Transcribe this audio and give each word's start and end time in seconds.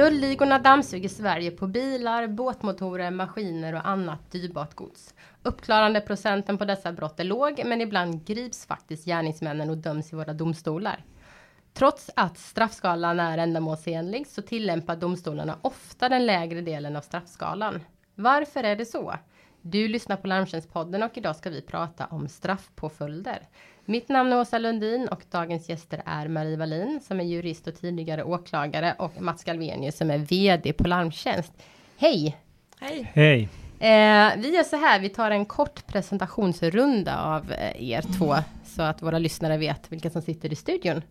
Stöldligorna 0.00 0.58
dammsuger 0.58 1.08
Sverige 1.08 1.50
på 1.50 1.66
bilar, 1.66 2.26
båtmotorer, 2.26 3.10
maskiner 3.10 3.74
och 3.74 3.88
annat 3.88 4.30
dyrbart 4.30 4.74
gods. 4.74 5.14
Uppklarande 5.42 6.00
procenten 6.00 6.58
på 6.58 6.64
dessa 6.64 6.92
brott 6.92 7.20
är 7.20 7.24
låg, 7.24 7.62
men 7.64 7.80
ibland 7.80 8.26
grips 8.26 8.66
faktiskt 8.66 9.04
gärningsmännen 9.04 9.70
och 9.70 9.76
döms 9.76 10.12
i 10.12 10.16
våra 10.16 10.32
domstolar. 10.32 11.04
Trots 11.72 12.10
att 12.16 12.38
straffskalan 12.38 13.20
är 13.20 13.38
ändamålsenlig 13.38 14.26
så 14.26 14.42
tillämpar 14.42 14.96
domstolarna 14.96 15.58
ofta 15.62 16.08
den 16.08 16.26
lägre 16.26 16.60
delen 16.60 16.96
av 16.96 17.00
straffskalan. 17.00 17.80
Varför 18.14 18.64
är 18.64 18.76
det 18.76 18.86
så? 18.86 19.14
Du 19.62 19.88
lyssnar 19.88 20.16
på 20.16 20.26
Larmtjänstpodden 20.26 21.02
och 21.02 21.18
idag 21.18 21.36
ska 21.36 21.50
vi 21.50 21.62
prata 21.62 22.06
om 22.06 22.28
straffpåföljder. 22.28 23.48
Mitt 23.90 24.08
namn 24.08 24.32
är 24.32 24.40
Åsa 24.40 24.58
Lundin 24.58 25.08
och 25.08 25.22
dagens 25.30 25.68
gäster 25.68 26.02
är 26.06 26.28
Marie 26.28 26.56
Wallin 26.56 27.00
som 27.02 27.20
är 27.20 27.24
jurist 27.24 27.66
och 27.66 27.74
tidigare 27.74 28.24
åklagare 28.24 28.94
och 28.98 29.22
Mats 29.22 29.44
Galvenius 29.44 29.96
som 29.96 30.10
är 30.10 30.18
VD 30.18 30.72
på 30.72 30.88
Larmtjänst. 30.88 31.52
Hej! 31.98 32.36
Hej! 32.80 33.10
Hej! 33.14 33.42
Eh, 33.78 34.32
vi 34.38 34.54
gör 34.54 34.62
så 34.62 34.76
här, 34.76 35.00
vi 35.00 35.08
tar 35.08 35.30
en 35.30 35.44
kort 35.44 35.86
presentationsrunda 35.86 37.18
av 37.18 37.52
eh, 37.52 37.90
er 37.90 38.02
två 38.18 38.34
så 38.64 38.82
att 38.82 39.02
våra 39.02 39.18
lyssnare 39.18 39.58
vet 39.58 39.92
vilka 39.92 40.10
som 40.10 40.22
sitter 40.22 40.52
i 40.52 40.56
studion. 40.56 41.02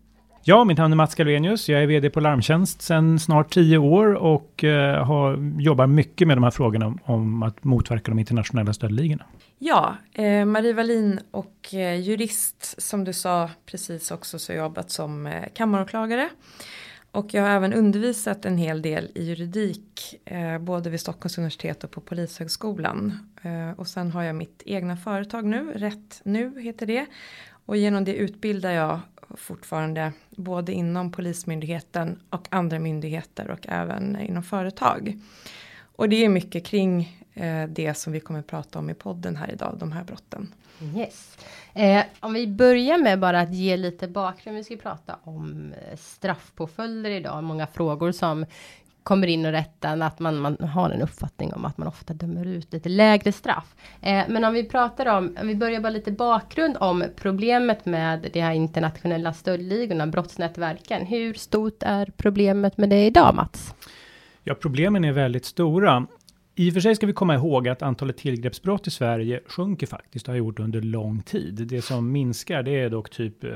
Ja, 0.44 0.64
mitt 0.64 0.78
namn 0.78 0.92
är 0.92 0.96
Mats 0.96 1.14
Galvenius. 1.14 1.68
Jag 1.68 1.82
är 1.82 1.86
VD 1.86 2.10
på 2.10 2.20
Larmtjänst 2.20 2.82
sedan 2.82 3.18
snart 3.18 3.52
tio 3.52 3.78
år 3.78 4.14
och 4.14 4.64
eh, 4.64 5.04
har, 5.04 5.60
jobbar 5.60 5.86
mycket 5.86 6.28
med 6.28 6.36
de 6.36 6.44
här 6.44 6.50
frågorna 6.50 6.86
om, 6.86 6.98
om 7.04 7.42
att 7.42 7.64
motverka 7.64 8.10
de 8.10 8.18
internationella 8.18 8.72
stöldligorna. 8.72 9.24
Ja, 9.62 9.96
eh, 10.12 10.44
Marie 10.44 10.72
Wallin 10.72 11.20
och 11.30 11.74
eh, 11.74 12.00
jurist 12.00 12.82
som 12.82 13.04
du 13.04 13.12
sa 13.12 13.50
precis 13.66 14.10
också 14.10 14.38
så 14.38 14.52
jobbat 14.52 14.90
som 14.90 15.26
eh, 15.26 15.48
kammaråklagare. 15.54 16.28
Och 17.10 17.34
jag 17.34 17.42
har 17.42 17.50
även 17.50 17.72
undervisat 17.72 18.44
en 18.44 18.58
hel 18.58 18.82
del 18.82 19.10
i 19.14 19.24
juridik, 19.24 20.20
eh, 20.24 20.58
både 20.58 20.90
vid 20.90 21.00
Stockholms 21.00 21.38
universitet 21.38 21.84
och 21.84 21.90
på 21.90 22.00
Polishögskolan. 22.00 23.30
Eh, 23.42 23.70
och 23.80 23.88
sen 23.88 24.10
har 24.10 24.22
jag 24.22 24.36
mitt 24.36 24.62
egna 24.66 24.96
företag 24.96 25.44
nu, 25.44 25.72
Rätt 25.74 26.20
Nu 26.24 26.60
heter 26.60 26.86
det. 26.86 27.06
Och 27.66 27.76
genom 27.76 28.04
det 28.04 28.14
utbildar 28.14 28.70
jag 28.70 29.00
fortfarande 29.36 30.12
både 30.30 30.72
inom 30.72 31.12
Polismyndigheten 31.12 32.20
och 32.30 32.48
andra 32.50 32.78
myndigheter 32.78 33.50
och 33.50 33.66
även 33.68 34.20
inom 34.20 34.42
företag. 34.42 35.18
Och 35.96 36.08
det 36.08 36.24
är 36.24 36.28
mycket 36.28 36.66
kring 36.66 37.19
eh, 37.34 37.64
det 37.68 37.94
som 37.94 38.12
vi 38.12 38.20
kommer 38.20 38.40
att 38.40 38.46
prata 38.46 38.78
om 38.78 38.90
i 38.90 38.94
podden 38.94 39.36
här 39.36 39.50
idag, 39.52 39.76
de 39.78 39.92
här 39.92 40.04
brotten. 40.04 40.54
Yes. 40.96 41.38
Eh, 41.74 42.02
om 42.20 42.32
vi 42.32 42.46
börjar 42.46 42.98
med 42.98 43.20
bara 43.20 43.40
att 43.40 43.54
ge 43.54 43.76
lite 43.76 44.08
bakgrund. 44.08 44.56
Vi 44.56 44.64
ska 44.64 44.76
prata 44.76 45.16
om 45.22 45.72
eh, 45.72 45.96
straffpåföljder 45.96 47.10
idag. 47.10 47.44
Många 47.44 47.66
frågor 47.66 48.12
som 48.12 48.46
kommer 49.02 49.26
in 49.26 49.46
och 49.46 49.52
rättar 49.52 50.00
att 50.00 50.18
man, 50.18 50.38
man 50.38 50.56
har 50.56 50.90
en 50.90 51.02
uppfattning 51.02 51.54
om 51.54 51.64
att 51.64 51.78
man 51.78 51.88
ofta 51.88 52.14
dömer 52.14 52.46
ut 52.46 52.72
lite 52.72 52.88
lägre 52.88 53.32
straff. 53.32 53.74
Eh, 54.00 54.24
men 54.28 54.44
om 54.44 54.52
vi 54.52 54.64
pratar 54.64 55.06
om, 55.06 55.36
om 55.40 55.48
vi 55.48 55.54
börjar 55.54 55.80
bara 55.80 55.90
lite 55.90 56.12
bakgrund 56.12 56.76
om 56.80 57.04
problemet 57.16 57.86
med 57.86 58.30
de 58.32 58.40
här 58.40 58.52
internationella 58.52 59.32
stöldligorna, 59.32 60.06
brottsnätverken. 60.06 61.06
Hur 61.06 61.34
stort 61.34 61.82
är 61.82 62.12
problemet 62.16 62.76
med 62.76 62.90
det 62.90 63.06
idag 63.06 63.34
Mats? 63.34 63.74
Ja, 64.44 64.54
problemen 64.54 65.04
är 65.04 65.12
väldigt 65.12 65.44
stora. 65.44 66.06
I 66.60 66.70
och 66.70 66.74
för 66.74 66.80
sig 66.80 66.96
ska 66.96 67.06
vi 67.06 67.12
komma 67.12 67.34
ihåg 67.34 67.68
att 67.68 67.82
antalet 67.82 68.16
tillgreppsbrott 68.16 68.86
i 68.86 68.90
Sverige 68.90 69.40
sjunker 69.46 69.86
faktiskt, 69.86 70.28
och 70.28 70.32
har 70.32 70.38
gjort 70.38 70.58
under 70.58 70.80
lång 70.80 71.22
tid. 71.22 71.54
Det 71.54 71.82
som 71.82 72.12
minskar 72.12 72.62
det 72.62 72.80
är 72.80 72.90
dock 72.90 73.10
typ 73.10 73.44
eh, 73.44 73.50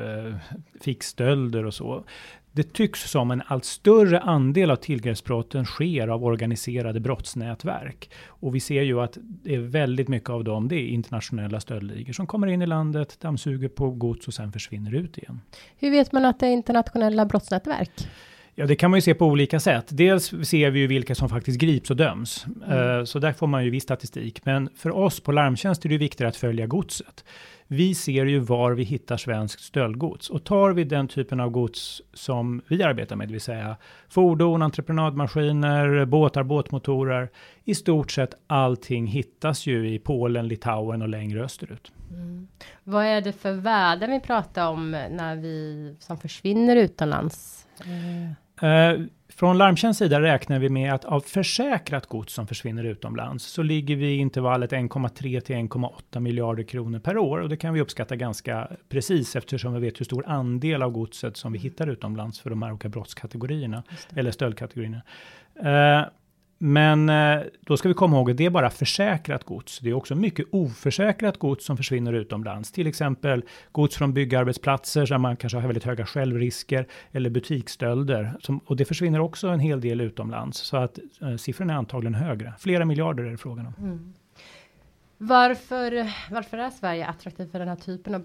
fickstölder 0.81 1.65
och 1.65 1.75
så. 1.75 2.05
Det 2.53 2.73
tycks 2.73 3.11
som 3.11 3.31
en 3.31 3.43
allt 3.47 3.65
större 3.65 4.21
andel 4.21 4.71
av 4.71 4.77
tillgreppsbrotten 4.77 5.65
sker 5.65 6.09
av 6.09 6.25
organiserade 6.25 7.01
brottsnätverk. 7.01 8.11
Och 8.27 8.55
vi 8.55 8.61
ser 8.61 8.83
ju 8.83 9.01
att 9.01 9.19
det 9.21 9.55
är 9.55 9.61
väldigt 9.61 10.09
mycket 10.09 10.31
av 10.31 10.45
dem, 10.45 10.69
det 10.69 10.77
är 10.77 10.87
internationella 10.87 11.61
stöldligor 11.61 12.13
som 12.13 12.27
kommer 12.27 12.47
in 12.47 12.63
i 12.63 12.67
landet, 12.67 13.21
dammsuger 13.21 13.69
på 13.69 13.91
gods 13.91 14.29
och 14.29 14.35
sen 14.35 14.53
försvinner 14.53 14.95
ut 14.95 15.19
igen. 15.19 15.41
Hur 15.79 15.91
vet 15.91 16.13
man 16.13 16.25
att 16.25 16.41
det 16.41 16.47
är 16.47 16.53
internationella 16.53 17.27
brottsnätverk? 17.27 18.09
Ja, 18.57 18.67
det 18.67 18.77
kan 18.77 18.91
man 18.91 18.99
ju 18.99 19.03
se 19.03 19.15
på 19.15 19.27
olika 19.27 19.61
sätt. 19.61 19.87
Dels 19.89 20.49
ser 20.49 20.71
vi 20.71 20.81
ju 20.81 20.87
vilka 20.87 21.15
som 21.15 21.29
faktiskt 21.29 21.59
grips 21.59 21.91
och 21.91 21.97
döms. 21.97 22.47
Mm. 22.67 22.79
Uh, 22.79 23.05
så 23.05 23.19
där 23.19 23.33
får 23.33 23.47
man 23.47 23.65
ju 23.65 23.71
viss 23.71 23.83
statistik. 23.83 24.45
Men 24.45 24.69
för 24.77 24.97
oss 24.97 25.21
på 25.21 25.33
Larmtjänst 25.33 25.85
är 25.85 25.89
det 25.89 25.99
viktigt 25.99 26.27
att 26.27 26.37
följa 26.37 26.67
godset. 26.67 27.25
Vi 27.67 27.95
ser 27.95 28.27
ju 28.27 28.39
var 28.39 28.73
vi 28.73 28.83
hittar 28.83 29.17
svenskt 29.17 29.61
stöldgods. 29.61 30.31
Och 30.31 30.45
tar 30.45 30.71
vi 30.71 30.85
den 30.85 31.09
typen 31.09 31.41
av 31.41 31.51
gods 31.51 32.03
som 32.13 32.63
vi 32.69 32.83
arbetar 32.83 33.17
med, 33.17 33.29
det 33.29 33.33
vill 33.33 33.41
säga 33.41 33.77
fordon, 34.09 34.63
entreprenadmaskiner, 34.63 36.05
båtar, 36.05 36.43
båtmotorer. 36.43 37.31
I 37.65 37.75
stort 37.75 38.11
sett 38.11 38.35
allting 38.47 39.07
hittas 39.07 39.67
ju 39.67 39.95
i 39.95 39.99
Polen, 39.99 40.49
Litauen 40.49 41.03
och 41.03 41.09
längre 41.09 41.45
österut. 41.45 41.93
Mm. 42.11 42.49
Vad 42.85 43.05
är 43.05 43.21
det 43.21 43.33
för 43.33 43.53
värden 43.53 44.11
vi 44.11 44.21
pratar 44.21 44.69
om 44.69 44.91
när 44.91 45.37
vi 45.37 45.97
som 45.99 46.19
försvinner 46.19 46.77
utomlands? 46.77 47.67
Mm. 47.85 48.35
Uh, 48.65 49.07
från 49.29 49.59
Larmtjänsts 49.59 49.99
sida 49.99 50.21
räknar 50.21 50.59
vi 50.59 50.69
med 50.69 50.95
att 50.95 51.05
av 51.05 51.21
försäkrat 51.21 52.07
gods 52.07 52.33
som 52.33 52.47
försvinner 52.47 52.85
utomlands 52.85 53.45
så 53.45 53.63
ligger 53.63 53.97
vi 53.97 54.07
i 54.07 54.17
intervallet 54.17 54.73
1,3 54.73 55.41
till 55.41 55.57
1,8 55.57 56.21
miljarder 56.21 56.63
kronor 56.63 56.99
per 56.99 57.19
år 57.19 57.39
och 57.39 57.49
det 57.49 57.57
kan 57.57 57.75
vi 57.75 57.81
uppskatta 57.81 58.17
ganska 58.17 58.69
precis 58.89 59.37
eftersom 59.37 59.75
vi 59.75 59.81
vet 59.81 60.01
hur 60.01 60.05
stor 60.05 60.27
andel 60.27 60.83
av 60.83 60.91
godset 60.91 61.37
som 61.37 61.53
vi 61.53 61.59
hittar 61.59 61.87
utomlands 61.87 62.41
för 62.41 62.51
de 62.51 62.63
här 62.63 62.71
olika 62.71 62.89
brottskategorierna 62.89 63.83
eller 64.17 64.31
stöldkategorierna. 64.31 65.03
Men 66.67 67.09
eh, 67.09 67.43
då 67.61 67.77
ska 67.77 67.89
vi 67.89 67.95
komma 67.95 68.17
ihåg 68.17 68.31
att 68.31 68.37
det 68.37 68.47
är 68.47 68.51
bara 68.51 68.71
försäkrat 68.71 69.45
gods. 69.45 69.79
Det 69.79 69.91
är 69.91 69.95
också 69.95 70.15
mycket 70.15 70.47
oförsäkrat 70.51 71.39
gods 71.39 71.65
som 71.65 71.77
försvinner 71.77 72.13
utomlands. 72.13 72.73
Till 72.73 72.87
exempel 72.87 73.45
gods 73.73 73.97
från 73.97 74.13
byggarbetsplatser 74.13 75.07
där 75.07 75.19
man 75.19 75.37
kanske 75.37 75.59
har 75.59 75.67
väldigt 75.67 75.85
höga 75.85 76.07
självrisker 76.07 76.87
eller 77.13 77.31
butiksstölder. 77.31 78.37
Som, 78.41 78.59
och 78.59 78.77
det 78.77 78.85
försvinner 78.85 79.21
också 79.21 79.49
en 79.49 79.61
hel 79.61 79.81
del 79.81 80.01
utomlands. 80.01 80.59
Så 80.59 80.77
att 80.77 80.99
eh, 81.23 81.37
siffrorna 81.37 81.73
är 81.73 81.77
antagligen 81.77 82.15
högre. 82.15 82.53
Flera 82.59 82.85
miljarder 82.85 83.25
är 83.25 83.31
det 83.31 83.39
frågan 83.39 83.67
om. 83.67 83.75
Mm. 83.79 84.15
Varför, 85.19 86.13
varför 86.31 86.59
är 86.59 86.71
Sverige 86.71 87.07
attraktivt 87.07 87.51
för 87.53 87.59
den 87.59 87.69
här 87.69 87.77
typen 87.77 88.15
av 88.15 88.23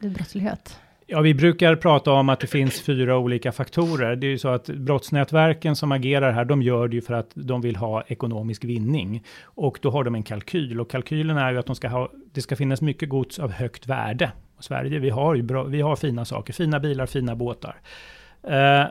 brottslighet? 0.00 0.80
Ja, 1.10 1.20
vi 1.20 1.34
brukar 1.34 1.76
prata 1.76 2.12
om 2.12 2.28
att 2.28 2.40
det 2.40 2.46
finns 2.46 2.80
fyra 2.80 3.18
olika 3.18 3.52
faktorer. 3.52 4.16
Det 4.16 4.26
är 4.26 4.30
ju 4.30 4.38
så 4.38 4.48
att 4.48 4.66
brottsnätverken 4.66 5.76
som 5.76 5.92
agerar 5.92 6.32
här, 6.32 6.44
de 6.44 6.62
gör 6.62 6.88
det 6.88 6.94
ju 6.94 7.02
för 7.02 7.14
att 7.14 7.30
de 7.34 7.60
vill 7.60 7.76
ha 7.76 8.02
ekonomisk 8.06 8.64
vinning. 8.64 9.24
Och 9.44 9.78
då 9.82 9.90
har 9.90 10.04
de 10.04 10.14
en 10.14 10.22
kalkyl. 10.22 10.80
Och 10.80 10.90
kalkylen 10.90 11.36
är 11.36 11.52
ju 11.52 11.58
att 11.58 11.66
de 11.66 11.76
ska 11.76 11.88
ha, 11.88 12.12
det 12.32 12.42
ska 12.42 12.56
finnas 12.56 12.80
mycket 12.80 13.08
gods 13.08 13.38
av 13.38 13.52
högt 13.52 13.86
värde. 13.86 14.32
Och 14.56 14.64
Sverige, 14.64 14.98
vi 14.98 15.10
har 15.10 15.34
ju 15.34 15.42
bra, 15.42 15.64
vi 15.64 15.80
har 15.80 15.96
fina 15.96 16.24
saker, 16.24 16.52
fina 16.52 16.80
bilar, 16.80 17.06
fina 17.06 17.36
båtar. 17.36 17.76
Eh, 18.42 18.84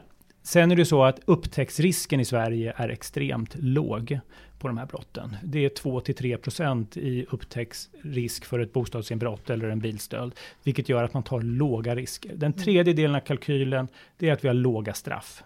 sen 0.43 0.71
är 0.71 0.75
det 0.75 0.81
ju 0.81 0.85
så 0.85 1.03
att 1.03 1.19
upptäcktsrisken 1.25 2.19
i 2.19 2.25
Sverige 2.25 2.73
är 2.77 2.89
extremt 2.89 3.55
låg 3.55 4.19
på 4.59 4.67
de 4.67 4.77
här 4.77 4.85
brotten. 4.85 5.35
Det 5.43 5.65
är 5.65 5.69
2-3% 5.69 6.97
i 6.99 7.25
upptäcktsrisk 7.29 8.45
för 8.45 8.59
ett 8.59 8.73
bostadsinbrott 8.73 9.49
eller 9.49 9.69
en 9.69 9.79
bilstöld, 9.79 10.35
vilket 10.63 10.89
gör 10.89 11.03
att 11.03 11.13
man 11.13 11.23
tar 11.23 11.41
låga 11.41 11.95
risker. 11.95 12.29
Den 12.29 12.51
mm. 12.51 12.63
tredje 12.63 12.93
delen 12.93 13.15
av 13.15 13.19
kalkylen, 13.19 13.87
det 14.17 14.29
är 14.29 14.33
att 14.33 14.43
vi 14.43 14.47
har 14.47 14.55
låga 14.55 14.93
straff. 14.93 15.43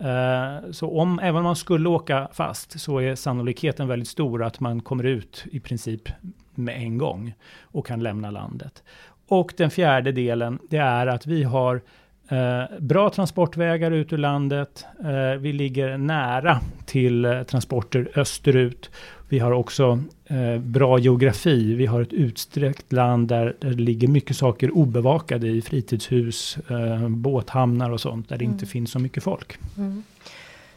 Uh, 0.00 0.70
så 0.70 0.98
om, 1.00 1.18
även 1.18 1.36
om 1.36 1.44
man 1.44 1.56
skulle 1.56 1.88
åka 1.88 2.28
fast, 2.32 2.80
så 2.80 2.98
är 2.98 3.14
sannolikheten 3.14 3.88
väldigt 3.88 4.08
stor 4.08 4.44
att 4.44 4.60
man 4.60 4.80
kommer 4.80 5.04
ut 5.04 5.44
i 5.52 5.60
princip 5.60 6.08
med 6.54 6.76
en 6.76 6.98
gång 6.98 7.34
och 7.62 7.86
kan 7.86 8.02
lämna 8.02 8.30
landet. 8.30 8.82
Och 9.28 9.54
den 9.56 9.70
fjärde 9.70 10.12
delen, 10.12 10.58
det 10.70 10.76
är 10.76 11.06
att 11.06 11.26
vi 11.26 11.42
har 11.42 11.80
Eh, 12.28 12.78
bra 12.78 13.10
transportvägar 13.10 13.90
ut 13.90 14.12
ur 14.12 14.18
landet. 14.18 14.84
Eh, 15.04 15.40
vi 15.40 15.52
ligger 15.52 15.98
nära 15.98 16.60
till 16.86 17.24
eh, 17.24 17.42
transporter 17.42 18.08
österut. 18.14 18.90
Vi 19.28 19.38
har 19.38 19.52
också 19.52 19.98
eh, 20.24 20.58
bra 20.58 20.98
geografi. 20.98 21.74
Vi 21.74 21.86
har 21.86 22.02
ett 22.02 22.12
utsträckt 22.12 22.92
land 22.92 23.28
där, 23.28 23.56
där 23.60 23.70
det 23.70 23.82
ligger 23.82 24.08
mycket 24.08 24.36
saker 24.36 24.70
obevakade 24.70 25.48
i 25.48 25.62
fritidshus, 25.62 26.58
eh, 26.70 27.08
båthamnar 27.08 27.90
och 27.90 28.00
sånt 28.00 28.28
där 28.28 28.38
det 28.38 28.44
mm. 28.44 28.54
inte 28.54 28.66
finns 28.66 28.90
så 28.90 28.98
mycket 28.98 29.22
folk. 29.22 29.58
Mm. 29.78 30.02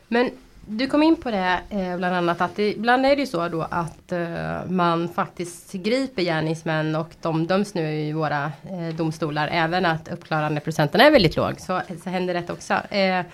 Men 0.08 0.30
du 0.70 0.88
kom 0.88 1.04
in 1.04 1.16
på 1.16 1.32
det 1.32 1.60
eh, 1.70 1.98
bland 1.98 2.16
annat 2.16 2.42
att 2.42 2.56
det, 2.56 2.74
ibland 2.74 3.06
är 3.06 3.16
det 3.16 3.22
ju 3.22 3.28
så 3.28 3.48
då 3.48 3.62
att 3.62 4.12
eh, 4.12 4.66
man 4.68 5.10
faktiskt 5.10 5.74
griper 5.74 6.22
gärningsmän 6.22 6.96
och 6.96 7.10
de 7.22 7.48
döms 7.48 7.74
nu 7.74 7.94
i 7.94 8.12
våra 8.12 8.46
eh, 8.46 8.96
domstolar. 8.96 9.50
Även 9.52 9.86
att 9.86 10.08
uppklarandeprocenten 10.08 11.02
är 11.02 11.12
väldigt 11.12 11.36
låg 11.36 11.60
så, 11.60 11.82
så 12.04 12.10
händer 12.10 12.34
det 12.34 12.50
också. 12.50 12.74
Eh, 12.74 13.26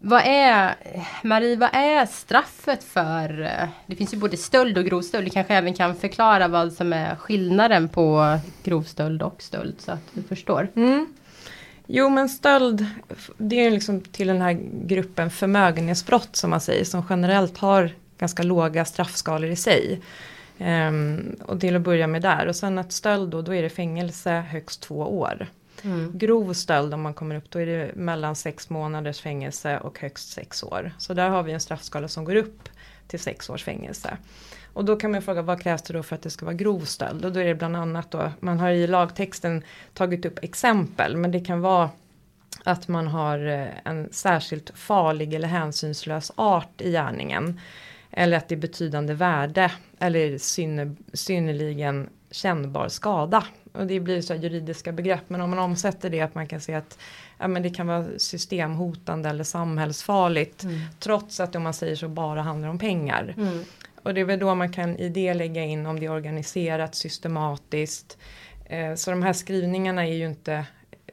vad 0.00 0.22
är, 0.24 0.74
Marie, 1.22 1.56
vad 1.56 1.70
är 1.72 2.06
straffet 2.06 2.84
för, 2.84 3.42
eh, 3.42 3.68
det 3.86 3.96
finns 3.96 4.14
ju 4.14 4.18
både 4.18 4.36
stöld 4.36 4.78
och 4.78 4.84
grov 4.84 5.02
stöld. 5.02 5.26
Du 5.26 5.30
kanske 5.30 5.54
även 5.54 5.74
kan 5.74 5.94
förklara 5.94 6.48
vad 6.48 6.72
som 6.72 6.92
är 6.92 7.16
skillnaden 7.16 7.88
på 7.88 8.38
grov 8.64 8.82
stöld 8.82 9.22
och 9.22 9.42
stöld 9.42 9.74
så 9.78 9.92
att 9.92 10.08
du 10.12 10.22
förstår. 10.22 10.68
Mm. 10.76 11.06
Jo 11.90 12.08
men 12.08 12.28
stöld, 12.28 12.86
det 13.36 13.66
är 13.66 13.70
liksom 13.70 14.00
till 14.00 14.26
den 14.26 14.40
här 14.40 14.58
gruppen 14.72 15.30
förmögenhetsbrott 15.30 16.36
som 16.36 16.50
man 16.50 16.60
säger, 16.60 16.84
som 16.84 17.04
generellt 17.10 17.58
har 17.58 17.90
ganska 18.18 18.42
låga 18.42 18.84
straffskalor 18.84 19.50
i 19.50 19.56
sig. 19.56 20.00
Um, 20.58 21.36
och 21.46 21.60
till 21.60 21.76
att 21.76 21.82
börja 21.82 22.06
med 22.06 22.22
där 22.22 22.46
och 22.46 22.56
sen 22.56 22.78
att 22.78 22.92
stöld 22.92 23.30
då, 23.30 23.42
då 23.42 23.54
är 23.54 23.62
det 23.62 23.68
fängelse 23.68 24.30
högst 24.30 24.80
två 24.80 24.98
år. 25.18 25.46
Mm. 25.82 26.18
Grov 26.18 26.52
stöld 26.52 26.94
om 26.94 27.02
man 27.02 27.14
kommer 27.14 27.34
upp 27.34 27.50
då 27.50 27.58
är 27.58 27.66
det 27.66 27.94
mellan 27.94 28.36
sex 28.36 28.70
månaders 28.70 29.20
fängelse 29.20 29.78
och 29.78 30.00
högst 30.00 30.30
sex 30.30 30.62
år. 30.62 30.92
Så 30.98 31.14
där 31.14 31.28
har 31.28 31.42
vi 31.42 31.52
en 31.52 31.60
straffskala 31.60 32.08
som 32.08 32.24
går 32.24 32.36
upp 32.36 32.68
till 33.06 33.20
sex 33.20 33.50
års 33.50 33.64
fängelse. 33.64 34.16
Och 34.72 34.84
då 34.84 34.96
kan 34.96 35.10
man 35.10 35.22
fråga 35.22 35.42
vad 35.42 35.62
krävs 35.62 35.82
det 35.82 35.92
då 35.92 36.02
för 36.02 36.14
att 36.14 36.22
det 36.22 36.30
ska 36.30 36.44
vara 36.44 36.54
grov 36.54 36.80
stöld? 36.80 37.24
Och 37.24 37.32
då 37.32 37.40
är 37.40 37.44
det 37.44 37.54
bland 37.54 37.76
annat 37.76 38.10
då, 38.10 38.30
man 38.40 38.60
har 38.60 38.70
i 38.70 38.86
lagtexten 38.86 39.62
tagit 39.94 40.26
upp 40.26 40.38
exempel 40.42 41.16
men 41.16 41.30
det 41.30 41.40
kan 41.40 41.60
vara 41.60 41.90
att 42.64 42.88
man 42.88 43.06
har 43.06 43.46
eh, 43.46 43.68
en 43.84 44.08
särskilt 44.12 44.70
farlig 44.74 45.34
eller 45.34 45.48
hänsynslös 45.48 46.32
art 46.34 46.80
i 46.80 46.90
gärningen. 46.90 47.60
Eller 48.10 48.36
att 48.36 48.48
det 48.48 48.54
är 48.54 48.56
betydande 48.56 49.14
värde 49.14 49.72
eller 49.98 50.38
synner, 50.38 50.96
synnerligen 51.12 52.08
kännbar 52.30 52.88
skada. 52.88 53.44
Och 53.72 53.86
det 53.86 54.00
blir 54.00 54.20
så 54.20 54.34
juridiska 54.34 54.92
begrepp 54.92 55.22
men 55.28 55.40
om 55.40 55.50
man 55.50 55.58
omsätter 55.58 56.10
det 56.10 56.20
att 56.20 56.34
man 56.34 56.46
kan 56.46 56.60
se 56.60 56.74
att 56.74 56.98
ja, 57.38 57.48
men 57.48 57.62
det 57.62 57.70
kan 57.70 57.86
vara 57.86 58.06
systemhotande 58.16 59.28
eller 59.28 59.44
samhällsfarligt. 59.44 60.62
Mm. 60.62 60.80
Trots 60.98 61.40
att 61.40 61.56
om 61.56 61.62
man 61.62 61.74
säger 61.74 61.96
så 61.96 62.08
bara 62.08 62.42
handlar 62.42 62.68
om 62.68 62.78
pengar. 62.78 63.34
Mm. 63.36 63.64
Och 64.08 64.14
det 64.14 64.20
är 64.20 64.24
väl 64.24 64.38
då 64.38 64.54
man 64.54 64.72
kan 64.72 64.96
i 64.96 65.08
det 65.08 65.34
lägga 65.34 65.64
in 65.64 65.86
om 65.86 66.00
det 66.00 66.06
är 66.06 66.12
organiserat 66.12 66.94
systematiskt. 66.94 68.18
Eh, 68.64 68.94
så 68.94 69.10
de 69.10 69.22
här 69.22 69.32
skrivningarna 69.32 70.06
är 70.06 70.12
ju 70.12 70.26
inte 70.26 70.54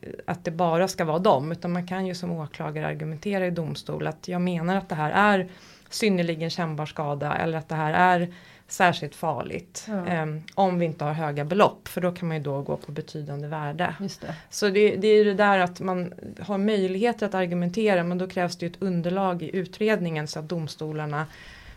eh, 0.02 0.10
att 0.28 0.46
det 0.46 0.52
bara 0.52 0.88
ska 0.88 1.06
vara 1.06 1.20
dem 1.20 1.52
utan 1.52 1.72
man 1.72 1.88
kan 1.88 2.06
ju 2.06 2.16
som 2.16 2.32
åklagare 2.32 2.88
argumentera 2.88 3.48
i 3.48 3.52
domstol 3.52 4.08
att 4.08 4.28
jag 4.28 4.42
menar 4.42 4.76
att 4.76 4.90
det 4.90 4.96
här 4.96 5.12
är 5.12 5.50
synnerligen 5.90 6.50
kännbar 6.50 6.86
skada 6.86 7.36
eller 7.36 7.58
att 7.58 7.70
det 7.70 7.76
här 7.76 7.94
är 7.94 8.34
särskilt 8.68 9.16
farligt. 9.16 9.88
Ja. 9.88 10.24
Um, 10.24 10.44
om 10.54 10.80
vi 10.80 10.86
inte 10.86 11.06
har 11.06 11.14
höga 11.14 11.46
belopp 11.46 11.88
för 11.88 12.02
då 12.02 12.12
kan 12.12 12.28
man 12.28 12.38
ju 12.38 12.44
då 12.44 12.62
gå 12.62 12.78
på 12.78 12.92
betydande 12.92 13.48
värde. 13.48 13.96
Det. 14.00 14.36
Så 14.50 14.70
det, 14.70 14.96
det 14.96 15.08
är 15.08 15.16
ju 15.16 15.24
det 15.24 15.34
där 15.34 15.60
att 15.60 15.80
man 15.80 16.14
har 16.40 16.58
möjligheter 16.58 17.26
att 17.26 17.36
argumentera 17.36 18.04
men 18.04 18.18
då 18.18 18.28
krävs 18.28 18.58
det 18.58 18.66
ett 18.66 18.82
underlag 18.82 19.44
i 19.44 19.56
utredningen 19.56 20.28
så 20.28 20.40
att 20.40 20.50
domstolarna 20.50 21.26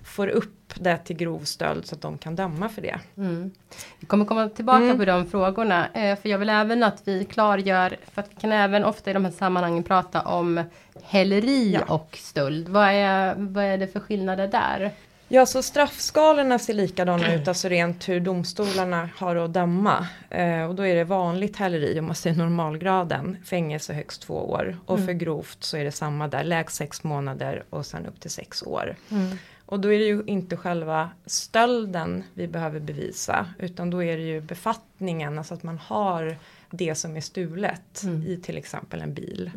får 0.09 0.29
upp 0.29 0.75
det 0.75 0.99
till 0.99 1.17
grov 1.17 1.41
stöld 1.41 1.87
så 1.87 1.95
att 1.95 2.01
de 2.01 2.19
kan 2.19 2.37
döma 2.37 2.69
för 2.69 2.83
det. 2.83 2.99
Mm. 3.17 3.51
Vi 3.99 4.07
kommer 4.07 4.25
komma 4.25 4.49
tillbaka 4.49 4.85
mm. 4.85 4.99
på 4.99 5.05
de 5.05 5.27
frågorna. 5.27 5.89
Eh, 5.89 6.19
för 6.19 6.29
jag 6.29 6.39
vill 6.39 6.51
även 6.51 6.83
att 6.83 7.03
vi 7.05 7.25
klargör, 7.25 7.97
för 8.13 8.23
att 8.23 8.31
vi 8.31 8.41
kan 8.41 8.53
även 8.53 8.85
ofta 8.85 9.11
i 9.11 9.15
de 9.15 9.25
här 9.25 9.33
sammanhangen 9.33 9.83
prata 9.83 10.21
om 10.23 10.65
häleri 11.03 11.73
ja. 11.73 11.95
och 11.95 12.19
stöld. 12.21 12.69
Vad 12.69 12.89
är, 12.89 13.35
vad 13.39 13.65
är 13.65 13.79
det 13.79 13.87
för 13.87 14.01
skillnader 14.01 14.49
där? 14.49 14.93
Ja, 15.31 15.47
så 15.47 15.63
straffskalorna 15.63 16.59
ser 16.59 16.75
likadana 16.75 17.35
ut, 17.35 17.49
alltså 17.49 17.69
rent 17.69 18.09
hur 18.09 18.21
domstolarna 18.21 19.09
har 19.17 19.37
att 19.37 19.53
döma. 19.53 20.07
Eh, 20.31 20.63
och 20.63 20.75
då 20.75 20.87
är 20.87 20.95
det 20.95 21.05
vanligt 21.05 21.57
häleri, 21.57 22.01
om 22.01 22.07
man 22.07 22.15
säger 22.15 22.37
normalgraden, 22.37 23.37
fängelse 23.45 23.93
högst 23.93 24.23
två 24.23 24.35
år. 24.35 24.77
Och 24.87 24.97
mm. 24.97 25.07
för 25.07 25.13
grovt 25.13 25.65
så 25.65 25.77
är 25.77 25.85
det 25.85 25.93
samma 25.93 26.29
där, 26.29 26.45
lägst 26.45 26.77
sex 26.77 27.05
månader 27.05 27.65
och 27.71 27.87
sen 27.87 28.07
upp 28.07 28.21
till 28.21 28.31
sex 28.31 28.63
år. 28.63 28.97
Mm. 29.11 29.39
Och 29.69 29.81
då 29.81 29.93
är 29.93 29.99
det 29.99 30.05
ju 30.05 30.23
inte 30.27 30.57
själva 30.57 31.11
stölden 31.27 32.25
vi 32.35 32.49
behöver 32.49 32.81
bevisa, 32.81 33.47
utan 33.59 33.91
då 33.91 34.03
är 34.03 34.17
det 34.17 34.23
ju 34.23 34.41
befattningen, 34.41 35.39
alltså 35.39 35.55
att 35.55 35.63
man 35.63 35.79
har 35.79 36.37
det 36.71 36.95
som 36.95 37.17
är 37.17 37.21
stulet 37.21 38.03
mm. 38.03 38.23
i 38.23 38.37
till 38.37 38.59
exempel 38.59 39.01
en 39.01 39.15
bil. 39.15 39.51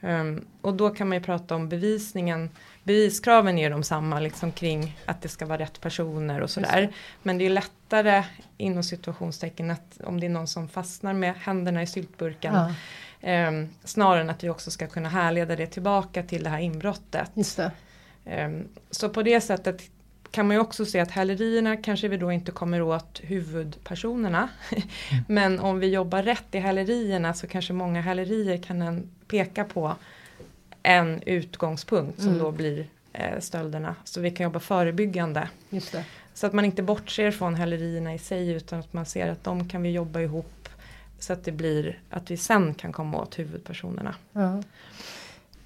Um, 0.00 0.46
och 0.60 0.74
då 0.74 0.90
kan 0.90 1.08
man 1.08 1.18
ju 1.18 1.24
prata 1.24 1.54
om 1.54 1.68
bevisningen 1.68 2.50
beviskraven 2.88 3.58
är 3.58 3.70
de 3.70 3.82
samma 3.82 4.20
liksom 4.20 4.52
kring 4.52 4.98
att 5.06 5.22
det 5.22 5.28
ska 5.28 5.46
vara 5.46 5.58
rätt 5.58 5.80
personer 5.80 6.40
och 6.40 6.50
sådär. 6.50 6.92
Men 7.22 7.38
det 7.38 7.46
är 7.46 7.50
lättare 7.50 8.24
inom 8.56 8.82
situationstecken 8.82 9.70
att 9.70 10.00
om 10.04 10.20
det 10.20 10.26
är 10.26 10.30
någon 10.30 10.46
som 10.46 10.68
fastnar 10.68 11.12
med 11.12 11.34
händerna 11.34 11.82
i 11.82 11.86
syltburken. 11.86 12.54
Ja. 12.54 12.74
Eh, 13.28 13.52
snarare 13.84 14.20
än 14.20 14.30
att 14.30 14.44
vi 14.44 14.48
också 14.48 14.70
ska 14.70 14.86
kunna 14.86 15.08
härleda 15.08 15.56
det 15.56 15.66
tillbaka 15.66 16.22
till 16.22 16.44
det 16.44 16.50
här 16.50 16.58
inbrottet. 16.58 17.30
Det. 17.34 17.70
Eh, 18.28 18.50
så 18.90 19.08
på 19.08 19.22
det 19.22 19.40
sättet 19.40 19.82
kan 20.30 20.46
man 20.46 20.56
ju 20.56 20.60
också 20.60 20.84
se 20.84 21.00
att 21.00 21.10
hälerierna 21.10 21.76
kanske 21.76 22.08
vi 22.08 22.16
då 22.16 22.32
inte 22.32 22.52
kommer 22.52 22.82
åt 22.82 23.20
huvudpersonerna. 23.22 24.48
Mm. 24.70 24.82
Men 25.28 25.60
om 25.60 25.80
vi 25.80 25.86
jobbar 25.86 26.22
rätt 26.22 26.54
i 26.54 26.58
hälerierna 26.58 27.34
så 27.34 27.46
kanske 27.46 27.72
många 27.72 28.00
hälerier 28.00 28.62
kan 28.62 29.10
peka 29.26 29.64
på 29.64 29.96
en 30.82 31.22
utgångspunkt 31.22 32.18
som 32.18 32.28
mm. 32.28 32.38
då 32.38 32.50
blir 32.50 32.86
eh, 33.12 33.40
stölderna. 33.40 33.94
Så 34.04 34.20
vi 34.20 34.30
kan 34.30 34.44
jobba 34.44 34.60
förebyggande. 34.60 35.48
Så 36.34 36.46
att 36.46 36.52
man 36.52 36.64
inte 36.64 36.82
bortser 36.82 37.30
från 37.30 37.54
hälerierna 37.54 38.14
i 38.14 38.18
sig 38.18 38.50
utan 38.50 38.80
att 38.80 38.92
man 38.92 39.06
ser 39.06 39.28
att 39.28 39.44
de 39.44 39.68
kan 39.68 39.82
vi 39.82 39.90
jobba 39.90 40.20
ihop 40.20 40.68
så 41.18 41.32
att 41.32 41.44
det 41.44 41.52
blir 41.52 41.98
att 42.10 42.30
vi 42.30 42.36
sen 42.36 42.74
kan 42.74 42.92
komma 42.92 43.18
åt 43.18 43.38
huvudpersonerna. 43.38 44.14
Ja. 44.32 44.62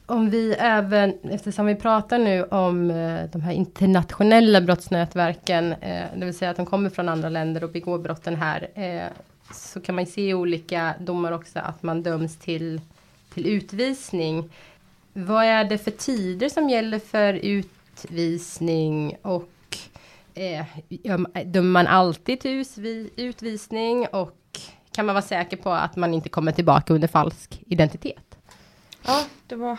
Om 0.07 0.31
vi 0.31 0.55
även, 0.59 1.15
eftersom 1.23 1.67
vi 1.67 1.75
pratar 1.75 2.19
nu 2.19 2.43
om 2.43 2.91
eh, 2.91 3.25
de 3.33 3.41
här 3.43 3.53
internationella 3.53 4.61
brottsnätverken, 4.61 5.73
eh, 5.73 6.05
det 6.17 6.25
vill 6.25 6.35
säga 6.35 6.51
att 6.51 6.57
de 6.57 6.67
kommer 6.67 6.91
från 6.91 7.09
andra 7.09 7.29
länder 7.29 7.65
och 7.65 7.71
begår 7.71 7.99
brotten 7.99 8.37
här, 8.37 8.69
eh, 8.75 9.13
så 9.55 9.81
kan 9.81 9.95
man 9.95 10.07
se 10.07 10.29
i 10.29 10.35
olika 10.35 10.95
domar 11.01 11.33
också 11.33 11.59
att 11.59 11.83
man 11.83 12.03
döms 12.03 12.37
till, 12.37 12.81
till 13.35 13.47
utvisning. 13.47 14.51
Vad 15.13 15.45
är 15.45 15.65
det 15.65 15.79
för 15.79 15.91
tider 15.91 16.49
som 16.49 16.69
gäller 16.69 16.99
för 16.99 17.35
utvisning 17.35 19.17
och 19.23 19.51
eh, 20.35 20.67
dömer 21.45 21.71
man 21.71 21.87
alltid 21.87 22.41
till 22.41 22.65
utvisning 23.17 24.07
och 24.07 24.39
kan 24.93 25.07
man 25.07 25.15
vara 25.15 25.23
säker 25.23 25.57
på 25.57 25.71
att 25.71 25.97
man 25.97 26.15
inte 26.15 26.29
kommer 26.29 26.53
tillbaka 26.53 26.95
under 26.95 27.09
falsk 27.09 27.63
identitet? 27.67 28.32
Ja, 29.07 29.25
det 29.47 29.57
var 29.57 29.79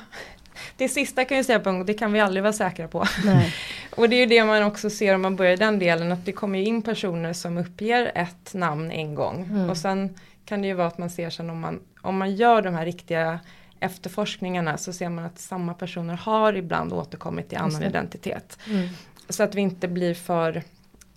det 0.77 0.89
sista 0.89 1.25
kan 1.25 1.37
jag 1.37 1.45
säga 1.45 1.59
på 1.59 1.69
en 1.69 1.75
gång, 1.75 1.85
det 1.85 1.93
kan 1.93 2.13
vi 2.13 2.19
aldrig 2.19 2.43
vara 2.43 2.53
säkra 2.53 2.87
på. 2.87 3.05
och 3.95 4.09
det 4.09 4.15
är 4.15 4.19
ju 4.19 4.25
det 4.25 4.43
man 4.43 4.63
också 4.63 4.89
ser 4.89 5.15
om 5.15 5.21
man 5.21 5.35
börjar 5.35 5.57
den 5.57 5.79
delen, 5.79 6.11
att 6.11 6.25
det 6.25 6.31
kommer 6.31 6.59
in 6.59 6.81
personer 6.81 7.33
som 7.33 7.57
uppger 7.57 8.11
ett 8.15 8.53
namn 8.53 8.91
en 8.91 9.15
gång. 9.15 9.43
Mm. 9.43 9.69
Och 9.69 9.77
sen 9.77 10.17
kan 10.45 10.61
det 10.61 10.67
ju 10.67 10.73
vara 10.73 10.87
att 10.87 10.97
man 10.97 11.09
ser 11.09 11.29
sen 11.29 11.49
om 11.49 11.59
man, 11.59 11.79
om 12.01 12.17
man 12.17 12.35
gör 12.35 12.61
de 12.61 12.73
här 12.73 12.85
riktiga 12.85 13.39
efterforskningarna 13.79 14.77
så 14.77 14.93
ser 14.93 15.09
man 15.09 15.25
att 15.25 15.39
samma 15.39 15.73
personer 15.73 16.13
har 16.13 16.53
ibland 16.53 16.93
återkommit 16.93 17.53
i 17.53 17.55
annan 17.55 17.83
identitet. 17.83 18.59
Mm. 18.69 18.89
Så 19.29 19.43
att 19.43 19.55
vi 19.55 19.61
inte 19.61 19.87
blir 19.87 20.13
för 20.13 20.63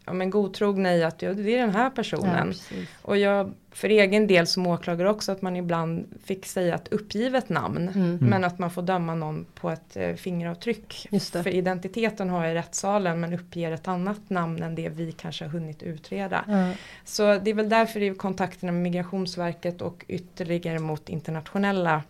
ja, 0.06 0.12
men 0.12 0.30
godtrogna 0.30 0.94
i 0.94 1.04
att 1.04 1.22
ja, 1.22 1.34
det 1.34 1.54
är 1.56 1.58
den 1.58 1.74
här 1.74 1.90
personen. 1.90 2.54
Ja, 2.70 2.76
och 3.02 3.16
jag 3.16 3.52
för 3.76 3.88
egen 3.88 4.26
del 4.26 4.46
som 4.46 4.66
åklagare 4.66 5.10
också 5.10 5.32
att 5.32 5.42
man 5.42 5.56
ibland 5.56 6.06
fick 6.24 6.46
säga 6.46 6.74
ett 6.74 6.88
uppgivet 6.88 7.48
namn. 7.48 7.88
Mm. 7.88 8.18
Men 8.20 8.44
att 8.44 8.58
man 8.58 8.70
får 8.70 8.82
döma 8.82 9.14
någon 9.14 9.46
på 9.54 9.70
ett 9.70 9.96
eh, 9.96 10.14
fingeravtryck. 10.14 11.08
För 11.32 11.48
identiteten 11.48 12.30
har 12.30 12.44
jag 12.44 12.52
i 12.52 12.54
rättssalen 12.54 13.20
men 13.20 13.32
uppger 13.32 13.72
ett 13.72 13.88
annat 13.88 14.30
namn 14.30 14.62
än 14.62 14.74
det 14.74 14.88
vi 14.88 15.12
kanske 15.12 15.44
har 15.44 15.50
hunnit 15.50 15.82
utreda. 15.82 16.44
Mm. 16.48 16.72
Så 17.04 17.38
det 17.38 17.50
är 17.50 17.54
väl 17.54 17.68
därför 17.68 18.02
i 18.02 18.14
kontakterna 18.14 18.72
med 18.72 18.82
Migrationsverket 18.82 19.82
och 19.82 20.04
ytterligare 20.08 20.78
mot 20.78 21.08
internationella 21.08 22.02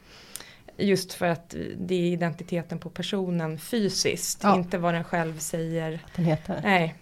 Just 0.79 1.13
för 1.13 1.27
att 1.27 1.55
det 1.77 1.95
är 1.95 2.13
identiteten 2.13 2.79
på 2.79 2.91
personen 2.91 3.59
fysiskt, 3.59 4.41
ja. 4.43 4.57
inte 4.57 4.79
vad 4.79 4.95
den 4.95 5.05
själv 5.05 5.39
säger. 5.39 6.01
den 6.17 6.25
heter. 6.25 6.61
Nej. 6.63 6.95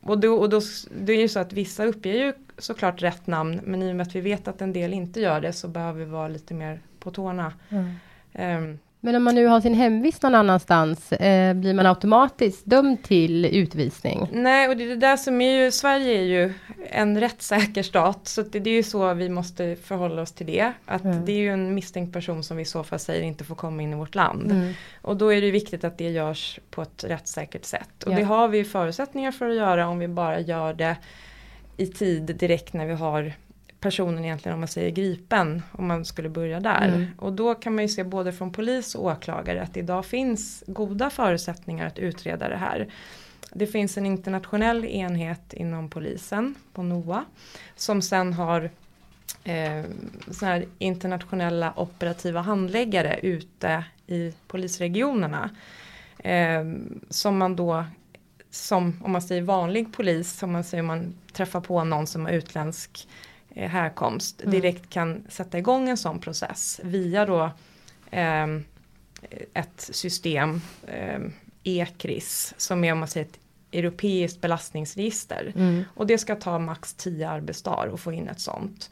Och, 0.00 0.18
då, 0.18 0.34
och 0.34 0.48
då, 0.50 0.60
det 1.00 1.12
är 1.12 1.20
ju 1.20 1.28
så 1.28 1.38
att 1.38 1.52
vissa 1.52 1.84
uppger 1.84 2.12
ju 2.12 2.32
såklart 2.58 3.02
rätt 3.02 3.26
namn 3.26 3.60
men 3.64 3.82
i 3.82 3.92
och 3.92 3.96
med 3.96 4.06
att 4.06 4.14
vi 4.14 4.20
vet 4.20 4.48
att 4.48 4.62
en 4.62 4.72
del 4.72 4.94
inte 4.94 5.20
gör 5.20 5.40
det 5.40 5.52
så 5.52 5.68
behöver 5.68 5.98
vi 5.98 6.04
vara 6.04 6.28
lite 6.28 6.54
mer 6.54 6.80
på 6.98 7.10
tårna. 7.10 7.52
Mm. 7.68 7.94
Um, 8.32 8.78
men 9.06 9.14
om 9.14 9.24
man 9.24 9.34
nu 9.34 9.46
har 9.46 9.60
sin 9.60 9.74
hemvist 9.74 10.22
någon 10.22 10.34
annanstans, 10.34 11.12
eh, 11.12 11.54
blir 11.54 11.74
man 11.74 11.86
automatiskt 11.86 12.66
dömd 12.66 13.02
till 13.02 13.44
utvisning? 13.44 14.28
Nej, 14.32 14.68
och 14.68 14.76
det 14.76 14.84
är 14.84 14.88
det 14.88 14.96
där 14.96 15.16
som 15.16 15.40
är 15.40 15.64
ju, 15.64 15.70
Sverige 15.70 16.18
är 16.18 16.22
ju 16.22 16.52
en 16.90 17.20
rättssäker 17.20 17.82
stat, 17.82 18.28
så 18.28 18.42
det, 18.42 18.60
det 18.60 18.70
är 18.70 18.74
ju 18.74 18.82
så 18.82 19.14
vi 19.14 19.28
måste 19.28 19.76
förhålla 19.76 20.22
oss 20.22 20.32
till 20.32 20.46
det. 20.46 20.72
Att 20.86 21.04
mm. 21.04 21.24
det 21.24 21.32
är 21.32 21.36
ju 21.36 21.50
en 21.50 21.74
misstänkt 21.74 22.12
person 22.12 22.44
som 22.44 22.56
vi 22.56 22.62
i 22.62 22.66
så 22.66 22.84
fall 22.84 22.98
säger 22.98 23.22
inte 23.22 23.44
får 23.44 23.54
komma 23.54 23.82
in 23.82 23.92
i 23.92 23.96
vårt 23.96 24.14
land. 24.14 24.50
Mm. 24.50 24.72
Och 25.02 25.16
då 25.16 25.32
är 25.32 25.40
det 25.40 25.50
viktigt 25.50 25.84
att 25.84 25.98
det 25.98 26.10
görs 26.10 26.60
på 26.70 26.82
ett 26.82 27.04
rättssäkert 27.04 27.64
sätt. 27.64 28.02
Och 28.06 28.12
ja. 28.12 28.16
det 28.16 28.22
har 28.22 28.48
vi 28.48 28.64
förutsättningar 28.64 29.32
för 29.32 29.48
att 29.48 29.56
göra 29.56 29.88
om 29.88 29.98
vi 29.98 30.08
bara 30.08 30.40
gör 30.40 30.74
det 30.74 30.96
i 31.76 31.86
tid 31.86 32.22
direkt 32.22 32.72
när 32.72 32.86
vi 32.86 32.94
har 32.94 33.32
personen 33.86 34.24
egentligen 34.24 34.54
om 34.54 34.60
man 34.60 34.68
säger 34.68 34.90
gripen 34.90 35.62
om 35.72 35.86
man 35.86 36.04
skulle 36.04 36.28
börja 36.28 36.60
där. 36.60 36.88
Mm. 36.88 37.06
Och 37.18 37.32
då 37.32 37.54
kan 37.54 37.74
man 37.74 37.84
ju 37.84 37.88
se 37.88 38.04
både 38.04 38.32
från 38.32 38.52
polis 38.52 38.94
och 38.94 39.04
åklagare 39.04 39.62
att 39.62 39.76
idag 39.76 40.06
finns 40.06 40.64
goda 40.66 41.10
förutsättningar 41.10 41.86
att 41.86 41.98
utreda 41.98 42.48
det 42.48 42.56
här. 42.56 42.88
Det 43.52 43.66
finns 43.66 43.98
en 43.98 44.06
internationell 44.06 44.84
enhet 44.84 45.52
inom 45.52 45.90
polisen 45.90 46.54
på 46.72 46.82
NOA 46.82 47.24
som 47.76 48.02
sen 48.02 48.32
har 48.32 48.70
eh, 49.44 49.84
såna 50.30 50.62
internationella 50.78 51.72
operativa 51.76 52.40
handläggare 52.40 53.18
ute 53.22 53.84
i 54.06 54.32
polisregionerna. 54.46 55.50
Eh, 56.18 56.64
som 57.10 57.38
man 57.38 57.56
då 57.56 57.84
som 58.50 59.00
om 59.04 59.12
man 59.12 59.22
säger 59.22 59.42
vanlig 59.42 59.92
polis, 59.92 60.38
som 60.38 60.52
man 60.52 60.64
säger 60.64 60.82
om 60.82 60.86
man 60.86 61.14
träffar 61.32 61.60
på 61.60 61.84
någon 61.84 62.06
som 62.06 62.24
har 62.24 62.32
utländsk 62.32 63.08
härkomst, 63.56 64.40
mm. 64.40 64.50
direkt 64.50 64.90
kan 64.90 65.24
sätta 65.28 65.58
igång 65.58 65.88
en 65.88 65.96
sån 65.96 66.18
process 66.18 66.80
via 66.84 67.26
då 67.26 67.50
eh, 68.10 68.46
ett 69.54 69.90
system, 69.92 70.60
eh, 70.86 71.20
ECRIS, 71.64 72.54
som 72.56 72.84
är 72.84 72.92
om 72.92 72.98
man 72.98 73.08
säger 73.08 73.26
ett 73.26 73.38
europeiskt 73.72 74.40
belastningsregister. 74.40 75.52
Mm. 75.56 75.84
Och 75.94 76.06
det 76.06 76.18
ska 76.18 76.36
ta 76.36 76.58
max 76.58 76.94
10 76.94 77.28
arbetsdagar 77.28 77.94
att 77.94 78.00
få 78.00 78.12
in 78.12 78.28
ett 78.28 78.40
sånt. 78.40 78.90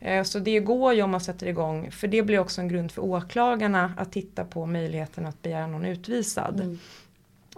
Eh, 0.00 0.22
så 0.22 0.38
det 0.38 0.60
går 0.60 0.94
ju 0.94 1.02
om 1.02 1.10
man 1.10 1.20
sätter 1.20 1.46
igång, 1.46 1.90
för 1.90 2.08
det 2.08 2.22
blir 2.22 2.38
också 2.38 2.60
en 2.60 2.68
grund 2.68 2.92
för 2.92 3.04
åklagarna 3.04 3.94
att 3.96 4.12
titta 4.12 4.44
på 4.44 4.66
möjligheten 4.66 5.26
att 5.26 5.42
begära 5.42 5.66
någon 5.66 5.84
utvisad. 5.84 6.60
Mm. 6.60 6.78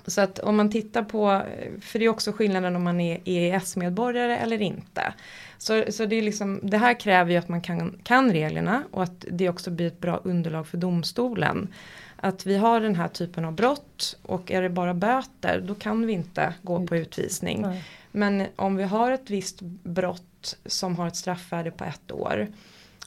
Så 0.06 0.20
att 0.20 0.38
om 0.38 0.56
man 0.56 0.70
tittar 0.70 1.02
på, 1.02 1.42
för 1.80 1.98
det 1.98 2.04
är 2.04 2.08
också 2.08 2.32
skillnaden 2.32 2.76
om 2.76 2.82
man 2.82 3.00
är 3.00 3.20
EES-medborgare 3.24 4.38
eller 4.38 4.62
inte. 4.62 5.14
Så, 5.58 5.84
så 5.88 6.06
det, 6.06 6.16
är 6.16 6.22
liksom, 6.22 6.60
det 6.62 6.78
här 6.78 7.00
kräver 7.00 7.30
ju 7.30 7.36
att 7.36 7.48
man 7.48 7.60
kan, 7.60 7.98
kan 8.02 8.32
reglerna 8.32 8.82
och 8.90 9.02
att 9.02 9.24
det 9.30 9.48
också 9.48 9.70
blir 9.70 9.86
ett 9.86 10.00
bra 10.00 10.20
underlag 10.24 10.66
för 10.66 10.78
domstolen. 10.78 11.68
Att 12.16 12.46
vi 12.46 12.56
har 12.56 12.80
den 12.80 12.94
här 12.94 13.08
typen 13.08 13.44
av 13.44 13.52
brott 13.52 14.16
och 14.22 14.50
är 14.50 14.62
det 14.62 14.68
bara 14.68 14.94
böter 14.94 15.60
då 15.60 15.74
kan 15.74 16.06
vi 16.06 16.12
inte 16.12 16.54
gå 16.62 16.86
på 16.86 16.96
utvisning. 16.96 17.62
Nej. 17.62 17.84
Men 18.12 18.46
om 18.56 18.76
vi 18.76 18.84
har 18.84 19.12
ett 19.12 19.30
visst 19.30 19.60
brott 19.82 20.56
som 20.66 20.96
har 20.96 21.06
ett 21.06 21.16
straffvärde 21.16 21.70
på 21.70 21.84
ett 21.84 22.12
år 22.12 22.48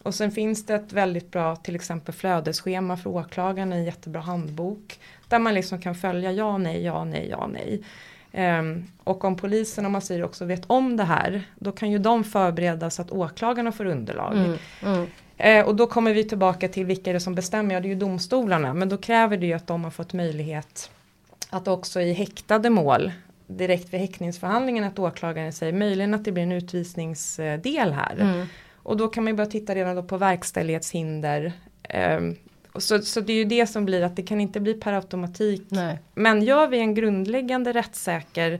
och 0.03 0.15
sen 0.15 0.31
finns 0.31 0.65
det 0.65 0.75
ett 0.75 0.93
väldigt 0.93 1.31
bra 1.31 1.55
till 1.55 1.75
exempel 1.75 2.15
flödesschema 2.15 2.97
för 2.97 3.09
åklagaren, 3.09 3.73
en 3.73 3.83
jättebra 3.83 4.21
handbok. 4.21 4.99
Där 5.27 5.39
man 5.39 5.53
liksom 5.53 5.81
kan 5.81 5.95
följa 5.95 6.31
ja, 6.31 6.57
nej, 6.57 6.83
ja, 6.83 7.03
nej, 7.03 7.27
ja, 7.29 7.47
nej. 7.53 7.83
Um, 8.33 8.87
och 9.03 9.23
om 9.23 9.35
polisen, 9.35 9.85
om 9.85 9.91
man 9.91 10.01
säger 10.01 10.23
också, 10.23 10.45
vet 10.45 10.63
om 10.67 10.97
det 10.97 11.03
här, 11.03 11.43
då 11.55 11.71
kan 11.71 11.91
ju 11.91 11.97
de 11.97 12.23
förbereda 12.23 12.89
så 12.89 13.01
att 13.01 13.11
åklagarna 13.11 13.71
får 13.71 13.85
underlag. 13.85 14.37
Mm, 14.37 14.57
mm. 14.83 15.07
Uh, 15.59 15.67
och 15.67 15.75
då 15.75 15.87
kommer 15.87 16.13
vi 16.13 16.23
tillbaka 16.23 16.67
till 16.67 16.85
vilka 16.85 17.09
är 17.09 17.13
det 17.13 17.19
som 17.19 17.35
bestämmer, 17.35 17.75
ja 17.75 17.81
det 17.81 17.87
är 17.87 17.89
ju 17.89 17.95
domstolarna, 17.95 18.73
men 18.73 18.89
då 18.89 18.97
kräver 18.97 19.37
det 19.37 19.45
ju 19.45 19.53
att 19.53 19.67
de 19.67 19.83
har 19.83 19.91
fått 19.91 20.13
möjlighet 20.13 20.91
att 21.49 21.67
också 21.67 22.01
i 22.01 22.13
häktade 22.13 22.69
mål 22.69 23.11
direkt 23.47 23.93
vid 23.93 23.99
häktningsförhandlingen 23.99 24.83
att 24.83 24.99
åklagaren 24.99 25.53
säger 25.53 25.73
möjligen 25.73 26.13
att 26.13 26.25
det 26.25 26.31
blir 26.31 26.43
en 26.43 26.51
utvisningsdel 26.51 27.93
här. 27.93 28.17
Mm. 28.19 28.45
Och 28.75 28.97
då 28.97 29.07
kan 29.07 29.23
man 29.23 29.33
ju 29.33 29.37
börja 29.37 29.49
titta 29.49 29.75
redan 29.75 29.95
då 29.95 30.03
på 30.03 30.17
verkställighetshinder. 30.17 31.53
Um, 32.17 32.35
så, 32.75 33.01
så 33.01 33.21
det 33.21 33.33
är 33.33 33.37
ju 33.37 33.45
det 33.45 33.67
som 33.67 33.85
blir 33.85 34.01
att 34.01 34.15
det 34.15 34.23
kan 34.23 34.41
inte 34.41 34.59
bli 34.59 34.73
per 34.73 34.93
automatik. 34.93 35.63
Nej. 35.69 35.99
Men 36.13 36.41
gör 36.43 36.67
vi 36.67 36.79
en 36.79 36.93
grundläggande 36.93 37.73
rättssäker 37.73 38.59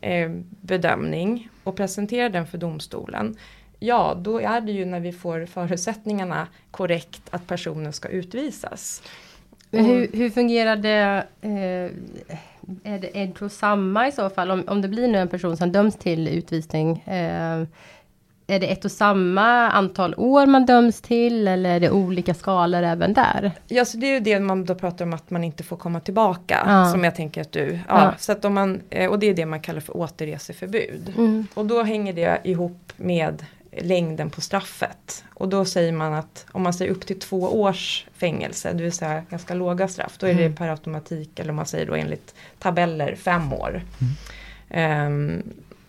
eh, 0.00 0.30
bedömning 0.60 1.48
och 1.64 1.76
presenterar 1.76 2.28
den 2.28 2.46
för 2.46 2.58
domstolen. 2.58 3.36
Ja, 3.78 4.14
då 4.22 4.40
är 4.40 4.60
det 4.60 4.72
ju 4.72 4.84
när 4.84 5.00
vi 5.00 5.12
får 5.12 5.46
förutsättningarna 5.46 6.46
korrekt 6.70 7.22
att 7.30 7.46
personen 7.46 7.92
ska 7.92 8.08
utvisas. 8.08 9.02
Hur, 9.70 10.08
hur, 10.12 10.30
fungerar 10.30 10.76
det? 10.76 11.26
Eh, 11.40 11.90
är 12.84 12.98
det 12.98 13.42
och 13.42 13.52
samma 13.52 14.08
i 14.08 14.12
så 14.12 14.30
fall? 14.30 14.50
Om, 14.50 14.64
om 14.66 14.82
det 14.82 14.88
blir 14.88 15.08
nu 15.08 15.18
en 15.18 15.28
person 15.28 15.56
som 15.56 15.72
döms 15.72 15.96
till 15.96 16.28
utvisning. 16.28 16.98
Eh, 16.98 17.62
är 18.50 18.60
det 18.60 18.66
ett 18.66 18.84
och 18.84 18.92
samma 18.92 19.70
antal 19.70 20.14
år 20.16 20.46
man 20.46 20.66
döms 20.66 21.00
till 21.00 21.48
eller 21.48 21.70
är 21.70 21.80
det 21.80 21.90
olika 21.90 22.34
skalor 22.34 22.82
även 22.82 23.12
där? 23.12 23.52
Ja, 23.66 23.84
så 23.84 23.96
det 23.96 24.06
är 24.06 24.12
ju 24.12 24.20
det 24.20 24.40
man 24.40 24.64
då 24.64 24.74
pratar 24.74 25.04
om 25.04 25.12
att 25.12 25.30
man 25.30 25.44
inte 25.44 25.62
får 25.62 25.76
komma 25.76 26.00
tillbaka. 26.00 26.62
Ja. 26.66 26.92
Som 26.92 27.04
jag 27.04 27.14
tänker 27.14 27.40
att 27.40 27.52
du, 27.52 27.78
ja, 27.88 28.02
ja. 28.02 28.14
Så 28.18 28.32
att 28.32 28.44
om 28.44 28.54
man, 28.54 28.80
eh, 28.90 29.10
och 29.10 29.18
det 29.18 29.26
är 29.26 29.34
det 29.34 29.46
man 29.46 29.60
kallar 29.60 29.80
för 29.80 29.96
återreseförbud. 29.96 31.14
Mm. 31.16 31.46
Och 31.54 31.66
då 31.66 31.82
hänger 31.82 32.12
det 32.12 32.40
ihop 32.44 32.92
med 32.96 33.44
längden 33.72 34.30
på 34.30 34.40
straffet. 34.40 35.24
Och 35.34 35.48
då 35.48 35.64
säger 35.64 35.92
man 35.92 36.14
att 36.14 36.46
om 36.52 36.62
man 36.62 36.74
säger 36.74 36.90
upp 36.90 37.06
till 37.06 37.20
två 37.20 37.60
års 37.60 38.06
fängelse, 38.16 38.72
det 38.72 38.82
vill 38.82 38.92
säga 38.92 39.22
ganska 39.30 39.54
låga 39.54 39.88
straff, 39.88 40.16
då 40.18 40.26
är 40.26 40.34
det 40.34 40.44
mm. 40.44 40.56
per 40.56 40.68
automatik, 40.68 41.38
eller 41.38 41.50
om 41.50 41.56
man 41.56 41.66
säger 41.66 41.86
då 41.86 41.94
enligt 41.94 42.34
tabeller, 42.58 43.14
fem 43.14 43.52
år. 43.52 43.82
Mm. 44.70 45.06
Um, 45.06 45.42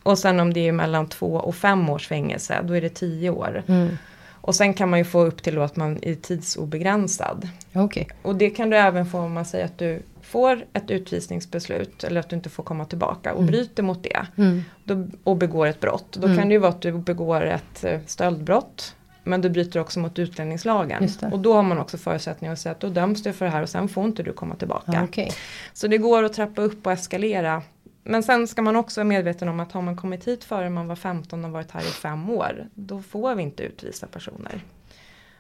och 0.04 0.18
sen 0.18 0.40
om 0.40 0.54
det 0.54 0.68
är 0.68 0.72
mellan 0.72 1.08
två 1.08 1.34
och 1.34 1.56
fem 1.56 1.90
års 1.90 2.08
fängelse, 2.08 2.62
då 2.64 2.74
är 2.74 2.82
det 2.82 2.90
tio 2.90 3.30
år. 3.30 3.64
Mm. 3.68 3.98
Och 4.42 4.56
sen 4.56 4.74
kan 4.74 4.90
man 4.90 5.00
ju 5.00 5.06
få 5.06 5.26
upp 5.26 5.44
till 5.44 5.62
att 5.62 5.76
man 5.76 6.00
är 6.02 6.16
tidsobegränsad. 6.16 7.50
Okay. 7.74 8.06
Och 8.22 8.36
det 8.36 8.50
kan 8.50 8.70
du 8.70 8.78
även 8.78 9.06
få 9.06 9.20
om 9.20 9.34
man 9.34 9.46
säger 9.46 9.66
att 9.66 9.78
du 9.78 10.02
får 10.22 10.66
ett 10.74 10.92
utvisningsbeslut 10.92 12.04
eller 12.04 12.20
att 12.20 12.30
du 12.30 12.36
inte 12.36 12.50
får 12.50 12.64
komma 12.64 12.86
tillbaka 12.86 13.34
och 13.34 13.40
mm. 13.40 13.52
bryter 13.52 13.84
mot 13.84 14.04
det. 14.04 14.26
Mm. 14.38 14.64
Då, 14.84 15.08
och 15.24 15.38
begår 15.38 15.68
ett 15.68 15.80
brott. 15.80 16.12
Då 16.12 16.26
mm. 16.26 16.38
kan 16.38 16.48
det 16.48 16.54
ju 16.54 16.60
vara 16.60 16.72
att 16.72 16.82
du 16.82 16.92
begår 16.92 17.46
ett 17.46 17.84
eh, 17.84 18.00
stöldbrott. 18.06 18.96
Men 19.24 19.42
du 19.42 19.50
bryter 19.50 19.80
också 19.80 20.00
mot 20.00 20.20
utlänningslagen. 20.20 21.10
Och 21.32 21.40
då 21.40 21.54
har 21.54 21.64
man 21.64 21.78
också 21.78 21.98
förutsättningar 21.98 22.54
att 22.54 22.60
säga 22.60 22.72
att 22.72 22.80
då 22.80 22.90
döms 22.90 23.24
du 23.24 23.34
för 23.34 23.46
det 23.46 23.52
här 23.52 23.62
och 23.62 23.70
sen 23.70 23.88
får 23.88 24.06
inte 24.06 24.24
du 24.24 24.34
komma 24.34 24.56
tillbaka. 24.56 25.04
okay. 25.04 25.30
Så 25.74 25.88
det 25.88 25.98
går 25.98 26.24
att 26.24 26.34
trappa 26.34 26.62
upp 26.62 26.86
och 26.86 26.92
eskalera 26.92 27.62
men 28.04 28.24
sen 28.24 28.48
ska 28.48 28.62
man 28.62 28.76
också 28.76 29.00
vara 29.00 29.08
medveten 29.08 29.50
om 29.50 29.60
att 29.60 29.72
har 29.72 29.82
man 29.82 29.96
kommit 29.96 30.28
hit 30.28 30.44
före 30.44 30.70
man 30.70 30.88
var 30.88 30.96
15 30.96 31.46
och 31.46 31.52
varit 31.52 31.72
här 31.72 31.82
i 31.82 31.92
fem 31.92 32.30
år, 32.30 32.68
då 32.74 33.02
får 33.02 33.36
vi 33.36 33.44
inte 33.44 33.64
utvisa 33.64 34.08
personer. 34.08 34.62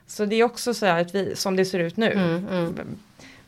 Så 0.08 0.26
det 0.26 0.36
är 0.36 0.44
också 0.44 0.74
så 0.74 0.86
här 0.86 1.02
att 1.02 1.16
vi, 1.16 1.36
som 1.36 1.56
det 1.56 1.66
ser 1.66 1.80
ut 1.80 1.98
nu. 1.98 2.12
Mm, 2.12 2.48
mm. 2.48 2.98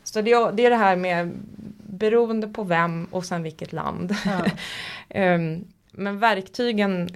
Så 0.03 0.22
det, 0.22 0.32
är 0.32 0.70
det 0.70 0.75
här 0.75 0.96
med 0.96 1.32
beroende 1.77 2.48
på 2.48 2.63
vem 2.63 3.06
och 3.12 3.25
sen 3.25 3.44
vilket 3.44 3.74
land. 3.74 4.15
Ja. 4.25 5.36
um, 5.36 5.68
men 5.91 6.20
verktygen 6.20 7.10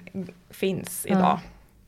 finns 0.50 1.06
idag. 1.06 1.38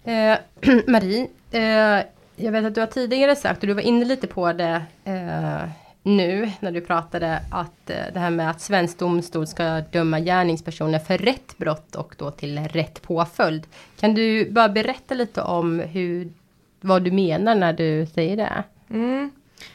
Eh, 0.05 0.39
Marie, 0.87 1.27
eh, 1.51 2.05
jag 2.37 2.53
vet 2.53 2.65
att 2.65 2.75
du 2.75 2.81
har 2.81 2.87
tidigare 2.87 3.37
sagt, 3.37 3.63
och 3.63 3.67
du 3.67 3.75
var 3.75 3.83
inne 3.83 4.05
lite 4.05 4.27
på 4.27 4.53
det 4.53 4.83
eh, 5.05 5.69
nu 6.17 6.53
när 6.61 6.73
du 6.73 6.81
pratade 6.81 7.41
att 7.51 7.91
eh, 7.91 7.97
det 8.13 8.21
här 8.21 8.31
med 8.31 8.51
att 8.51 8.61
svensk 8.61 8.99
domstol 8.99 9.47
ska 9.47 9.81
döma 9.81 10.21
gärningspersoner 10.21 10.99
för 10.99 11.19
rätt 11.19 11.59
brott 11.59 11.95
och 11.95 12.15
då 12.19 12.31
till 12.31 12.59
rätt 12.59 13.03
påföljd. 13.03 13.67
Kan 14.01 14.15
du 14.15 14.51
bara 14.51 14.69
berätta 14.69 15.15
lite 15.15 15.43
om 15.43 15.81
hur, 15.81 16.33
vad 16.81 17.03
du 17.03 17.11
menar 17.11 17.55
när 17.55 17.73
du 17.73 18.07
säger 18.07 18.37
det? 18.37 18.65
Mm. 18.91 19.31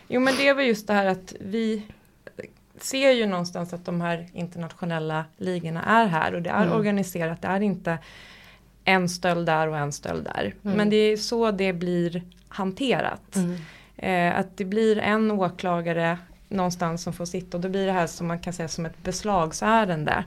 Jo 0.08 0.22
men 0.22 0.34
det 0.38 0.54
var 0.54 0.62
just 0.62 0.88
det 0.88 0.94
här 0.94 1.06
att 1.06 1.34
vi 1.40 1.84
ser 2.78 3.12
ju 3.12 3.26
någonstans 3.26 3.74
att 3.74 3.86
de 3.86 4.02
här 4.02 4.28
internationella 4.34 5.26
ligorna 5.38 5.84
är 5.84 6.06
här 6.06 6.34
och 6.34 6.42
det 6.42 6.50
är 6.50 6.64
mm. 6.64 6.78
organiserat. 6.78 7.42
Det 7.42 7.48
är 7.48 7.62
inte 7.62 7.98
en 8.84 9.10
stöld 9.10 9.46
där 9.46 9.68
och 9.68 9.78
en 9.78 9.92
stöld 9.92 10.24
där. 10.24 10.56
Mm. 10.64 10.78
Men 10.78 10.90
det 10.90 10.96
är 10.96 11.18
så 11.18 11.52
det 11.52 11.74
blir 11.74 12.24
hanterat. 12.48 13.36
Mm. 13.36 13.58
Eh, 13.98 14.40
att 14.40 14.58
det 14.58 14.66
blir 14.66 14.98
en 14.98 15.32
åklagare 15.32 16.18
någonstans 16.50 17.04
som 17.04 17.14
får 17.14 17.26
sitta 17.26 17.58
och 17.58 17.62
då 17.62 17.70
blir 17.70 17.86
det 17.86 17.92
här 17.92 18.08
som 18.08 18.28
man 18.28 18.40
kan 18.40 18.54
säga 18.54 18.68
som 18.68 18.86
ett 18.86 19.04
beslagsärende. 19.04 20.24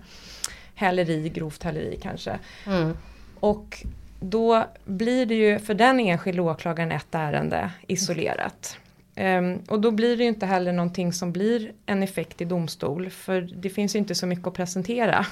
Häleri, 0.75 1.28
grovt 1.28 1.62
häleri 1.62 1.99
kanske. 2.02 2.38
Mm. 2.66 2.96
Och 3.40 3.85
då 4.20 4.64
blir 4.85 5.26
det 5.26 5.35
ju 5.35 5.58
för 5.58 5.75
den 5.75 6.00
enskilda 6.00 6.42
åklagaren 6.42 6.92
ett 6.92 7.14
ärende 7.14 7.70
isolerat. 7.87 8.78
Um, 9.20 9.58
och 9.68 9.80
då 9.80 9.90
blir 9.90 10.16
det 10.16 10.23
ju 10.23 10.28
inte 10.28 10.46
heller 10.46 10.73
någonting 10.73 11.12
som 11.12 11.32
blir 11.32 11.73
en 11.87 12.02
effekt 12.02 12.40
i 12.40 12.44
domstol 12.44 13.11
för 13.11 13.40
det 13.40 13.70
finns 13.70 13.94
ju 13.94 13.99
inte 13.99 14.14
så 14.14 14.26
mycket 14.26 14.46
att 14.46 14.54
presentera. 14.54 15.26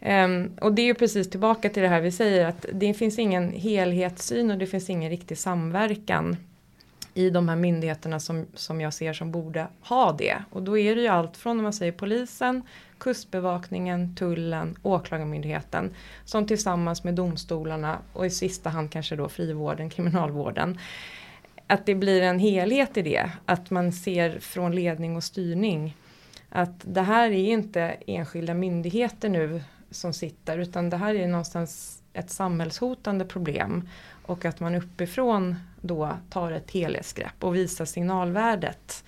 um, 0.00 0.50
och 0.60 0.72
det 0.72 0.82
är 0.82 0.86
ju 0.86 0.94
precis 0.94 1.30
tillbaka 1.30 1.68
till 1.68 1.82
det 1.82 1.88
här 1.88 2.00
vi 2.00 2.12
säger 2.12 2.46
att 2.46 2.66
det 2.72 2.94
finns 2.94 3.18
ingen 3.18 3.52
helhetssyn 3.52 4.50
och 4.50 4.58
det 4.58 4.66
finns 4.66 4.90
ingen 4.90 5.10
riktig 5.10 5.38
samverkan 5.38 6.36
i 7.18 7.30
de 7.30 7.48
här 7.48 7.56
myndigheterna 7.56 8.20
som, 8.20 8.46
som 8.54 8.80
jag 8.80 8.94
ser 8.94 9.12
som 9.12 9.30
borde 9.30 9.66
ha 9.80 10.12
det. 10.12 10.42
Och 10.50 10.62
då 10.62 10.78
är 10.78 10.96
det 10.96 11.02
ju 11.02 11.08
allt 11.08 11.36
från, 11.36 11.58
om 11.58 11.62
man 11.62 11.72
säger 11.72 11.92
polisen, 11.92 12.62
kustbevakningen, 12.98 14.14
tullen, 14.14 14.76
åklagarmyndigheten 14.82 15.94
som 16.24 16.46
tillsammans 16.46 17.04
med 17.04 17.14
domstolarna 17.14 17.98
och 18.12 18.26
i 18.26 18.30
sista 18.30 18.70
hand 18.70 18.92
kanske 18.92 19.16
då 19.16 19.28
frivården, 19.28 19.90
kriminalvården. 19.90 20.78
Att 21.66 21.86
det 21.86 21.94
blir 21.94 22.22
en 22.22 22.38
helhet 22.38 22.96
i 22.96 23.02
det, 23.02 23.30
att 23.44 23.70
man 23.70 23.92
ser 23.92 24.38
från 24.38 24.74
ledning 24.74 25.16
och 25.16 25.24
styrning 25.24 25.96
att 26.48 26.80
det 26.84 27.02
här 27.02 27.30
är 27.30 27.52
inte 27.52 27.96
enskilda 28.06 28.54
myndigheter 28.54 29.28
nu 29.28 29.62
som 29.90 30.12
sitter 30.12 30.58
utan 30.58 30.90
det 30.90 30.96
här 30.96 31.14
är 31.14 31.28
någonstans 31.28 32.02
ett 32.12 32.30
samhällshotande 32.30 33.24
problem 33.24 33.88
och 34.26 34.44
att 34.44 34.60
man 34.60 34.74
uppifrån 34.74 35.56
då 35.80 36.16
tar 36.30 36.52
ett 36.52 36.70
helhetsgrepp 36.70 37.44
och 37.44 37.56
visar 37.56 37.84
signalvärdet. 37.84 39.04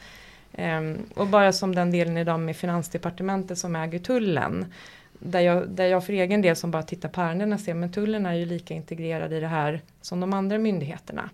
Um, 0.59 0.99
och 1.15 1.27
bara 1.27 1.53
som 1.53 1.75
den 1.75 1.91
delen 1.91 2.19
idag 2.19 2.41
med 2.41 2.57
Finansdepartementet 2.57 3.59
som 3.59 3.77
äger 3.77 3.99
tullen. 3.99 4.73
där 5.19 5.41
jag, 5.41 5.69
där 5.69 5.87
jag 5.87 6.07
för 6.07 6.13
egen 6.13 6.43
del 6.43 6.57
som 6.57 6.71
bara 6.71 6.83
tittar 6.83 7.09
på 7.09 7.21
ärendena 7.21 7.59
ser 7.59 7.75
men 7.75 7.93
tullen 7.93 8.27
är 8.27 8.35
ju 8.35 8.47
lika 8.47 8.75
integrerad 8.75 9.33
i 9.33 9.41
det 9.41 9.47
här 9.47 9.81
som 10.01 10.21
de 10.21 10.33
andra 10.33 10.59
myndigheterna. 10.59 11.31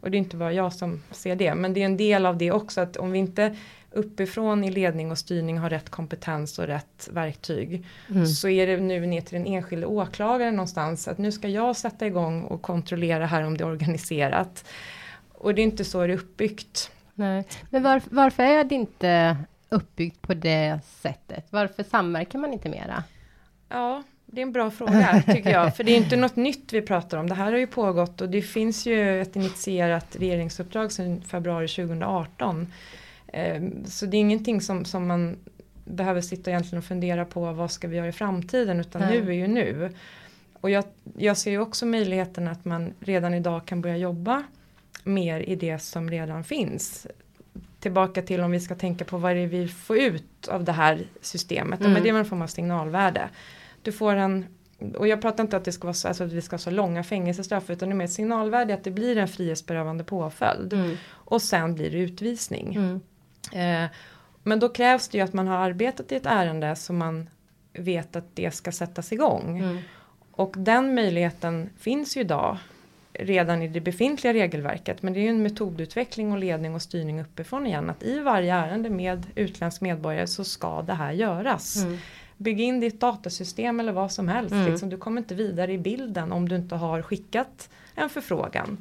Och 0.00 0.10
det 0.10 0.16
är 0.16 0.18
inte 0.18 0.36
bara 0.36 0.52
jag 0.52 0.72
som 0.72 1.02
ser 1.10 1.36
det 1.36 1.54
men 1.54 1.74
det 1.74 1.80
är 1.80 1.84
en 1.84 1.96
del 1.96 2.26
av 2.26 2.38
det 2.38 2.52
också 2.52 2.80
att 2.80 2.96
om 2.96 3.12
vi 3.12 3.18
inte 3.18 3.56
uppifrån 3.90 4.64
i 4.64 4.70
ledning 4.70 5.10
och 5.10 5.18
styrning 5.18 5.58
har 5.58 5.70
rätt 5.70 5.90
kompetens 5.90 6.58
och 6.58 6.66
rätt 6.66 7.08
verktyg. 7.12 7.86
Mm. 8.10 8.26
Så 8.26 8.48
är 8.48 8.66
det 8.66 8.76
nu 8.76 9.06
ner 9.06 9.20
till 9.20 9.38
den 9.38 9.46
enskilde 9.46 9.86
åklagaren 9.86 10.56
någonstans 10.56 11.08
att 11.08 11.18
nu 11.18 11.32
ska 11.32 11.48
jag 11.48 11.76
sätta 11.76 12.06
igång 12.06 12.42
och 12.42 12.62
kontrollera 12.62 13.26
här 13.26 13.42
om 13.42 13.56
det 13.56 13.64
är 13.64 13.68
organiserat. 13.68 14.64
Och 15.32 15.54
det 15.54 15.62
är 15.62 15.64
inte 15.64 15.84
så 15.84 16.06
det 16.06 16.12
är 16.12 16.16
uppbyggt. 16.16 16.90
Nej. 17.14 17.44
Men 17.70 17.82
var, 17.82 18.02
varför 18.10 18.42
är 18.42 18.64
det 18.64 18.74
inte 18.74 19.36
uppbyggt 19.68 20.22
på 20.22 20.34
det 20.34 20.80
sättet? 20.84 21.46
Varför 21.50 21.82
samverkar 21.82 22.38
man 22.38 22.52
inte 22.52 22.68
mera? 22.68 23.04
Ja, 23.68 24.02
det 24.26 24.40
är 24.40 24.42
en 24.42 24.52
bra 24.52 24.70
fråga 24.70 25.22
tycker 25.26 25.50
jag. 25.50 25.76
För 25.76 25.84
det 25.84 25.92
är 25.92 25.96
inte 25.96 26.16
något 26.16 26.36
nytt 26.36 26.72
vi 26.72 26.82
pratar 26.82 27.18
om. 27.18 27.28
Det 27.28 27.34
här 27.34 27.52
har 27.52 27.58
ju 27.58 27.66
pågått 27.66 28.20
och 28.20 28.28
det 28.28 28.42
finns 28.42 28.86
ju 28.86 29.22
ett 29.22 29.36
initierat 29.36 30.16
regeringsuppdrag 30.18 30.92
sedan 30.92 31.22
februari 31.22 31.68
2018. 31.68 32.72
Ehm, 33.36 33.84
så 33.86 34.06
det 34.06 34.16
är 34.16 34.20
ingenting 34.20 34.60
som, 34.60 34.84
som 34.84 35.06
man 35.06 35.36
behöver 35.84 36.20
sitta 36.20 36.50
egentligen 36.50 36.78
och 36.78 36.84
fundera 36.84 37.24
på 37.24 37.52
vad 37.52 37.70
ska 37.70 37.88
vi 37.88 37.96
göra 37.96 38.08
i 38.08 38.12
framtiden 38.12 38.80
utan 38.80 39.02
mm. 39.02 39.14
nu 39.14 39.30
är 39.30 39.34
ju 39.34 39.46
nu. 39.46 39.90
Och 40.60 40.70
jag, 40.70 40.84
jag 41.16 41.36
ser 41.36 41.50
ju 41.50 41.60
också 41.60 41.86
möjligheten 41.86 42.48
att 42.48 42.64
man 42.64 42.92
redan 43.00 43.34
idag 43.34 43.66
kan 43.66 43.80
börja 43.80 43.96
jobba 43.96 44.42
mer 45.04 45.40
i 45.40 45.56
det 45.56 45.78
som 45.78 46.10
redan 46.10 46.44
finns. 46.44 47.06
Tillbaka 47.80 48.22
till 48.22 48.40
om 48.40 48.50
vi 48.50 48.60
ska 48.60 48.74
tänka 48.74 49.04
på 49.04 49.18
vad 49.18 49.36
det 49.36 49.40
är 49.40 49.46
vi 49.46 49.68
får 49.68 49.98
ut 49.98 50.48
av 50.48 50.64
det 50.64 50.72
här 50.72 51.06
systemet. 51.20 51.80
Mm. 51.80 51.92
Men 51.92 52.02
det 52.02 52.08
är 52.08 52.14
en 52.14 52.24
form 52.24 52.42
av 52.42 52.46
signalvärde. 52.46 53.28
Du 53.82 53.92
får 53.92 54.14
en 54.14 54.46
och 54.94 55.08
jag 55.08 55.22
pratar 55.22 55.44
inte 55.44 55.56
att 55.56 55.64
det 55.64 55.72
ska 55.72 55.86
vara 55.86 55.94
så, 55.94 56.08
alltså 56.08 56.24
att 56.24 56.32
vi 56.32 56.42
ska 56.42 56.54
ha 56.54 56.58
så 56.58 56.70
långa 56.70 57.04
fängelsestraff 57.04 57.70
utan 57.70 57.88
det 57.88 57.92
är 57.92 57.96
mer 57.96 58.06
signalvärde 58.06 58.74
att 58.74 58.84
det 58.84 58.90
blir 58.90 59.16
en 59.16 59.28
frihetsberövande 59.28 60.04
påföljd. 60.04 60.72
Mm. 60.72 60.96
Och 61.08 61.42
sen 61.42 61.74
blir 61.74 61.90
det 61.90 61.98
utvisning. 61.98 62.74
Mm. 62.74 63.00
Eh, 63.52 63.84
men 64.42 64.60
då 64.60 64.68
krävs 64.68 65.08
det 65.08 65.18
ju 65.18 65.24
att 65.24 65.32
man 65.32 65.46
har 65.46 65.56
arbetat 65.56 66.12
i 66.12 66.14
ett 66.14 66.26
ärende 66.26 66.76
så 66.76 66.92
man 66.92 67.30
vet 67.72 68.16
att 68.16 68.36
det 68.36 68.54
ska 68.54 68.72
sättas 68.72 69.12
igång. 69.12 69.58
Mm. 69.58 69.78
Och 70.30 70.54
den 70.58 70.94
möjligheten 70.94 71.70
finns 71.78 72.16
ju 72.16 72.20
idag 72.20 72.58
redan 73.12 73.62
i 73.62 73.68
det 73.68 73.80
befintliga 73.80 74.32
regelverket. 74.32 75.02
Men 75.02 75.12
det 75.12 75.20
är 75.20 75.22
ju 75.22 75.28
en 75.28 75.42
metodutveckling 75.42 76.32
och 76.32 76.38
ledning 76.38 76.74
och 76.74 76.82
styrning 76.82 77.20
uppifrån 77.20 77.66
igen. 77.66 77.90
Att 77.90 78.02
i 78.02 78.20
varje 78.20 78.54
ärende 78.54 78.90
med 78.90 79.26
utländsk 79.34 79.80
medborgare 79.80 80.26
så 80.26 80.44
ska 80.44 80.82
det 80.82 80.94
här 80.94 81.12
göras. 81.12 81.76
Mm. 81.76 81.98
Bygg 82.36 82.60
in 82.60 82.80
ditt 82.80 83.00
datasystem 83.00 83.80
eller 83.80 83.92
vad 83.92 84.12
som 84.12 84.28
helst. 84.28 84.52
Mm. 84.52 84.70
Liksom, 84.70 84.88
du 84.88 84.96
kommer 84.96 85.20
inte 85.20 85.34
vidare 85.34 85.72
i 85.72 85.78
bilden 85.78 86.32
om 86.32 86.48
du 86.48 86.56
inte 86.56 86.74
har 86.74 87.02
skickat 87.02 87.70
en 87.94 88.08
förfrågan. 88.08 88.78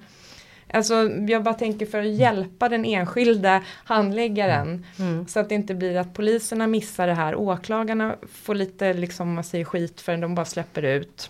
Alltså 0.75 1.09
jag 1.27 1.43
bara 1.43 1.53
tänker 1.53 1.85
för 1.85 1.99
att 1.99 2.07
hjälpa 2.07 2.69
den 2.69 2.85
enskilde 2.85 3.61
handläggaren. 3.83 4.85
Mm. 4.99 5.27
Så 5.27 5.39
att 5.39 5.49
det 5.49 5.55
inte 5.55 5.75
blir 5.75 5.97
att 5.97 6.13
poliserna 6.13 6.67
missar 6.67 7.07
det 7.07 7.13
här. 7.13 7.35
Åklagarna 7.35 8.15
får 8.31 8.55
lite 8.55 8.93
liksom 8.93 9.33
man 9.33 9.43
säger 9.43 9.65
skit 9.65 10.01
för 10.01 10.13
att 10.13 10.21
de 10.21 10.35
bara 10.35 10.45
släpper 10.45 10.83
ut. 10.83 11.29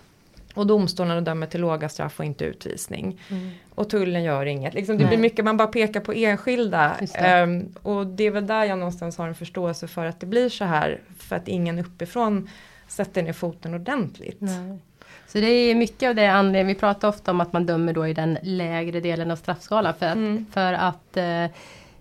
Och 0.53 0.67
domstolarna 0.67 1.21
dömer 1.21 1.47
till 1.47 1.61
låga 1.61 1.89
straff 1.89 2.19
och 2.19 2.25
inte 2.25 2.45
utvisning. 2.45 3.21
Mm. 3.29 3.49
Och 3.75 3.89
tullen 3.89 4.23
gör 4.23 4.45
inget. 4.45 4.73
Liksom, 4.73 4.97
det 4.97 5.03
Nej. 5.03 5.09
blir 5.09 5.21
mycket, 5.21 5.45
man 5.45 5.57
bara 5.57 5.67
pekar 5.67 5.99
på 5.99 6.13
enskilda. 6.13 6.95
Det. 7.13 7.43
Um, 7.43 7.75
och 7.81 8.07
det 8.07 8.23
är 8.23 8.31
väl 8.31 8.47
där 8.47 8.63
jag 8.63 8.79
någonstans 8.79 9.17
har 9.17 9.27
en 9.27 9.35
förståelse 9.35 9.87
för 9.87 10.05
att 10.05 10.19
det 10.19 10.25
blir 10.25 10.49
så 10.49 10.65
här. 10.65 11.01
För 11.17 11.35
att 11.35 11.47
ingen 11.47 11.79
uppifrån 11.79 12.49
sätter 12.87 13.23
ner 13.23 13.33
foten 13.33 13.73
ordentligt. 13.73 14.37
Nej. 14.41 14.79
Så 15.27 15.37
det 15.37 15.47
är 15.47 15.75
mycket 15.75 16.09
av 16.09 16.15
det 16.15 16.27
anledningen, 16.27 16.67
vi 16.67 16.75
pratar 16.75 17.07
ofta 17.07 17.31
om 17.31 17.41
att 17.41 17.53
man 17.53 17.65
dömer 17.65 17.93
då 17.93 18.07
i 18.07 18.13
den 18.13 18.37
lägre 18.41 18.99
delen 18.99 19.31
av 19.31 19.35
straffskalan. 19.35 19.93
För 19.93 20.05
att, 20.05 20.15
mm. 20.15 20.45
för 20.51 20.73
att 20.73 21.17
eh, 21.17 21.45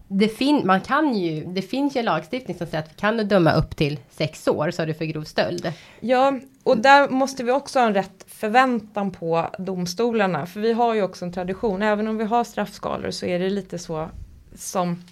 det, 0.08 0.28
fin 0.28 0.62
man 0.64 0.80
kan 0.80 1.14
ju, 1.14 1.44
det 1.44 1.62
finns 1.62 1.96
ju 1.96 1.98
en 1.98 2.04
lagstiftning 2.04 2.58
som 2.58 2.66
säger 2.66 2.82
att 2.82 2.90
vi 2.90 2.94
kan 2.96 3.28
döma 3.28 3.52
upp 3.52 3.76
till 3.76 3.98
sex 4.10 4.48
år, 4.48 4.70
så 4.70 4.82
är 4.82 4.86
det 4.86 4.94
för 4.94 5.04
grov 5.04 5.24
stöld. 5.24 5.72
Ja, 6.00 6.38
och 6.62 6.78
där 6.78 7.08
måste 7.08 7.44
vi 7.44 7.52
också 7.52 7.78
ha 7.78 7.86
en 7.86 7.94
rätt 7.94 8.24
förväntan 8.28 9.10
på 9.10 9.50
domstolarna. 9.58 10.46
För 10.46 10.60
vi 10.60 10.72
har 10.72 10.94
ju 10.94 11.02
också 11.02 11.24
en 11.24 11.32
tradition, 11.32 11.82
även 11.82 12.08
om 12.08 12.18
vi 12.18 12.24
har 12.24 12.44
straffskalor 12.44 13.10
så 13.10 13.26
är 13.26 13.38
det 13.38 13.50
lite 13.50 13.78
så 13.78 14.08
som 14.54 15.04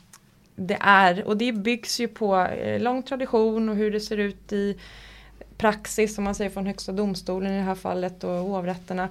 det 0.57 0.79
är. 0.81 1.25
Och 1.25 1.37
det 1.37 1.53
byggs 1.53 2.01
ju 2.01 2.09
på 2.09 2.37
eh, 2.37 2.81
lång 2.81 3.03
tradition 3.03 3.69
och 3.69 3.77
hur 3.77 3.91
det 3.91 4.01
ser 4.01 4.19
ut 4.19 4.53
i 4.53 4.79
praxis 5.63 6.15
som 6.15 6.25
man 6.25 6.35
säger 6.35 6.51
från 6.51 6.67
högsta 6.67 6.93
domstolen 6.93 7.53
i 7.53 7.57
det 7.57 7.63
här 7.63 7.75
fallet 7.75 8.25
och 8.25 8.31
hovrätterna. 8.31 9.09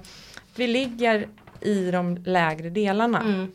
Vi 0.56 0.66
ligger 0.66 1.28
i 1.60 1.90
de 1.90 2.16
lägre 2.16 2.70
delarna 2.70 3.20
mm. 3.20 3.52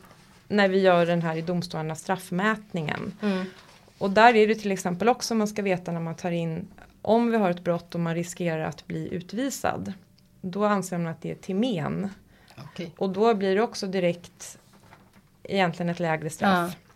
när 0.48 0.68
vi 0.68 0.80
gör 0.80 1.06
den 1.06 1.22
här 1.22 1.36
i 1.36 1.42
domstolarna 1.42 1.94
straffmätningen. 1.94 3.12
Mm. 3.22 3.44
Och 3.98 4.10
där 4.10 4.36
är 4.36 4.48
det 4.48 4.54
till 4.54 4.72
exempel 4.72 5.08
också 5.08 5.34
man 5.34 5.48
ska 5.48 5.62
veta 5.62 5.92
när 5.92 6.00
man 6.00 6.14
tar 6.14 6.30
in 6.30 6.68
om 7.02 7.30
vi 7.30 7.36
har 7.36 7.50
ett 7.50 7.64
brott 7.64 7.94
och 7.94 8.00
man 8.00 8.14
riskerar 8.14 8.64
att 8.64 8.86
bli 8.86 9.14
utvisad. 9.14 9.92
Då 10.40 10.64
anser 10.64 10.98
man 10.98 11.06
att 11.06 11.22
det 11.22 11.30
är 11.30 11.34
till 11.34 11.56
men. 11.56 12.10
Okay. 12.72 12.90
Och 12.96 13.10
då 13.10 13.34
blir 13.34 13.54
det 13.54 13.62
också 13.62 13.86
direkt 13.86 14.58
egentligen 15.42 15.90
ett 15.90 16.00
lägre 16.00 16.30
straff. 16.30 16.72
Ja. 16.72 16.87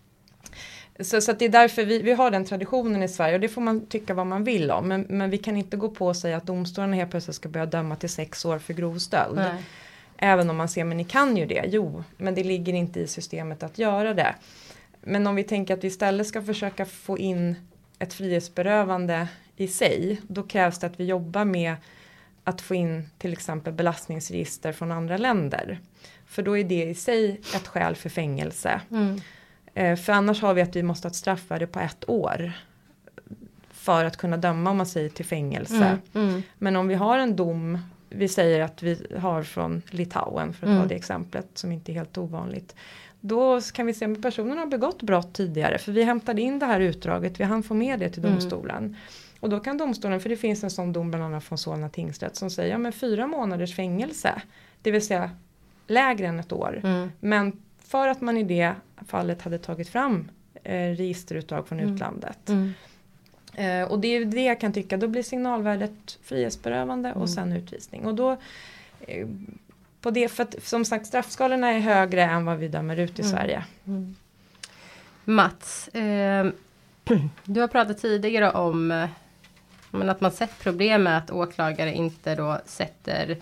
Så, 1.05 1.21
så 1.21 1.33
det 1.33 1.45
är 1.45 1.49
därför 1.49 1.85
vi, 1.85 2.03
vi 2.03 2.13
har 2.13 2.31
den 2.31 2.45
traditionen 2.45 3.03
i 3.03 3.09
Sverige 3.09 3.35
och 3.35 3.41
det 3.41 3.49
får 3.49 3.61
man 3.61 3.87
tycka 3.87 4.15
vad 4.15 4.27
man 4.27 4.45
vill 4.45 4.71
om. 4.71 4.89
Men, 4.89 5.07
men 5.09 5.31
vi 5.31 5.39
kan 5.39 5.57
inte 5.57 5.77
gå 5.77 5.89
på 5.89 6.07
och 6.07 6.17
säga 6.17 6.37
att 6.37 6.47
domstolarna 6.47 6.97
helt 6.97 7.11
plötsligt 7.11 7.37
ska 7.37 7.49
börja 7.49 7.67
döma 7.67 7.97
till 7.97 8.09
sex 8.09 8.45
år 8.45 8.59
för 8.59 8.75
grov 8.75 8.99
stöld. 8.99 9.37
Nej. 9.37 9.63
Även 10.17 10.51
om 10.51 10.57
man 10.57 10.69
ser, 10.69 10.85
men 10.85 10.97
ni 10.97 11.05
kan 11.05 11.37
ju 11.37 11.47
det. 11.47 11.65
Jo, 11.67 12.05
men 12.17 12.35
det 12.35 12.45
ligger 12.45 12.73
inte 12.73 13.01
i 13.01 13.07
systemet 13.07 13.63
att 13.63 13.79
göra 13.79 14.15
det. 14.15 14.35
Men 15.01 15.27
om 15.27 15.35
vi 15.35 15.45
tänker 15.45 15.75
att 15.75 15.85
vi 15.85 15.89
istället 15.89 16.27
ska 16.27 16.43
försöka 16.43 16.87
få 16.87 17.19
in 17.19 17.55
ett 17.99 18.15
frihetsberövande 18.15 19.29
i 19.57 19.69
sig. 19.69 20.21
Då 20.29 20.43
krävs 20.43 20.79
det 20.79 20.87
att 20.87 21.01
vi 21.01 21.05
jobbar 21.05 21.45
med 21.45 21.75
att 22.45 22.61
få 22.61 22.75
in 22.75 23.11
till 23.19 23.33
exempel 23.33 23.73
belastningsregister 23.73 24.73
från 24.73 24.93
andra 24.93 25.17
länder. 25.17 25.81
För 26.27 26.43
då 26.43 26.59
är 26.59 26.65
det 26.65 26.85
i 26.85 26.95
sig 26.95 27.41
ett 27.55 27.67
skäl 27.67 27.97
för 27.97 28.09
fängelse. 28.09 28.81
Mm. 28.91 29.21
Eh, 29.75 29.97
för 29.97 30.13
annars 30.13 30.43
har 30.43 30.55
vi 30.55 30.63
att 30.63 30.77
vi 30.77 30.83
måste 30.83 31.07
ha 31.07 31.11
ett 31.11 31.17
straffvärde 31.17 31.67
på 31.67 31.81
ett 31.81 32.09
år. 32.09 32.53
För 33.71 34.05
att 34.05 34.17
kunna 34.17 34.37
döma 34.37 34.71
om 34.71 34.77
man 34.77 34.87
säger 34.87 35.09
till 35.09 35.25
fängelse. 35.25 35.99
Mm, 36.15 36.29
mm. 36.29 36.43
Men 36.59 36.77
om 36.77 36.89
vi 36.89 36.95
har 36.95 37.19
en 37.19 37.37
dom, 37.37 37.79
vi 38.09 38.29
säger 38.29 38.61
att 38.61 38.83
vi 38.83 39.07
har 39.21 39.43
från 39.43 39.83
Litauen 39.91 40.53
för 40.53 40.67
att 40.67 40.71
mm. 40.71 40.83
ta 40.83 40.89
det 40.89 40.95
exemplet 40.95 41.47
som 41.55 41.73
inte 41.73 41.93
är 41.93 41.95
helt 41.95 42.19
ovanligt. 42.19 42.75
Då 43.21 43.61
kan 43.61 43.87
vi 43.87 43.95
se 43.95 44.05
om 44.05 44.23
personen 44.23 44.59
har 44.59 44.67
begått 44.67 45.03
brott 45.03 45.35
tidigare 45.35 45.79
för 45.79 45.93
vi 45.93 46.03
hämtade 46.03 46.43
in 46.43 46.59
det 46.59 46.67
här 46.67 46.81
utdraget, 46.81 47.41
vi 47.41 47.45
hann 47.45 47.63
få 47.63 47.75
med 47.75 48.01
det 48.01 48.11
till 48.11 48.25
mm. 48.25 48.33
domstolen. 48.33 48.97
Och 49.41 49.51
då 49.51 49.61
kan 49.61 49.79
domstolen, 49.79 50.21
för 50.21 50.29
det 50.29 50.37
finns 50.37 50.65
en 50.65 50.71
sån 50.71 50.93
dom 50.93 51.11
bland 51.11 51.25
annat 51.25 51.45
från 51.45 51.59
Solna 51.59 51.89
tingsrätt 51.89 52.37
som 52.37 52.51
säger 52.51 52.71
ja 52.71 52.79
men 52.79 52.93
fyra 52.93 53.27
månaders 53.27 53.77
fängelse. 53.77 54.43
Det 54.83 54.91
vill 54.91 55.07
säga 55.07 55.31
lägre 55.87 56.27
än 56.27 56.41
ett 56.41 56.53
år. 56.53 56.81
Mm. 56.85 57.13
Men 57.21 57.53
för 57.85 58.09
att 58.09 58.21
man 58.21 58.37
i 58.37 58.43
det 58.43 58.75
fallet 59.07 59.43
hade 59.43 59.59
tagit 59.59 59.89
fram 59.89 60.31
eh, 60.63 60.73
registerutdrag 60.73 61.69
från 61.69 61.81
mm. 61.81 61.95
utlandet. 61.95 62.49
Mm. 62.49 62.73
Eh, 63.55 63.91
och 63.91 63.99
det 63.99 64.09
är 64.09 64.25
det 64.25 64.43
jag 64.43 64.61
kan 64.61 64.73
tycka, 64.73 64.97
då 64.97 65.09
blir 65.09 65.23
signalvärdet 65.23 66.19
frihetsberövande 66.23 67.11
och 67.11 67.17
mm. 67.17 67.29
sen 67.29 67.53
utvisning. 67.53 68.07
Och 68.07 68.15
då 68.15 68.37
eh, 69.01 69.27
på 70.01 70.11
det, 70.11 70.29
för 70.29 70.43
att 70.43 70.65
som 70.65 70.85
sagt 70.85 71.07
straffskalorna 71.07 71.71
är 71.71 71.79
högre 71.79 72.23
än 72.23 72.45
vad 72.45 72.59
vi 72.59 72.69
dömer 72.69 72.97
ut 72.97 73.19
i 73.19 73.23
mm. 73.23 73.33
Sverige. 73.33 73.65
Mm. 73.87 74.17
Mats, 75.25 75.89
eh, 75.89 76.47
du 77.45 77.61
har 77.61 77.69
pratat 77.69 77.99
tidigare 77.99 78.51
om 78.51 78.91
eh, 78.91 79.09
men 79.91 80.11
att 80.11 80.21
man 80.21 80.31
sett 80.31 80.59
problem 80.59 81.03
med 81.03 81.19
att 81.19 81.31
åklagare 81.31 81.95
inte 81.95 82.35
då 82.35 82.61
sätter 82.67 83.37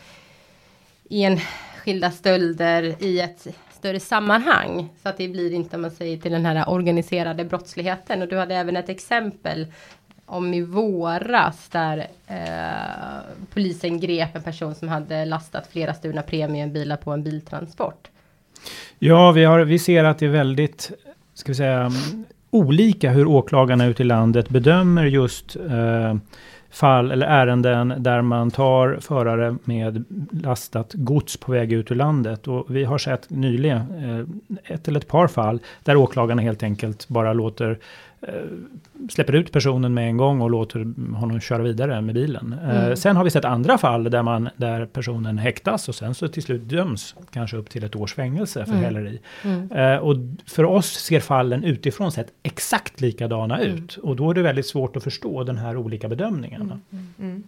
enskilda 1.11 2.11
stölder 2.11 3.03
i 3.05 3.21
ett 3.21 3.47
större 3.81 4.01
sammanhang. 4.01 4.89
Så 5.03 5.09
att 5.09 5.17
det 5.17 5.29
blir 5.29 5.53
inte, 5.53 5.77
om 5.77 5.83
man 5.83 5.91
säger, 5.91 6.17
till 6.17 6.33
den 6.33 6.47
här 6.47 6.69
organiserade 6.69 7.45
brottsligheten. 7.45 8.23
Och 8.23 8.29
du 8.29 8.37
hade 8.37 8.55
även 8.55 8.77
ett 8.77 8.89
exempel 8.89 9.67
om 10.27 10.55
i 10.55 10.63
våras 10.63 11.69
där 11.69 12.07
eh, 12.27 12.37
polisen 13.55 14.01
grep 14.01 14.37
en 14.37 14.43
person 14.43 14.75
som 14.75 14.89
hade 14.89 15.25
lastat 15.25 15.67
flera 15.73 15.95
stulna 15.95 16.23
premiumbilar 16.23 16.97
på 16.97 17.11
en 17.11 17.23
biltransport. 17.23 18.09
Ja, 18.99 19.33
vi, 19.33 19.45
har, 19.45 19.61
vi 19.61 19.79
ser 19.79 20.05
att 20.05 20.19
det 20.19 20.27
är 20.27 20.31
väldigt, 20.31 20.91
ska 21.35 21.53
vi 21.53 21.57
säga, 21.57 21.91
olika 22.51 23.11
hur 23.11 23.27
åklagarna 23.27 23.87
ute 23.87 24.03
i 24.03 24.07
landet 24.07 24.49
bedömer 24.49 25.05
just 25.05 25.57
eh, 25.57 26.15
fall 26.71 27.11
eller 27.11 27.27
ärenden 27.27 27.95
där 27.99 28.23
man 28.23 28.51
tar 28.51 28.99
förare 29.01 29.57
med 29.65 30.05
lastat 30.31 30.93
gods 30.95 31.37
på 31.37 31.53
väg 31.53 31.73
ut 31.73 31.91
ur 31.91 31.95
landet. 31.95 32.49
Och 32.49 32.67
vi 32.69 32.85
har 32.85 32.99
sett 32.99 33.31
nyligen 33.31 33.77
eh, 34.67 34.75
ett 34.75 34.89
eller 34.89 35.01
ett 35.01 35.09
par 35.09 35.29
fall 35.29 35.61
där 35.85 35.97
åklagarna 35.97 36.43
helt 36.43 36.63
enkelt 36.63 37.09
bara 37.09 37.33
låter 37.33 37.79
släpper 39.11 39.33
ut 39.35 39.53
personen 39.53 39.95
med 39.95 40.09
en 40.09 40.17
gång 40.17 40.41
och 40.41 40.51
låter 40.51 40.79
honom 41.15 41.41
köra 41.41 41.63
vidare 41.63 42.01
med 42.01 42.15
bilen. 42.15 42.55
Mm. 42.65 42.97
Sen 42.97 43.17
har 43.17 43.25
vi 43.25 43.31
sett 43.31 43.45
andra 43.45 43.79
fall 43.79 44.05
där, 44.11 44.23
man, 44.23 44.49
där 44.57 44.87
personen 44.87 45.39
häktas 45.39 45.89
och 45.89 45.95
sen 45.95 46.15
så 46.15 46.29
till 46.29 46.43
slut 46.43 46.63
döms 46.63 47.15
kanske 47.31 47.57
upp 47.57 47.71
till 47.71 47.85
ett 47.85 47.97
års 47.97 48.15
fängelse 48.15 48.65
för 48.65 48.73
Mm. 48.73 48.85
häleri. 48.85 49.21
Mm. 49.45 50.03
Och 50.03 50.17
för 50.47 50.65
oss 50.65 50.87
ser 50.93 51.21
fallen 51.21 51.65
utifrån 51.65 52.13
sett 52.13 52.33
exakt 52.43 53.01
likadana 53.01 53.59
Mm. 53.59 53.77
ut. 53.77 53.97
Och 53.97 54.17
då 54.17 54.31
är 54.31 54.35
det 54.35 54.43
väldigt 54.43 54.67
svårt 54.67 54.97
att 54.97 55.05
förstå 55.05 55.45
den 55.45 55.59
här 55.59 55.77
olika 55.77 56.09
bedömningarna. 56.09 56.81
Mm. 57.19 57.43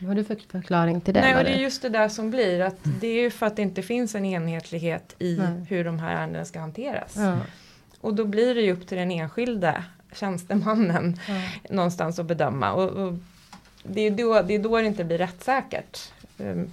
Vad 0.00 0.08
har 0.08 0.14
du 0.14 0.24
för 0.24 0.36
förklaring 0.50 1.00
till 1.00 1.14
det? 1.14 1.20
Nej, 1.20 1.36
och 1.36 1.44
det 1.44 1.50
är 1.50 1.58
just 1.60 1.82
det 1.82 1.88
där 1.88 2.08
som 2.08 2.30
blir 2.30 2.60
att 2.60 2.76
det 3.00 3.06
är 3.06 3.22
ju 3.22 3.30
för 3.30 3.46
att 3.46 3.56
det 3.56 3.62
inte 3.62 3.82
finns 3.82 4.14
en 4.14 4.24
enhetlighet 4.24 5.14
i 5.18 5.36
Nej. 5.36 5.64
hur 5.68 5.84
de 5.84 5.98
här 5.98 6.16
ärendena 6.16 6.44
ska 6.44 6.60
hanteras. 6.60 7.14
ja. 7.16 7.36
Och 8.00 8.14
då 8.14 8.24
blir 8.24 8.54
det 8.54 8.60
ju 8.60 8.72
upp 8.72 8.86
till 8.86 8.98
den 8.98 9.10
enskilde 9.10 9.84
tjänstemannen 10.14 11.16
Ja. 11.28 11.34
någonstans 11.74 12.18
att 12.18 12.26
bedöma. 12.26 12.72
Och, 12.72 12.88
och 12.90 13.12
det, 13.82 14.00
är 14.06 14.10
då, 14.10 14.42
det 14.42 14.54
är 14.54 14.58
då 14.58 14.76
det 14.76 14.86
inte 14.86 15.04
blir 15.04 15.18
rättssäkert. 15.18 15.98
Um, 16.38 16.70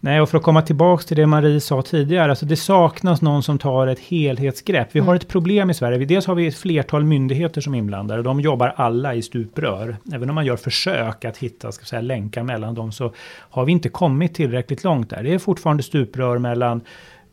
Nej, 0.00 0.20
och 0.20 0.28
för 0.28 0.38
att 0.38 0.44
komma 0.44 0.62
tillbaks 0.62 1.06
till 1.06 1.16
det 1.16 1.26
Marie 1.26 1.60
sa 1.60 1.82
tidigare, 1.82 2.30
alltså 2.30 2.46
det 2.46 2.56
saknas 2.56 3.22
någon 3.22 3.42
som 3.42 3.58
tar 3.58 3.86
ett 3.86 3.98
helhetsgrepp. 3.98 4.88
Vi 4.92 4.98
Mm. 4.98 5.08
har 5.08 5.14
ett 5.14 5.28
problem 5.28 5.70
i 5.70 5.74
Sverige. 5.74 6.04
Dels 6.04 6.26
har 6.26 6.34
vi 6.34 6.46
ett 6.46 6.56
flertal 6.56 7.04
myndigheter 7.04 7.60
som 7.60 7.74
är 7.74 7.78
inblandade. 7.78 8.22
De 8.22 8.40
jobbar 8.40 8.72
alla 8.76 9.14
i 9.14 9.22
stuprör. 9.22 9.96
Även 10.14 10.28
om 10.28 10.34
man 10.34 10.46
gör 10.46 10.56
försök 10.56 11.24
att 11.24 11.36
hitta 11.36 11.72
ska 11.72 11.84
säga, 11.84 12.00
länkar 12.02 12.42
mellan 12.42 12.74
dem 12.74 12.92
så 12.92 13.12
har 13.28 13.64
vi 13.64 13.72
inte 13.72 13.88
kommit 13.88 14.34
tillräckligt 14.34 14.84
långt 14.84 15.10
där. 15.10 15.22
Det 15.22 15.34
är 15.34 15.38
fortfarande 15.38 15.82
stuprör 15.82 16.38
mellan 16.38 16.80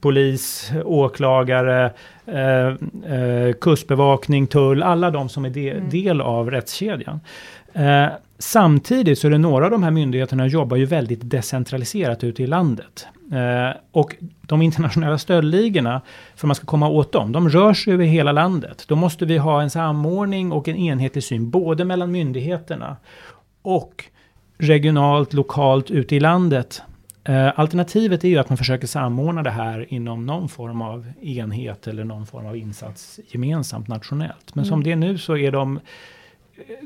polis, 0.02 0.72
åklagare, 0.86 1.92
eh, 2.26 2.68
eh, 3.14 3.54
kustbevakning, 3.62 4.48
tull, 4.48 4.84
alla 4.84 5.12
de 5.12 5.30
som 5.30 5.46
är 5.46 5.50
de, 5.50 5.72
Mm. 5.72 5.90
del 5.90 6.22
av 6.22 6.52
rättskedjan. 6.52 7.20
Eh, 7.74 8.06
samtidigt 8.40 9.20
så 9.20 9.28
är 9.28 9.32
det 9.32 9.38
några 9.38 9.66
av 9.66 9.72
de 9.72 9.84
här 9.84 9.92
myndigheterna 9.92 10.48
jobbar 10.48 10.78
ju 10.78 10.86
väldigt 10.86 11.20
decentraliserat 11.24 12.24
ute 12.24 12.44
i 12.44 12.48
landet. 12.48 13.08
Eh, 13.32 13.78
och 13.92 14.16
de 14.42 14.62
internationella 14.62 15.18
stöldligorna, 15.18 16.02
för 16.36 16.48
man 16.48 16.56
ska 16.56 16.66
komma 16.66 16.90
åt 16.90 17.12
dem, 17.12 17.32
de 17.32 17.50
rör 17.50 17.74
sig 17.74 17.94
över 17.94 18.06
hela 18.06 18.32
landet. 18.32 18.86
Då 18.88 18.96
måste 18.96 19.26
vi 19.26 19.38
ha 19.38 19.62
en 19.62 19.70
samordning 19.70 20.52
och 20.52 20.68
en 20.68 20.76
enhetlig 20.76 21.24
syn, 21.24 21.50
både 21.50 21.86
mellan 21.86 22.12
myndigheterna 22.12 22.96
och 23.62 24.06
regionalt, 24.58 25.34
lokalt 25.34 25.92
ute 25.92 26.16
i 26.16 26.20
landet. 26.20 26.82
Eh, 27.26 27.60
alternativet 27.60 28.24
är 28.24 28.28
ju 28.28 28.38
att 28.38 28.50
man 28.50 28.58
försöker 28.58 28.88
samordna 28.88 29.44
det 29.44 29.50
här 29.50 29.94
inom 29.94 30.26
någon 30.26 30.50
form 30.50 30.82
av 30.82 31.12
enhet 31.22 31.88
eller 31.88 32.04
någon 32.04 32.26
form 32.26 32.46
av 32.46 32.58
insats 32.58 33.20
gemensamt 33.28 33.88
nationellt. 33.88 34.56
Men 34.56 34.66
som 34.66 34.74
Mm. 34.74 34.84
det 34.84 34.92
är 34.92 34.96
nu 34.96 35.18
så 35.18 35.38
är 35.38 35.52
de, 35.52 35.80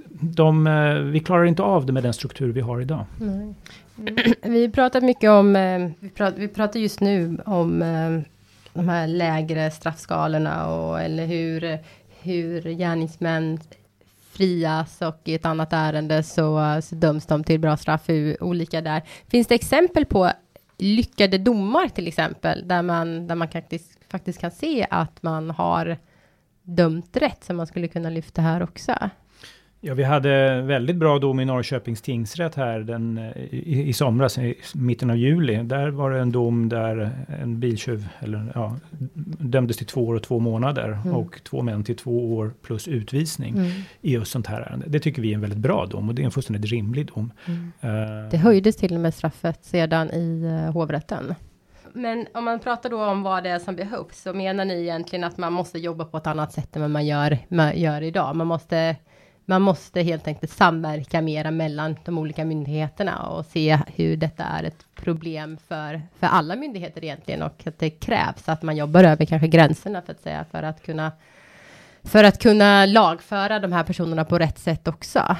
de, 0.10 0.67
eh, 0.67 0.93
vi 0.93 1.19
klarar 1.19 1.45
inte 1.45 1.63
av 1.63 1.86
det 1.86 1.93
med 1.93 2.04
den 2.04 2.13
struktur 2.13 2.52
vi 2.52 2.62
har 2.62 2.82
idag. 2.82 3.06
Nej. 3.19 3.54
Vi 4.43 4.69
pratar 4.69 5.02
mycket 5.02 5.30
om, 5.30 5.56
eh, 5.56 5.89
vi 6.00 6.10
pratar, 6.10 6.38
vi 6.39 6.47
pratar 6.47 6.80
just 6.80 7.02
nu 7.02 7.38
om 7.45 7.82
eh, 7.82 8.19
de 8.73 8.89
här 8.89 9.08
lägre 9.08 9.71
straffskalorna 9.71 10.67
och 10.67 11.02
eller 11.02 11.26
hur, 11.26 11.78
hur 12.21 12.62
gärningsmän 12.62 13.60
frias 14.38 15.02
och 15.02 15.21
i 15.23 15.34
ett 15.34 15.45
annat 15.45 15.73
ärende 15.73 16.23
så, 16.23 16.80
så 16.82 16.95
döms 16.95 17.26
de 17.26 17.43
till 17.43 17.60
bra 17.60 17.78
straff, 17.78 18.10
olika 18.39 18.82
där. 18.82 19.02
Finns 19.28 19.47
det 19.47 19.56
exempel 19.56 20.06
på 20.06 20.32
lyckade 20.78 21.38
domar 21.38 21.88
till 21.88 22.08
exempel, 22.08 22.67
där 22.67 22.82
man, 22.82 23.28
där 23.28 23.36
man 23.36 23.47
faktiskt, 23.47 24.00
faktiskt 24.12 24.39
kan 24.39 24.52
se 24.52 24.88
att 24.89 25.23
man 25.23 25.50
har 25.50 25.97
dömt 26.63 27.17
rätt, 27.17 27.43
som 27.43 27.58
man 27.58 27.67
skulle 27.67 27.88
kunna 27.88 28.10
lyfta 28.10 28.41
här 28.41 28.63
också? 28.63 29.10
Ja, 29.88 29.93
vi 29.93 30.04
hade 30.04 30.62
väldigt 30.62 30.95
bra 30.95 31.19
dom 31.19 31.39
i 31.39 31.45
Norrköpings 31.45 32.02
tingsrätt 32.02 32.56
här 32.56 32.80
den, 32.80 33.17
eh, 33.17 33.43
i, 33.52 33.88
i 33.88 33.93
somras, 33.93 34.38
i 34.38 34.56
mitten 34.76 35.10
av 35.10 35.17
juli. 35.17 35.63
Där 35.63 35.89
var 35.89 36.12
det 36.12 36.19
en 36.19 36.32
dom 36.32 36.69
där 36.69 37.12
en 37.41 37.60
biltjuv 37.60 38.08
eller, 38.19 38.52
ja, 38.56 38.76
dömdes 39.39 39.78
till 39.78 39.86
två 39.86 40.08
år 40.08 40.15
och 40.15 40.23
två 40.23 40.39
månader 40.39 40.88
Mm. 41.04 41.13
och 41.15 41.43
två 41.43 41.62
män 41.62 41.84
till 41.84 41.95
två 41.97 42.36
år 42.36 42.54
plus 42.62 42.88
utvisning 42.88 43.58
Mm. 43.58 43.71
i 44.02 44.13
just 44.13 44.32
sånt 44.32 44.47
här 44.47 44.62
ärende. 44.62 44.86
Det 44.89 45.00
tycker 45.00 45.21
vi 45.21 45.30
är 45.32 45.36
en 45.36 45.41
väldigt 45.41 45.60
bra 45.60 45.86
dom 45.86 46.10
och 46.10 46.15
det 46.15 46.21
är 46.21 46.26
en 46.26 46.32
fullständigt 46.32 46.71
rimlig 46.71 47.06
dom. 47.06 47.32
Mm. 47.45 47.71
Eh, 47.82 48.30
Det 48.32 48.38
höjdes 48.38 48.76
till 48.76 48.93
och 48.93 49.00
med 49.00 49.13
straffet 49.13 49.65
sedan 49.65 50.12
i 50.12 50.43
uh, 50.45 50.71
hovrätten. 50.71 51.36
Men 51.93 52.28
om 52.34 52.45
man 52.45 52.60
pratar 52.60 52.89
då 52.89 53.06
om 53.06 53.23
vad 53.23 53.43
det 53.43 53.50
är 53.50 53.60
som 53.60 53.76
behövs, 53.76 54.21
så 54.21 54.34
menar 54.34 54.65
ni 54.65 54.82
egentligen 54.82 55.23
att 55.23 55.38
man 55.38 55.54
måste 55.54 55.80
jobba 55.80 56.06
på 56.06 56.17
ett 56.17 56.28
annat 56.28 56.54
sätt 56.54 56.76
än 56.76 56.82
vad 56.82 56.91
man 56.91 57.06
gör, 57.06 57.38
man 57.47 57.80
gör 57.80 58.02
idag? 58.02 58.36
Man 58.36 58.47
måste, 58.47 58.95
man 59.50 59.62
måste 59.62 60.02
helt 60.02 60.28
enkelt 60.28 60.52
samverka 60.52 61.22
mera 61.22 61.52
mellan 61.52 61.96
de 62.06 62.18
olika 62.18 62.46
myndigheterna 62.46 63.28
och 63.28 63.46
se 63.46 63.80
hur 63.96 64.18
detta 64.18 64.44
är 64.44 64.64
ett 64.64 64.86
problem 64.96 65.58
för, 65.68 66.02
för 66.20 66.28
alla 66.28 66.56
myndigheter 66.56 67.04
egentligen 67.04 67.42
och 67.42 67.68
att 67.68 67.80
det 67.80 67.90
krävs 67.90 68.50
att 68.50 68.62
man 68.62 68.78
jobbar 68.78 69.04
över 69.04 69.26
kanske 69.26 69.48
gränserna 69.48 70.02
för 70.02 70.12
att 70.12 70.22
säga 70.22 70.46
för 70.52 70.64
att 70.64 70.84
kunna 70.84 71.12
för 72.04 72.24
att 72.24 72.42
kunna 72.42 72.86
lagföra 72.86 73.60
de 73.60 73.72
här 73.72 73.84
personerna 73.84 74.26
på 74.26 74.40
rätt 74.40 74.60
sätt 74.60 74.88
också. 74.88 75.36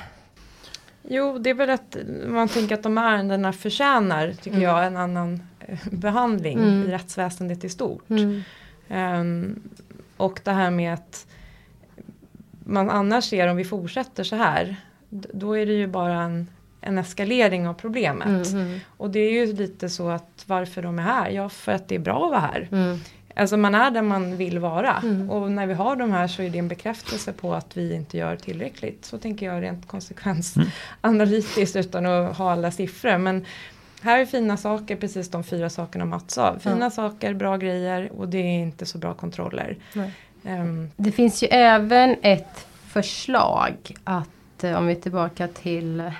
Jo, 1.10 1.38
det 1.38 1.50
är 1.50 1.54
väl 1.54 1.70
att 1.70 1.98
man 2.28 2.48
tänker 2.48 2.76
att 2.76 2.84
de 2.84 2.98
här 2.98 3.14
ärendena 3.14 3.54
förtjänar, 3.54 4.32
tycker 4.32 4.50
Mm. 4.50 4.62
jag, 4.62 4.86
en 4.88 4.98
annan 4.98 5.48
eh, 5.60 5.78
behandling 5.92 6.58
Mm. 6.58 6.84
i 6.90 6.92
rättsväsendet 6.92 7.64
i 7.64 7.70
stort. 7.70 8.10
Mm. 8.10 8.42
Ehm, 8.90 9.62
och 10.18 10.40
det 10.44 10.52
här 10.52 10.72
med 10.72 10.94
att 10.94 11.28
man 12.68 12.90
annars 12.90 13.26
ser 13.26 13.48
om 13.48 13.58
vi 13.58 13.66
fortsätter 13.66 14.24
så 14.24 14.36
här, 14.36 14.76
då 15.10 15.58
är 15.58 15.66
det 15.66 15.74
ju 15.74 15.88
bara 15.88 16.22
en, 16.22 16.48
en 16.82 16.98
eskalering 16.98 17.68
av 17.68 17.74
problemet. 17.74 18.48
Mm, 18.52 18.66
mm, 18.66 18.80
Och 18.98 19.10
det 19.10 19.20
är 19.20 19.32
ju 19.32 19.54
lite 19.54 19.90
så 19.90 20.10
att 20.10 20.44
varför 20.46 20.82
de 20.82 21.00
är 21.00 21.04
här? 21.04 21.30
Ja, 21.30 21.50
för 21.50 21.72
att 21.72 21.88
det 21.88 21.96
är 21.96 22.00
bra 22.00 22.26
att 22.26 22.32
vara 22.32 22.40
här. 22.40 22.68
mm. 22.72 23.00
Alltså 23.36 23.58
man 23.58 23.76
är 23.76 23.92
där 23.92 24.02
man 24.02 24.38
vill 24.38 24.60
vara. 24.60 24.96
Mm. 25.04 25.30
Och 25.30 25.52
när 25.52 25.68
vi 25.68 25.74
har 25.74 25.96
de 25.96 26.12
här 26.12 26.28
så 26.28 26.42
är 26.42 26.50
det 26.50 26.60
en 26.60 26.68
bekräftelse 26.68 27.34
på 27.34 27.54
att 27.54 27.78
vi 27.78 27.94
inte 27.94 28.18
gör 28.18 28.36
tillräckligt. 28.36 29.06
Så 29.06 29.18
tänker 29.18 29.46
jag 29.46 29.64
rent 29.64 29.88
konsekvensanalytiskt 29.88 31.76
utan 31.86 32.06
att 32.06 32.38
ha 32.38 32.52
alla 32.52 32.72
siffror. 32.72 33.18
Men 33.18 33.46
här 34.02 34.20
är 34.20 34.26
fina 34.26 34.58
saker, 34.58 34.96
precis 34.96 35.30
de 35.30 35.44
fyra 35.44 35.70
sakerna 35.70 36.06
Mats 36.06 36.34
sa. 36.34 36.60
Fina 36.60 36.78
Ja. 36.86 36.90
saker, 36.90 37.34
bra 37.34 37.58
grejer 37.58 38.12
och 38.18 38.28
det 38.30 38.38
är 38.38 38.60
inte 38.60 38.86
så 38.86 38.98
bra 38.98 39.14
kontroller. 39.14 39.78
Ehm, 40.44 40.92
Det 40.98 41.12
finns 41.12 41.44
ju 41.44 41.48
även 41.48 42.16
ett 42.22 42.68
förslag 42.88 43.76
att, 44.04 44.64
eh, 44.64 44.78
om 44.78 44.86
vi 44.88 44.94
är 44.96 45.02
tillbaka 45.02 45.48
till, 45.48 46.12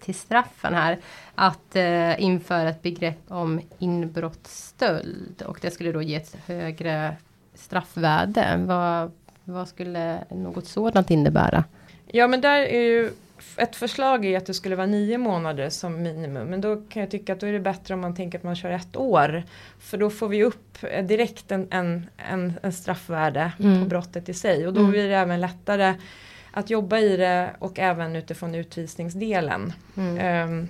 till 0.00 0.14
straffen 0.14 0.74
här, 0.74 0.98
att 1.34 1.76
eh, 1.76 2.22
införa 2.22 2.68
ett 2.68 2.82
begrepp 2.82 3.18
om 3.28 3.60
inbrottsstöld 3.78 5.42
och 5.46 5.58
det 5.62 5.70
skulle 5.70 5.92
då 5.92 6.02
ge 6.02 6.14
ett 6.16 6.36
högre 6.46 7.16
straffvärde. 7.54 8.60
Vad, 8.66 9.10
vad 9.44 9.68
skulle 9.68 10.18
något 10.30 10.66
sådant 10.66 11.10
innebära? 11.10 11.64
Ja 12.06 12.26
men 12.26 12.40
där 12.40 12.58
är 12.60 12.80
ju 12.80 13.10
ett 13.56 13.76
förslag 13.76 14.24
är 14.24 14.36
att 14.38 14.46
det 14.46 14.54
skulle 14.54 14.76
vara 14.76 14.86
nio 14.86 15.18
månader 15.18 15.70
som 15.70 16.02
minimum. 16.02 16.46
Men 16.48 16.60
då 16.60 16.76
kan 16.76 17.00
jag 17.00 17.10
tycka 17.10 17.32
att 17.32 17.40
då 17.40 17.46
är 17.46 17.52
det 17.52 17.60
bättre 17.60 17.94
om 17.94 18.00
man 18.00 18.14
tänker 18.14 18.38
att 18.38 18.44
man 18.44 18.56
kör 18.56 18.70
ett 18.70 18.96
år. 18.96 19.42
För 19.78 19.98
då 19.98 20.10
får 20.10 20.28
vi 20.28 20.44
upp 20.44 20.78
eh, 20.82 21.04
direkt 21.04 21.52
en, 21.52 21.68
en, 21.70 22.06
en, 22.16 22.52
en 22.62 22.72
straffvärde 22.72 23.52
Mm. 23.58 23.82
på 23.82 23.88
brottet 23.88 24.28
i 24.28 24.34
sig. 24.34 24.66
Och 24.66 24.72
då 24.72 24.80
Mm. 24.80 24.92
blir 24.92 25.08
det 25.08 25.14
även 25.16 25.40
lättare 25.40 25.94
att 26.50 26.70
jobba 26.70 26.98
i 26.98 27.16
det 27.16 27.50
och 27.58 27.78
även 27.78 28.16
utifrån 28.16 28.54
utvisningsdelen. 28.54 29.72
Mm. 29.96 30.18
Ehm, 30.18 30.68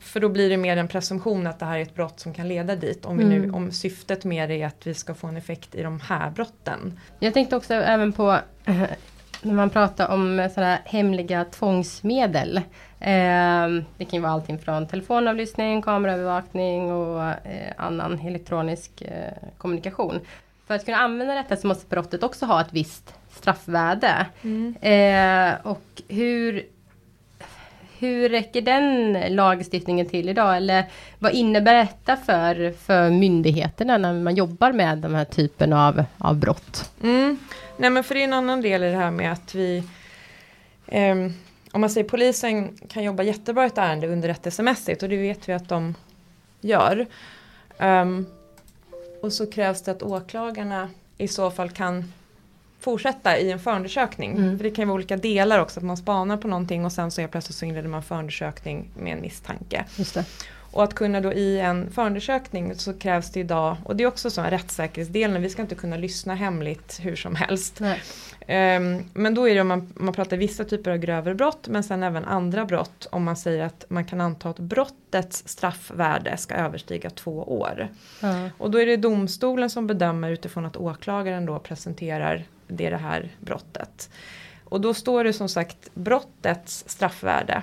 för 0.00 0.20
då 0.20 0.28
blir 0.28 0.50
det 0.50 0.56
mer 0.56 0.76
en 0.76 0.88
presumtion 0.88 1.46
att 1.46 1.58
det 1.58 1.66
här 1.66 1.78
är 1.78 1.82
ett 1.82 1.94
brott 1.94 2.20
som 2.20 2.34
kan 2.34 2.48
leda 2.48 2.76
dit. 2.76 3.04
Om, 3.04 3.18
vi 3.18 3.24
nu, 3.24 3.36
Mm. 3.36 3.54
om 3.54 3.72
syftet 3.72 4.24
med 4.24 4.48
det 4.48 4.62
är 4.62 4.66
att 4.66 4.86
vi 4.86 4.94
ska 4.94 5.14
få 5.14 5.26
en 5.26 5.36
effekt 5.36 5.74
i 5.74 5.82
de 5.82 6.00
här 6.00 6.30
brotten. 6.30 7.00
Jag 7.18 7.34
tänkte 7.34 7.56
också 7.56 7.74
även 7.74 8.12
på 8.12 8.38
eh, 8.64 8.82
när 9.46 9.54
man 9.54 9.70
pratar 9.70 10.08
om 10.08 10.48
sådana 10.54 10.78
hemliga 10.84 11.44
tvångsmedel. 11.44 12.56
Eh, 13.00 13.68
det 13.96 14.04
kan 14.04 14.16
ju 14.16 14.20
vara 14.20 14.32
allting 14.32 14.58
från 14.58 14.86
telefonavlyssning, 14.86 15.82
kameraövervakning 15.82 16.92
och 16.92 17.22
eh, 17.22 17.72
annan 17.76 18.20
elektronisk 18.26 19.02
eh, 19.02 19.32
kommunikation. 19.58 20.20
För 20.66 20.74
att 20.74 20.84
kunna 20.84 20.96
använda 20.96 21.34
detta 21.34 21.56
så 21.56 21.66
måste 21.66 21.86
brottet 21.86 22.22
också 22.22 22.46
ha 22.46 22.60
ett 22.60 22.72
visst 22.72 23.14
straffvärde. 23.30 24.26
Eh, 24.80 25.54
och 25.66 26.02
hur, 26.08 26.66
hur 27.98 28.28
räcker 28.28 28.62
den 28.62 29.12
lagstiftningen 29.34 30.08
till 30.08 30.28
idag? 30.28 30.56
Eller 30.56 30.84
vad 31.18 31.32
innebär 31.32 31.74
detta 31.74 32.16
för, 32.16 32.72
för 32.72 33.10
myndigheterna 33.10 33.98
när 33.98 34.12
man 34.12 34.34
jobbar 34.34 34.72
med 34.72 34.98
den 34.98 35.14
här 35.14 35.24
typen 35.24 35.72
av, 35.72 36.04
av 36.18 36.36
brott? 36.36 36.90
Mm. 37.02 37.38
Nej 37.76 37.90
men 37.90 38.04
för 38.04 38.14
det 38.14 38.20
är 38.20 38.24
en 38.24 38.32
annan 38.32 38.62
del 38.62 38.82
i 38.82 38.90
det 38.90 38.96
här 38.96 39.10
med 39.10 39.32
att 39.32 39.54
vi 39.54 39.82
ehm, 40.86 41.32
Om 41.72 41.80
man 41.80 41.90
säger 41.90 42.08
polisen 42.08 42.78
kan 42.88 43.02
jobba 43.04 43.22
jättebra 43.22 43.64
i 43.64 43.66
ett 43.66 43.78
ärende 43.78 44.08
underrättelsemässigt 44.08 45.02
och 45.02 45.08
det 45.08 45.16
vet 45.16 45.48
vi 45.48 45.52
att 45.52 45.68
de 45.68 45.94
gör. 46.60 47.06
Um, 47.78 48.26
och 49.22 49.32
så 49.32 49.46
krävs 49.46 49.82
det 49.82 49.90
att 49.90 50.02
åklagarna 50.02 50.90
i 51.18 51.28
så 51.28 51.50
fall 51.50 51.70
kan 51.70 52.12
fortsätta 52.80 53.38
i 53.38 53.50
en 53.50 53.58
förundersökning. 53.58 54.36
Mm. 54.36 54.58
För 54.58 54.64
det 54.64 54.70
kan 54.70 54.82
ju 54.82 54.86
vara 54.86 54.94
olika 54.94 55.16
delar 55.16 55.58
också, 55.58 55.80
att 55.80 55.84
man 55.84 55.96
spanar 55.96 56.36
på 56.36 56.48
någonting 56.48 56.84
och 56.84 56.92
sen 56.92 57.10
så 57.10 57.20
är 57.20 57.26
plötsligt 57.26 57.56
så 57.56 57.64
inleder 57.64 57.88
man 57.88 58.02
förundersökning 58.02 58.88
med 58.98 59.12
en 59.12 59.20
misstanke. 59.20 59.84
Just 59.96 60.14
det. 60.14 60.24
Och 60.76 60.84
att 60.84 60.94
kunna 60.94 61.20
då 61.20 61.32
i 61.32 61.60
en 61.60 61.90
förundersökning 61.90 62.74
så 62.74 62.92
krävs 62.92 63.30
det 63.30 63.40
idag, 63.40 63.76
och 63.84 63.96
det 63.96 64.04
är 64.04 64.08
också 64.08 64.30
så 64.30 64.40
en 64.40 64.50
rättssäkerhetsdel, 64.50 65.38
vi 65.38 65.50
ska 65.50 65.62
inte 65.62 65.74
kunna 65.74 65.96
lyssna 65.96 66.34
hemligt 66.34 67.00
hur 67.02 67.16
som 67.16 67.34
helst. 67.34 67.80
Ehm, 68.46 69.04
men 69.14 69.34
då 69.34 69.48
är 69.48 69.54
det 69.54 69.60
om 69.60 69.68
man, 69.68 69.92
man 69.94 70.14
pratar 70.14 70.36
vissa 70.36 70.64
typer 70.64 70.90
av 70.90 70.96
grövre 70.96 71.34
brott 71.34 71.68
men 71.68 71.84
sen 71.84 72.02
även 72.02 72.24
andra 72.24 72.64
brott 72.64 73.08
om 73.10 73.24
man 73.24 73.36
säger 73.36 73.64
att 73.64 73.84
man 73.88 74.04
kan 74.04 74.20
anta 74.20 74.48
att 74.48 74.58
brottets 74.58 75.48
straffvärde 75.48 76.36
ska 76.36 76.54
överstiga 76.54 77.10
två 77.10 77.42
år. 77.42 77.88
Ja. 78.20 78.50
Och 78.58 78.70
då 78.70 78.80
är 78.80 78.86
det 78.86 78.96
domstolen 78.96 79.70
som 79.70 79.86
bedömer 79.86 80.30
utifrån 80.30 80.66
att 80.66 80.76
åklagaren 80.76 81.46
då 81.46 81.58
presenterar 81.58 82.44
det, 82.68 82.90
det 82.90 82.96
här 82.96 83.30
brottet. 83.40 84.10
Och 84.64 84.80
då 84.80 84.94
står 84.94 85.24
det 85.24 85.32
som 85.32 85.48
sagt 85.48 85.94
brottets 85.94 86.84
straffvärde. 86.86 87.62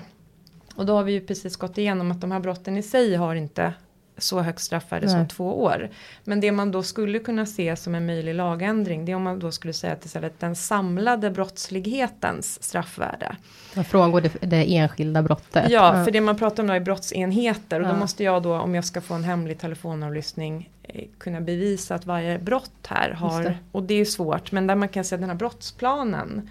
Och 0.74 0.86
då 0.86 0.94
har 0.94 1.02
vi 1.02 1.12
ju 1.12 1.20
precis 1.20 1.56
gått 1.56 1.78
igenom 1.78 2.10
att 2.10 2.20
de 2.20 2.30
här 2.30 2.40
brotten 2.40 2.76
i 2.76 2.82
sig 2.82 3.14
har 3.14 3.34
inte 3.34 3.74
så 4.18 4.40
högt 4.40 4.60
straffvärde 4.60 5.08
som 5.08 5.28
två 5.28 5.62
år. 5.62 5.90
Men 6.24 6.40
det 6.40 6.52
man 6.52 6.70
då 6.70 6.82
skulle 6.82 7.18
kunna 7.18 7.46
se 7.46 7.76
som 7.76 7.94
en 7.94 8.06
möjlig 8.06 8.34
lagändring 8.34 9.04
det 9.04 9.12
är 9.12 9.16
om 9.16 9.22
man 9.22 9.38
då 9.38 9.52
skulle 9.52 9.72
säga 9.72 9.92
att 9.92 10.04
istället 10.04 10.40
den 10.40 10.56
samlade 10.56 11.30
brottslighetens 11.30 12.62
straffvärde. 12.62 13.36
Man 13.74 13.84
frångår 13.84 14.20
det, 14.20 14.32
det 14.40 14.76
enskilda 14.76 15.22
brottet. 15.22 15.70
Ja, 15.70 16.04
för 16.04 16.10
det 16.10 16.20
man 16.20 16.36
pratar 16.36 16.62
om 16.62 16.66
då 16.66 16.74
är 16.74 16.80
brottsenheter 16.80 17.80
och 17.80 17.86
Ja. 17.86 17.92
då 17.92 17.98
måste 17.98 18.24
jag 18.24 18.42
då 18.42 18.54
om 18.58 18.74
jag 18.74 18.84
ska 18.84 19.00
få 19.00 19.14
en 19.14 19.24
hemlig 19.24 19.58
telefonavlyssning 19.58 20.70
eh, 20.82 21.04
kunna 21.18 21.40
bevisa 21.40 21.94
att 21.94 22.06
varje 22.06 22.38
brott 22.38 22.86
här 22.88 23.10
har, 23.10 23.42
det. 23.42 23.58
och 23.72 23.82
det 23.82 23.94
är 23.94 24.04
svårt, 24.04 24.52
men 24.52 24.66
där 24.66 24.74
man 24.74 24.88
kan 24.88 25.04
säga 25.04 25.16
att 25.16 25.20
den 25.22 25.30
här 25.30 25.36
brottsplanen 25.36 26.50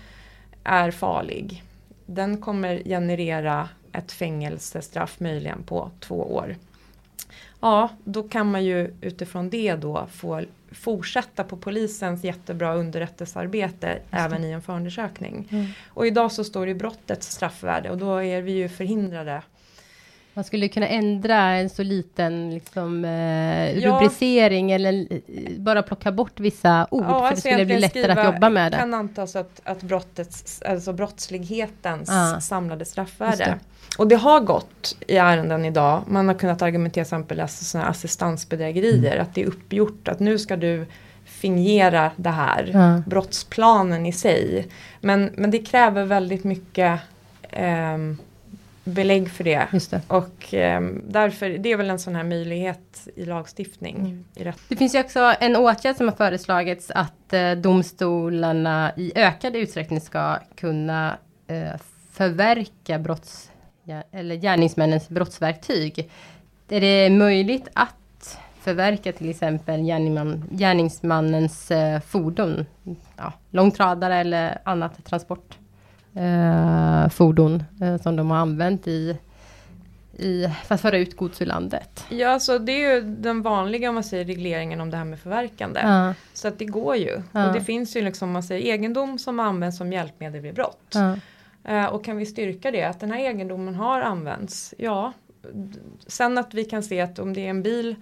är 0.63 0.91
farlig. 0.91 1.63
Den 2.05 2.41
kommer 2.41 2.81
generera 2.85 3.69
ett 3.91 4.11
fängelsestraff 4.11 5.19
möjligen 5.19 5.63
på 5.63 5.91
två 5.99 6.33
år. 6.35 6.55
Ja, 7.63 7.89
då 8.03 8.23
kan 8.23 8.51
man 8.51 8.65
ju 8.65 8.93
utifrån 9.01 9.49
det 9.49 9.75
då 9.75 10.07
få 10.11 10.41
fortsätta 10.71 11.43
på 11.43 11.57
polisens 11.57 12.23
jättebra 12.23 12.75
underrättelsearbete 12.75 13.99
även 14.11 14.43
i 14.43 14.51
en 14.51 14.61
förundersökning. 14.61 15.47
Mm. 15.51 15.65
Och 15.87 16.07
idag 16.07 16.31
så 16.31 16.43
står 16.43 16.65
det 16.65 16.75
brottets 16.75 17.31
straffvärde 17.31 17.89
och 17.89 17.97
då 17.97 18.17
är 18.17 18.41
vi 18.41 18.51
ju 18.51 18.69
förhindrade. 18.69 19.41
Man 20.35 20.43
skulle 20.43 20.67
kunna 20.67 20.87
ändra 20.87 21.37
en 21.37 21.69
så 21.69 21.83
liten 21.83 22.49
liksom, 22.53 23.05
eh, 23.05 23.11
Ja. 23.79 23.89
rubricering 23.91 24.71
eller 24.71 24.93
eh, 25.09 25.17
bara 25.57 25.83
plocka 25.83 26.11
bort 26.11 26.39
vissa 26.39 26.87
ord 26.91 27.03
för 27.05 27.11
det 27.11 27.15
alltså 27.19 27.49
skulle 27.49 27.65
bli 27.65 27.79
lättare 27.79 28.03
att 28.11 28.17
skriva- 28.17 28.33
jobba 28.33 28.49
med 28.49 28.71
det. 28.71 28.77
kan 28.77 28.93
antas 28.93 29.35
att, 29.35 29.61
att 29.63 29.83
brottets, 29.83 30.61
alltså 30.61 30.93
brottslighetens 30.93 32.09
Ja. 32.09 32.41
samlade 32.41 32.85
straffvärde. 32.85 33.37
det. 33.45 33.59
Och 33.97 34.07
det 34.07 34.15
har 34.15 34.39
gått 34.39 34.95
i 35.07 35.17
ärenden 35.17 35.65
idag. 35.65 36.01
Man 36.07 36.27
har 36.27 36.35
kunnat 36.35 36.61
argumentera 36.61 36.93
till 36.93 37.01
exempel 37.01 37.39
alltså 37.39 37.63
såna 37.65 37.85
assistansbedrägerier. 37.85 39.17
Att 39.17 39.35
det 39.35 39.41
är 39.41 39.45
uppgjort 39.45 40.07
att 40.07 40.19
nu 40.19 40.39
ska 40.39 40.55
du 40.55 40.85
fingera 41.25 42.11
det 42.15 42.29
här. 42.29 42.69
Ja. 42.73 43.01
Brottsplanen 43.09 44.05
i 44.05 44.13
sig. 44.13 44.67
Men, 45.01 45.29
men 45.35 45.51
det 45.51 45.59
kräver 45.59 46.03
väldigt 46.05 46.43
mycket 46.43 46.99
ehm, 47.49 48.17
belägg 48.83 49.31
för 49.31 49.43
det. 49.43 49.67
Just 49.73 49.91
det. 49.91 50.01
Och 50.07 50.53
ehm, 50.53 51.01
därför, 51.07 51.49
det 51.49 51.71
är 51.71 51.77
väl 51.77 51.89
en 51.89 51.99
sån 51.99 52.15
här 52.15 52.23
möjlighet 52.23 53.07
i 53.15 53.25
lagstiftning. 53.25 53.95
Mm. 53.95 54.25
I 54.35 54.43
rätt. 54.43 54.59
Det 54.67 54.75
finns 54.75 54.95
ju 54.95 54.99
också 54.99 55.33
en 55.39 55.55
åtgärd 55.55 55.95
som 55.95 56.07
har 56.07 56.15
föreslagits 56.15 56.91
att 56.91 57.33
eh, 57.33 57.51
domstolarna 57.51 58.91
i 58.97 59.11
ökad 59.15 59.55
utsträckning 59.55 60.01
ska 60.01 60.39
kunna 60.55 61.17
eh, 61.47 61.79
förverka 62.11 62.99
brotts, 62.99 63.51
ja, 63.83 64.03
eller 64.11 64.35
gärningsmännens 64.35 65.09
brottsverktyg. 65.09 66.09
Är 66.69 66.81
det 66.81 67.09
möjligt 67.09 67.67
att 67.73 68.39
förverka 68.59 69.13
till 69.13 69.29
exempel 69.29 69.81
gärningsman, 69.81 70.43
gärningsmannens 70.51 71.71
eh, 71.71 71.99
fordon, 71.99 72.65
ja, 73.17 73.33
långtradare 73.49 74.15
eller 74.15 74.61
annat 74.63 75.05
transportfordon 75.05 75.62
eh, 76.15 77.09
fordon, 77.09 77.63
eh, 77.81 78.01
som 78.01 78.15
de 78.15 78.29
har 78.31 78.37
använt 78.37 78.87
i, 78.87 79.17
i, 80.17 80.47
för 80.65 80.75
att 80.75 80.81
föra 80.81 80.97
ut 80.97 81.17
gods 81.17 81.41
ur 81.41 81.45
landet? 81.45 82.05
Ja, 82.09 82.29
alltså 82.29 82.59
det 82.59 82.71
är 82.71 82.95
ju 82.95 83.01
den 83.01 83.41
vanliga 83.41 83.89
om 83.89 83.95
man 83.95 84.03
säger 84.03 84.25
regleringen 84.25 84.81
om 84.81 84.89
det 84.89 84.97
här 84.97 85.05
med 85.05 85.19
förverkande. 85.19 85.79
Ja, 85.83 86.13
Så 86.33 86.47
att 86.47 86.59
det 86.59 86.65
går 86.65 86.95
ju. 86.95 87.21
Ja. 87.31 87.47
Och 87.47 87.53
det 87.53 87.61
finns 87.61 87.95
ju 87.95 88.01
liksom 88.01 88.29
om 88.29 88.33
man 88.33 88.43
säger 88.43 88.73
egendom 88.73 89.19
som 89.19 89.39
används 89.39 89.77
som 89.77 89.93
hjälpmedel 89.93 90.41
vid 90.41 90.53
brott. 90.53 90.87
ja, 90.93 91.15
Eh, 91.65 91.85
och 91.85 92.05
kan 92.05 92.17
vi 92.17 92.25
styrka 92.25 92.71
det, 92.71 92.83
att 92.83 92.99
den 92.99 93.11
här 93.11 93.19
egendomen 93.19 93.75
har 93.75 94.01
använts? 94.01 94.73
Ja. 94.77 95.13
Sen 96.07 96.37
att 96.37 96.53
vi 96.53 96.65
kan 96.65 96.83
se 96.83 97.01
att 97.01 97.19
om 97.19 97.33
det 97.33 97.45
är 97.45 97.49
en 97.49 97.63
bil, 97.63 97.95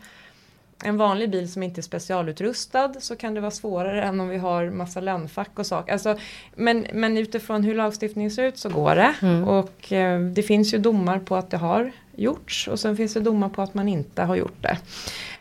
en 0.83 0.97
vanlig 0.97 1.29
bil 1.29 1.51
som 1.51 1.63
inte 1.63 1.81
är 1.81 1.83
specialutrustad 1.83 2.93
så 2.99 3.15
kan 3.15 3.33
det 3.33 3.41
vara 3.41 3.51
svårare 3.51 4.03
än 4.03 4.19
om 4.19 4.29
vi 4.29 4.37
har 4.37 4.69
massa 4.69 4.99
lönnfack 4.99 5.59
och 5.59 5.65
saker. 5.65 5.93
Alltså, 5.93 6.17
men, 6.55 6.87
men 6.93 7.17
utifrån 7.17 7.63
hur 7.63 7.75
lagstiftningen 7.75 8.31
ser 8.31 8.43
ut 8.43 8.57
så 8.57 8.69
går 8.69 8.95
det. 8.95 9.13
Mm. 9.21 9.47
Och 9.47 9.93
eh, 9.93 10.21
det 10.21 10.43
finns 10.43 10.73
ju 10.73 10.77
domar 10.77 11.19
på 11.19 11.35
att 11.35 11.49
det 11.49 11.57
har 11.57 11.91
gjorts 12.15 12.67
och 12.67 12.79
sen 12.79 12.97
finns 12.97 13.13
det 13.13 13.19
domar 13.19 13.49
på 13.49 13.61
att 13.61 13.73
man 13.73 13.87
inte 13.87 14.23
har 14.23 14.35
gjort 14.35 14.61
det. 14.61 14.77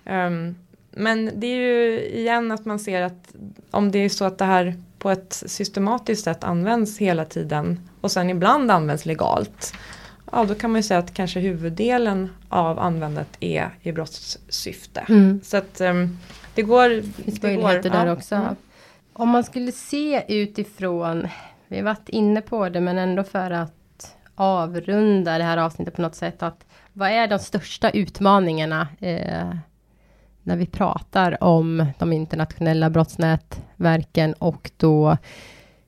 Ehm, 0.05 0.55
men 0.91 1.31
det 1.35 1.47
är 1.47 1.57
ju 1.57 2.01
igen 2.01 2.53
att 2.53 2.65
man 2.65 2.79
ser 2.79 3.03
att 3.03 3.35
om 3.71 3.91
det 3.91 3.99
är 3.99 4.09
så 4.09 4.25
att 4.25 4.39
det 4.39 4.45
här 4.45 4.75
på 4.99 5.11
ett 5.11 5.43
systematiskt 5.47 6.25
sätt 6.25 6.45
används 6.45 6.99
hela 6.99 7.25
tiden 7.25 7.89
och 8.01 8.13
sen 8.13 8.31
ibland 8.31 8.71
används 8.71 9.07
legalt. 9.07 9.75
Ja, 10.33 10.45
då 10.45 10.55
kan 10.55 10.71
man 10.71 10.79
ju 10.79 10.83
säga 10.83 10.99
att 10.99 11.15
kanske 11.15 11.41
huvuddelen 11.41 12.31
av 12.49 12.79
användandet 12.79 13.37
är 13.41 13.71
i 13.83 13.93
brottssyfte. 13.93 15.05
Mm. 15.09 15.41
Så 15.45 15.57
att 15.57 15.81
ehm, 15.81 16.19
det 16.55 16.63
går. 16.63 16.89
Det 16.89 17.03
finns 17.03 17.41
det 17.41 17.47
möjligheter 17.47 17.91
går, 17.91 17.99
där 17.99 18.07
ja. 18.07 18.13
också. 18.13 18.35
Mm. 18.35 18.57
Om 19.13 19.29
man 19.29 19.45
skulle 19.45 19.73
se 19.73 20.25
utifrån, 20.29 21.29
vi 21.69 21.77
har 21.77 21.85
varit 21.85 22.09
inne 22.09 22.41
på 22.41 22.69
det, 22.69 22.81
men 22.81 22.99
ändå 22.99 23.25
för 23.25 23.51
att 23.51 24.17
avrunda 24.35 25.39
det 25.39 25.45
här 25.45 25.57
avsnittet 25.57 25.95
på 25.95 26.03
något 26.03 26.15
sätt. 26.15 26.43
Att 26.43 26.67
vad 26.93 27.11
är 27.11 27.27
de 27.27 27.39
största 27.39 27.91
utmaningarna 27.91 28.89
eh, 29.01 29.55
när 30.43 30.57
vi 30.57 30.67
pratar 30.67 31.45
om 31.45 31.87
de 31.99 32.13
internationella 32.13 32.91
brottsnätverken 32.91 34.33
och 34.33 34.71
då 34.77 35.17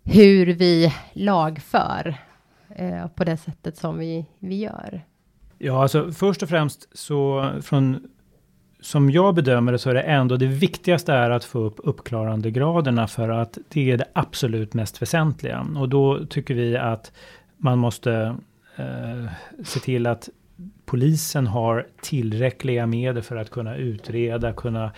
hur 0.05 0.47
vi 0.47 0.95
lagför 1.13 2.17
eh, 2.77 3.07
på 3.07 3.25
det 3.25 3.37
sättet 3.37 3.77
som 3.77 3.99
vi, 3.99 4.27
vi 4.39 4.57
gör? 4.57 5.03
Ja, 5.59 5.83
alltså 5.83 6.13
först 6.13 6.43
och 6.43 6.49
främst 6.49 6.99
så 6.99 7.51
från 7.63 8.09
som 8.83 9.11
jag 9.11 9.35
bedömer 9.35 9.73
det 9.73 9.79
så 9.79 9.91
är 9.91 9.95
det 9.95 10.01
ändå 10.01 10.37
det 10.37 10.47
viktigaste 10.47 11.13
är 11.13 11.31
att 11.31 11.45
få 11.45 11.59
upp 11.59 11.81
uppklarandegraderna 11.83 13.07
för 13.07 13.29
att 13.29 13.59
det 13.69 13.91
är 13.91 13.99
det 13.99 14.09
absolut 14.13 14.75
mest 14.75 15.03
väsentliga. 15.03 15.67
Och 15.77 15.89
då 15.89 16.27
tycker 16.27 16.55
vi 16.55 16.77
att 16.77 17.13
man 17.57 17.79
måste 17.79 18.37
eh, 18.77 19.33
se 19.65 19.81
till 19.81 20.07
att 20.07 20.29
polisen 20.93 21.47
har 21.47 21.87
tillräckliga 22.01 22.87
medel 22.87 23.23
för 23.23 23.37
att 23.37 23.51
kunna 23.51 23.77
utreda, 23.77 24.53
kunna 24.53 24.91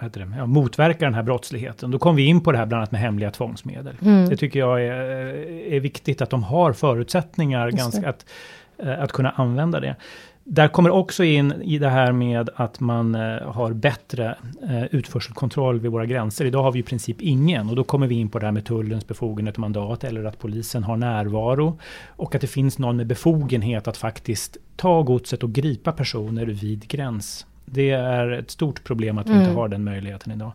det, 0.00 0.34
ja, 0.38 0.46
motverka 0.46 1.04
den 1.04 1.14
här 1.14 1.22
brottsligheten. 1.22 1.90
Då 1.90 1.98
kommer 1.98 2.16
vi 2.16 2.26
in 2.26 2.40
på 2.40 2.52
det 2.52 2.58
här 2.58 2.66
bland 2.66 2.78
annat 2.78 2.92
med 2.92 3.00
hemliga 3.00 3.30
tvångsmedel. 3.30 3.94
Mm. 4.02 4.28
Det 4.28 4.36
tycker 4.36 4.58
jag 4.58 4.82
är, 4.82 4.94
är 5.72 5.80
viktigt 5.80 6.22
att 6.22 6.30
de 6.30 6.42
har 6.42 6.72
förutsättningar 6.72 7.70
ganska 7.70 8.08
att, 8.08 8.26
eh, 8.78 9.02
att 9.02 9.12
kunna 9.12 9.30
använda 9.30 9.80
det. 9.80 9.96
Där 10.48 10.68
kommer 10.68 10.90
också 10.90 11.24
in 11.24 11.52
i 11.62 11.78
det 11.78 11.88
här 11.88 12.12
med 12.12 12.50
att 12.54 12.80
man 12.80 13.14
eh, 13.14 13.52
har 13.52 13.72
bättre 13.72 14.36
eh, 14.70 14.84
utförselkontroll 14.84 15.80
vid 15.80 15.90
våra 15.90 16.06
gränser. 16.06 16.44
Idag 16.44 16.62
har 16.62 16.72
vi 16.72 16.78
i 16.78 16.82
princip 16.82 17.20
ingen 17.20 17.68
och 17.70 17.76
då 17.76 17.84
kommer 17.84 18.06
vi 18.06 18.14
in 18.14 18.28
på 18.28 18.38
det 18.38 18.44
här 18.46 18.52
med 18.52 18.64
tullens 18.64 19.06
befogenhet 19.06 19.54
och 19.54 19.60
mandat 19.60 20.04
eller 20.04 20.24
att 20.24 20.38
polisen 20.38 20.84
har 20.84 20.96
närvaro 20.96 21.78
och 22.08 22.34
att 22.34 22.40
det 22.40 22.46
finns 22.46 22.78
någon 22.78 22.96
med 22.96 23.06
befogenhet 23.06 23.88
att 23.88 23.96
faktiskt 23.96 24.56
ta 24.76 25.02
godset 25.02 25.42
och 25.42 25.52
gripa 25.52 25.92
personer 25.92 26.46
vid 26.46 26.88
gräns. 26.88 27.46
Det 27.64 27.90
är 27.90 28.30
ett 28.30 28.50
stort 28.50 28.84
problem 28.84 29.18
att 29.18 29.26
vi 29.26 29.30
Mm. 29.30 29.42
inte 29.42 29.54
har 29.54 29.68
den 29.68 29.84
möjligheten 29.84 30.32
idag. 30.32 30.52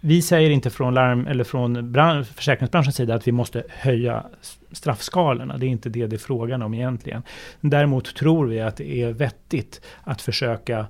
Vi 0.00 0.22
säger 0.22 0.50
inte 0.50 0.70
från 0.70 0.94
larm 0.94 1.26
eller 1.26 1.44
från 1.44 1.92
bran- 1.92 2.24
försäkringsbranschens 2.24 2.96
sida 2.96 3.14
att 3.14 3.28
vi 3.28 3.32
måste 3.32 3.62
höja 3.68 4.24
straffskalorna. 4.72 5.56
Det 5.58 5.66
är 5.66 5.68
inte 5.68 5.88
det 5.88 6.06
det 6.06 6.16
är 6.16 6.18
frågan 6.18 6.62
om 6.62 6.74
egentligen. 6.74 7.22
Däremot 7.60 8.14
tror 8.16 8.46
vi 8.46 8.60
att 8.60 8.76
det 8.76 9.02
är 9.02 9.12
vettigt 9.12 9.80
att 10.04 10.22
försöka 10.22 10.86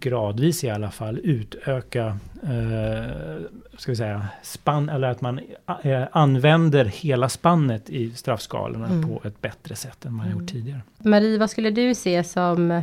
gradvis 0.00 0.64
i 0.64 0.70
alla 0.70 0.90
fall 0.90 1.20
utöka 1.22 2.06
eh, 2.42 3.36
ska 3.78 3.92
vi 3.92 3.96
säga, 3.96 4.26
spann, 4.42 4.88
eller 4.88 5.08
att 5.08 5.20
man 5.20 5.40
eh, 5.82 6.02
använder 6.12 6.84
hela 6.84 7.28
spannet 7.28 7.90
i 7.90 8.10
straffskalorna 8.10 8.86
Mm. 8.86 9.08
på 9.08 9.28
ett 9.28 9.40
bättre 9.40 9.74
sätt 9.76 10.04
än 10.04 10.12
man 10.14 10.26
Mm. 10.26 10.38
gjort 10.40 10.50
tidigare. 10.50 10.80
Marie, 10.98 11.38
vad 11.38 11.50
skulle 11.50 11.70
du 11.70 11.94
se 11.94 12.24
som, 12.24 12.82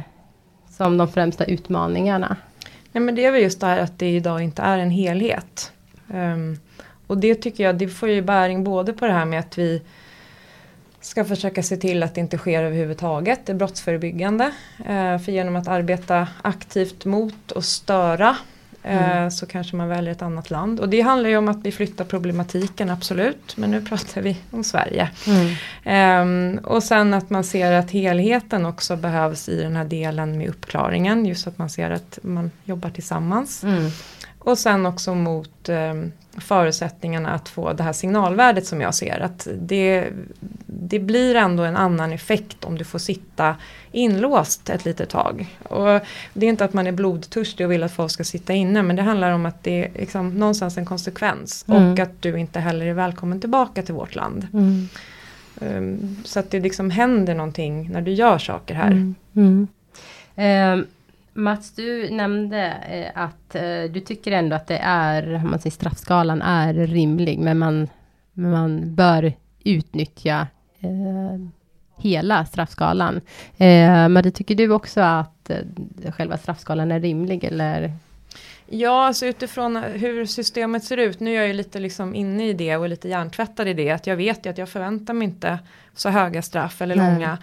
som 0.69 0.97
de 0.97 1.07
främsta 1.07 1.45
utmaningarna? 1.45 2.35
Nej 2.93 3.03
men 3.03 3.15
det 3.15 3.25
är 3.25 3.31
väl 3.31 3.41
just 3.41 3.59
det 3.59 3.67
här 3.67 3.79
att 3.79 3.99
det 3.99 4.09
idag 4.09 4.41
inte 4.41 4.61
är 4.61 4.77
en 4.77 4.89
helhet. 4.91 5.71
Um, 6.07 6.59
Och 7.07 7.17
det 7.17 7.35
tycker 7.35 7.63
jag, 7.63 7.77
det 7.77 7.87
får 7.87 8.09
ju 8.09 8.21
bäring 8.21 8.63
både 8.63 8.93
på 8.93 9.05
det 9.05 9.13
här 9.13 9.25
med 9.25 9.39
att 9.39 9.57
vi 9.57 9.81
ska 11.01 11.25
försöka 11.25 11.63
se 11.63 11.77
till 11.77 12.03
att 12.03 12.15
det 12.15 12.21
inte 12.21 12.37
sker 12.37 12.63
överhuvudtaget, 12.63 13.45
det 13.45 13.51
är 13.51 13.55
brottsförebyggande. 13.55 14.45
Uh, 14.79 15.17
för 15.17 15.31
genom 15.31 15.55
att 15.55 15.67
arbeta 15.67 16.27
aktivt 16.41 17.05
mot 17.05 17.51
och 17.51 17.63
störa 17.63 18.37
mm. 18.83 19.31
så 19.31 19.45
kanske 19.45 19.75
man 19.75 19.89
väljer 19.89 20.11
ett 20.11 20.21
annat 20.21 20.49
land. 20.49 20.79
Och 20.79 20.89
det 20.89 21.01
handlar 21.01 21.29
ju 21.29 21.37
om 21.37 21.47
att 21.47 21.59
vi 21.63 21.71
flyttar 21.71 22.05
problematiken, 22.05 22.89
absolut. 22.89 23.57
Men 23.57 23.71
nu 23.71 23.81
pratar 23.81 24.21
vi 24.21 24.37
om 24.51 24.63
Sverige. 24.63 25.09
Mm. 25.27 26.57
Eh, 26.57 26.63
och 26.63 26.83
sen 26.83 27.13
att 27.13 27.29
man 27.29 27.43
ser 27.43 27.71
att 27.71 27.91
helheten 27.91 28.65
också 28.65 28.95
behövs 28.95 29.49
i 29.49 29.61
den 29.61 29.75
här 29.75 29.85
delen 29.85 30.37
med 30.37 30.49
uppklaringen. 30.49 31.25
Just 31.25 31.47
att 31.47 31.57
man 31.57 31.69
ser 31.69 31.91
att 31.91 32.19
man 32.21 32.51
jobbar 32.63 32.89
tillsammans. 32.89 33.63
Mm. 33.63 33.89
Och 34.39 34.57
sen 34.57 34.85
också 34.85 35.15
mot 35.15 35.69
eh, 35.69 35.93
förutsättningarna 36.37 37.29
att 37.29 37.49
få 37.49 37.73
det 37.73 37.83
här 37.83 37.93
signalvärdet 37.93 38.65
som 38.65 38.81
jag 38.81 38.95
ser. 38.95 39.19
Att 39.19 39.47
det, 39.57 40.09
det 40.65 40.99
blir 40.99 41.35
ändå 41.35 41.63
en 41.63 41.77
annan 41.77 42.11
effekt 42.11 42.65
om 42.65 42.77
du 42.77 42.83
får 42.83 42.99
sitta 42.99 43.55
inlåst 43.91 44.69
ett 44.69 44.85
litet 44.85 45.09
tag. 45.09 45.57
Och 45.63 45.99
det 46.33 46.45
är 46.45 46.49
inte 46.49 46.65
att 46.65 46.73
man 46.73 46.87
är 46.87 46.91
blodtörstig 46.91 47.65
och 47.65 47.71
vill 47.71 47.83
att 47.83 47.93
folk 47.93 48.11
ska 48.11 48.23
sitta 48.23 48.53
inne 48.53 48.83
men 48.83 48.95
det 48.95 49.01
handlar 49.01 49.31
om 49.31 49.45
att 49.45 49.63
det 49.63 49.85
är 49.85 49.91
liksom 49.99 50.29
någonstans 50.29 50.77
en 50.77 50.85
konsekvens. 50.85 51.65
Mm. 51.67 51.91
Och 51.91 51.99
att 51.99 52.21
du 52.21 52.39
inte 52.39 52.59
heller 52.59 52.85
är 52.85 52.93
välkommen 52.93 53.39
tillbaka 53.39 53.83
till 53.83 53.93
vårt 53.93 54.15
land. 54.15 54.47
Mm. 54.53 54.89
Um, 55.59 56.17
så 56.25 56.39
att 56.39 56.51
det 56.51 56.59
liksom 56.59 56.89
händer 56.89 57.35
någonting 57.35 57.89
när 57.91 58.01
du 58.01 58.11
gör 58.11 58.37
saker 58.37 58.75
här. 58.75 58.91
Mm. 58.91 59.15
Um. 59.35 59.67
Mats, 61.33 61.71
du 61.71 62.09
nämnde 62.09 62.71
eh, 62.89 63.21
att 63.23 63.55
eh, 63.55 63.91
du 63.93 63.99
tycker 63.99 64.31
ändå 64.31 64.55
att 64.55 64.67
det 64.67 64.77
är, 64.77 65.41
man 65.43 65.59
säger 65.59 65.71
straffskalan 65.71 66.41
är 66.41 66.73
rimlig, 66.73 67.39
men 67.39 67.59
man, 67.59 67.87
man 68.33 68.95
bör 68.95 69.33
utnyttja 69.63 70.47
eh, 70.79 71.39
hela 71.97 72.45
straffskalan. 72.45 73.21
Eh, 73.57 74.07
Marie, 74.07 74.31
tycker 74.31 74.55
du 74.55 74.71
också 74.71 75.01
att 75.01 75.49
eh, 75.49 76.11
själva 76.11 76.37
straffskalan 76.37 76.91
är 76.91 76.99
rimlig 76.99 77.43
eller? 77.43 77.91
Ja, 78.65 79.07
alltså 79.07 79.25
utifrån 79.25 79.75
hur 79.75 80.25
systemet 80.25 80.83
ser 80.83 80.97
ut. 80.97 81.19
Nu 81.19 81.31
är 81.31 81.35
jag 81.35 81.47
ju 81.47 81.53
lite 81.53 81.79
liksom 81.79 82.15
inne 82.15 82.47
i 82.47 82.53
det 82.53 82.77
och 82.77 82.89
lite 82.89 83.09
hjärntvättad 83.09 83.67
i 83.67 83.73
det. 83.73 83.91
Att 83.91 84.07
jag 84.07 84.15
vet 84.15 84.45
ju 84.45 84.49
att 84.49 84.57
jag 84.57 84.69
förväntar 84.69 85.13
mig 85.13 85.25
inte 85.25 85.59
så 85.95 86.09
höga 86.09 86.41
straff 86.41 86.81
eller 86.81 86.95
Nej. 86.95 87.13
långa 87.13 87.37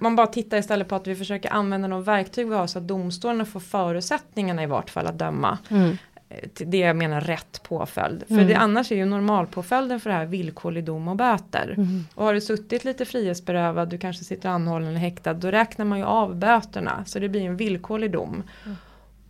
man 0.00 0.16
bara 0.16 0.26
tittar 0.26 0.56
istället 0.56 0.88
på 0.88 0.94
att 0.94 1.06
vi 1.06 1.14
försöker 1.14 1.52
använda 1.52 1.88
de 1.88 2.02
verktyg 2.02 2.48
vi 2.48 2.54
har 2.54 2.66
så 2.66 2.78
att 2.78 2.88
domstolarna 2.88 3.44
får 3.44 3.60
förutsättningarna 3.60 4.62
i 4.62 4.66
vart 4.66 4.90
fall 4.90 5.06
att 5.06 5.18
döma. 5.18 5.58
Mm. 5.70 5.96
Eh, 6.28 6.48
det 6.54 6.78
jag 6.78 6.96
menar 6.96 7.20
rätt 7.20 7.62
påföljd. 7.62 8.24
Mm. 8.28 8.42
För 8.42 8.48
det, 8.48 8.58
annars 8.58 8.92
är 8.92 8.96
ju 8.96 9.04
normalpåföljden 9.04 10.00
för 10.00 10.10
det 10.10 10.16
här 10.16 10.26
villkorlig 10.26 10.84
dom 10.84 11.08
och 11.08 11.16
böter. 11.16 11.74
Mm. 11.76 12.04
Och 12.14 12.24
har 12.24 12.34
du 12.34 12.40
suttit 12.40 12.84
lite 12.84 13.04
frihetsberövad, 13.04 13.88
du 13.88 13.98
kanske 13.98 14.24
sitter 14.24 14.48
anhållen 14.48 14.88
eller 14.88 14.98
häktad, 14.98 15.34
då 15.34 15.50
räknar 15.50 15.84
man 15.84 15.98
ju 15.98 16.04
av 16.04 16.36
böterna. 16.36 17.04
Så 17.06 17.18
det 17.18 17.28
blir 17.28 17.42
en 17.42 17.56
villkorlig 17.56 18.12
dom. 18.12 18.42
Mm. 18.64 18.76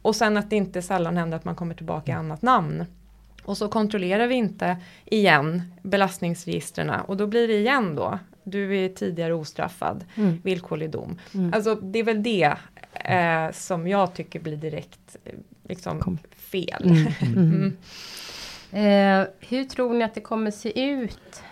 Och 0.03 0.17
sen 0.17 0.37
att 0.37 0.51
det 0.51 0.57
inte 0.57 0.83
sällan 0.83 1.17
händer 1.17 1.37
att 1.37 1.45
man 1.45 1.55
kommer 1.55 1.75
tillbaka 1.75 2.13
i 2.13 2.15
annat 2.15 2.43
namn. 2.43 2.85
Och 3.45 3.57
så 3.57 3.69
kontrollerar 3.69 4.27
vi 4.27 4.35
inte 4.35 4.77
igen 5.05 5.63
belastningsregistren 5.83 6.91
och 6.91 7.17
då 7.17 7.27
blir 7.27 7.49
det 7.49 7.55
igen 7.55 7.97
då 7.97 8.19
du 8.47 8.77
är 8.85 8.89
tidigare 8.89 9.35
ostraffad, 9.35 10.05
mm. 10.15 10.41
villkorlig 10.43 10.91
dom. 10.91 11.19
Mm. 11.35 11.53
Alltså 11.55 11.75
det 11.75 11.99
är 11.99 12.05
väl 12.05 12.23
det 12.23 12.55
eh, 12.93 13.53
som 13.53 13.89
jag 13.89 14.15
tycker 14.15 14.41
blir 14.41 14.57
direkt 14.57 15.17
eh, 15.25 15.33
liksom, 15.69 16.19
fel. 16.37 16.85
Mm. 16.85 17.07
mm. 17.37 17.77
mm. 18.73 19.23
eh, 19.23 19.29
hur 19.41 19.65
tror 19.65 19.95
ni 19.95 20.05
att 20.05 20.15
det 20.15 20.21
kommer 20.21 20.51
se 20.51 20.83
ut 20.91 21.43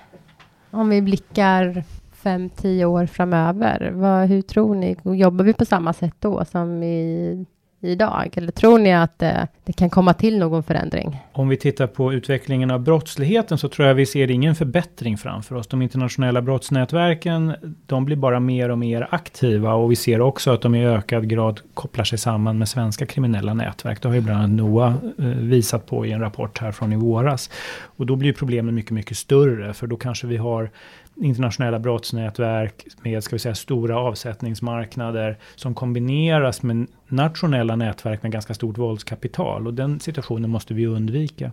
om 0.70 0.88
vi 0.88 1.02
blickar 1.02 1.84
5-10 2.22 2.84
år 2.84 3.06
framöver? 3.06 3.90
Vad, 3.94 4.28
hur 4.28 4.42
tror 4.42 4.74
ni? 4.74 4.96
Jobbar 5.04 5.44
vi 5.44 5.52
på 5.52 5.64
samma 5.64 5.92
sätt 5.92 6.16
då 6.18 6.44
som 6.44 6.82
i 6.82 7.46
idag? 7.88 8.30
Eller 8.36 8.52
tror 8.52 8.78
ni 8.78 8.94
att 8.94 9.18
det, 9.18 9.48
det, 9.64 9.72
kan 9.72 9.90
komma 9.90 10.14
till 10.14 10.38
någon 10.38 10.62
förändring? 10.62 11.20
Om 11.32 11.48
vi 11.48 11.56
tittar 11.56 11.86
på 11.86 12.12
utvecklingen 12.12 12.70
av 12.70 12.80
brottsligheten 12.80 13.58
så 13.58 13.68
tror 13.68 13.88
jag 13.88 13.94
vi 13.94 14.06
ser 14.06 14.30
ingen 14.30 14.54
förbättring 14.54 15.16
framför 15.16 15.54
oss. 15.54 15.66
De 15.66 15.82
internationella 15.82 16.42
brottsnätverken, 16.42 17.54
de 17.86 18.04
blir 18.04 18.16
bara 18.16 18.40
mer 18.40 18.68
och 18.68 18.78
mer 18.78 19.08
aktiva 19.10 19.74
och 19.74 19.90
vi 19.90 19.96
ser 19.96 20.20
också 20.20 20.50
att 20.50 20.62
de 20.62 20.74
i 20.74 20.86
ökad 20.86 21.28
grad 21.28 21.60
kopplar 21.74 22.04
sig 22.04 22.18
samman 22.18 22.58
med 22.58 22.68
svenska 22.68 23.06
kriminella 23.06 23.54
nätverk. 23.54 24.02
Det 24.02 24.08
har 24.08 24.14
ju 24.14 24.20
bland 24.20 24.38
annat 24.38 24.50
NOA 24.50 24.94
eh, 25.18 25.24
visat 25.24 25.86
på 25.86 26.06
i 26.06 26.12
en 26.12 26.20
rapport 26.20 26.58
här 26.58 26.72
från 26.72 26.92
i 26.92 26.96
våras. 26.96 27.50
Och 27.96 28.06
då 28.06 28.16
blir 28.16 28.32
problemen 28.32 28.74
mycket, 28.74 28.90
mycket 28.90 29.16
större 29.16 29.74
för 29.74 29.86
då 29.86 29.96
kanske 29.96 30.26
vi 30.26 30.36
har 30.36 30.70
internationella 31.16 31.78
brottsnätverk 31.78 32.86
med 33.02 33.24
ska 33.24 33.34
vi 33.36 33.40
säga, 33.40 33.54
stora 33.54 33.98
avsättningsmarknader 33.98 35.38
som 35.54 35.74
kombineras 35.74 36.62
med 36.62 36.86
nationella 37.08 37.76
nätverk 37.76 38.22
med 38.22 38.32
ganska 38.32 38.54
stort 38.54 38.78
våldskapital. 38.78 39.66
Och 39.66 39.74
den 39.74 40.00
situationen 40.00 40.50
måste 40.50 40.74
vi 40.74 40.86
undvika. 40.86 41.52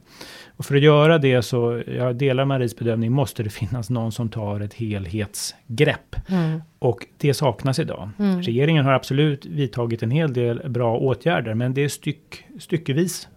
Och 0.58 0.66
för 0.66 0.76
att 0.76 0.82
göra 0.82 1.18
det 1.18 1.42
så, 1.42 1.84
jag 1.88 2.16
delar 2.16 2.46
Maries 2.46 2.76
bedömning, 2.76 3.12
måste 3.12 3.44
det 3.44 3.50
finnas 3.50 3.90
någon 3.90 4.12
som 4.12 4.30
tar 4.30 4.60
ett 4.60 4.74
helhetsgrepp. 4.74 6.30
Mm. 6.30 6.62
Och 6.80 7.06
det 7.18 7.34
saknas 7.34 7.80
idag. 7.80 8.10
Mm. 8.20 8.42
Regeringen 8.42 8.86
har 8.86 8.94
absolut 8.94 9.46
vidtagit 9.46 10.04
en 10.04 10.12
hel 10.12 10.34
del 10.34 10.70
bra 10.70 10.98
åtgärder, 10.98 11.54
men 11.54 11.74
det 11.74 11.82
är 11.82 11.90
styck, 11.90 12.46
styckevis 12.60 13.28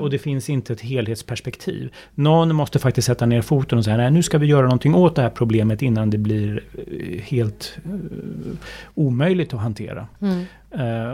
och 0.00 0.10
det 0.10 0.18
finns 0.18 0.50
inte 0.50 0.72
ett 0.72 0.80
helhetsperspektiv. 0.80 1.92
Någon 2.14 2.54
måste 2.54 2.78
faktiskt 2.78 3.06
sätta 3.06 3.26
ner 3.26 3.42
foten 3.42 3.78
och 3.78 3.84
säga 3.84 3.96
nej 3.96 4.10
nu 4.10 4.22
ska 4.22 4.38
vi 4.38 4.46
göra 4.46 4.62
någonting 4.62 4.94
åt 4.94 5.16
det 5.16 5.22
här 5.22 5.30
problemet 5.30 5.82
innan 5.82 6.10
det 6.10 6.18
blir 6.18 6.64
uh, 6.78 7.20
helt 7.20 7.78
uh, 7.86 7.92
omöjligt 8.94 9.54
att 9.54 9.60
hantera. 9.60 10.08
Mm. 10.20 10.46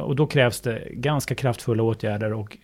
och 0.02 0.16
då 0.16 0.26
krävs 0.26 0.60
det 0.60 0.82
ganska 0.90 1.34
kraftfulla 1.34 1.82
åtgärder 1.82 2.32
och 2.32 2.58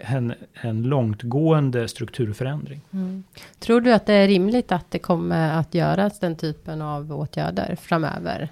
en, 0.00 0.34
en 0.52 0.82
långtgående 0.82 1.88
strukturförändring. 1.88 2.80
Mm. 2.92 3.24
Tror 3.58 3.80
du 3.80 3.92
att 3.92 4.06
det 4.06 4.14
är 4.14 4.28
rimligt 4.28 4.72
att 4.72 4.90
det 4.90 4.98
kommer 4.98 5.58
att 5.58 5.74
göras 5.74 6.20
den 6.20 6.36
typen 6.36 6.82
av 6.82 7.12
åtgärder 7.12 7.76
framöver? 7.80 8.48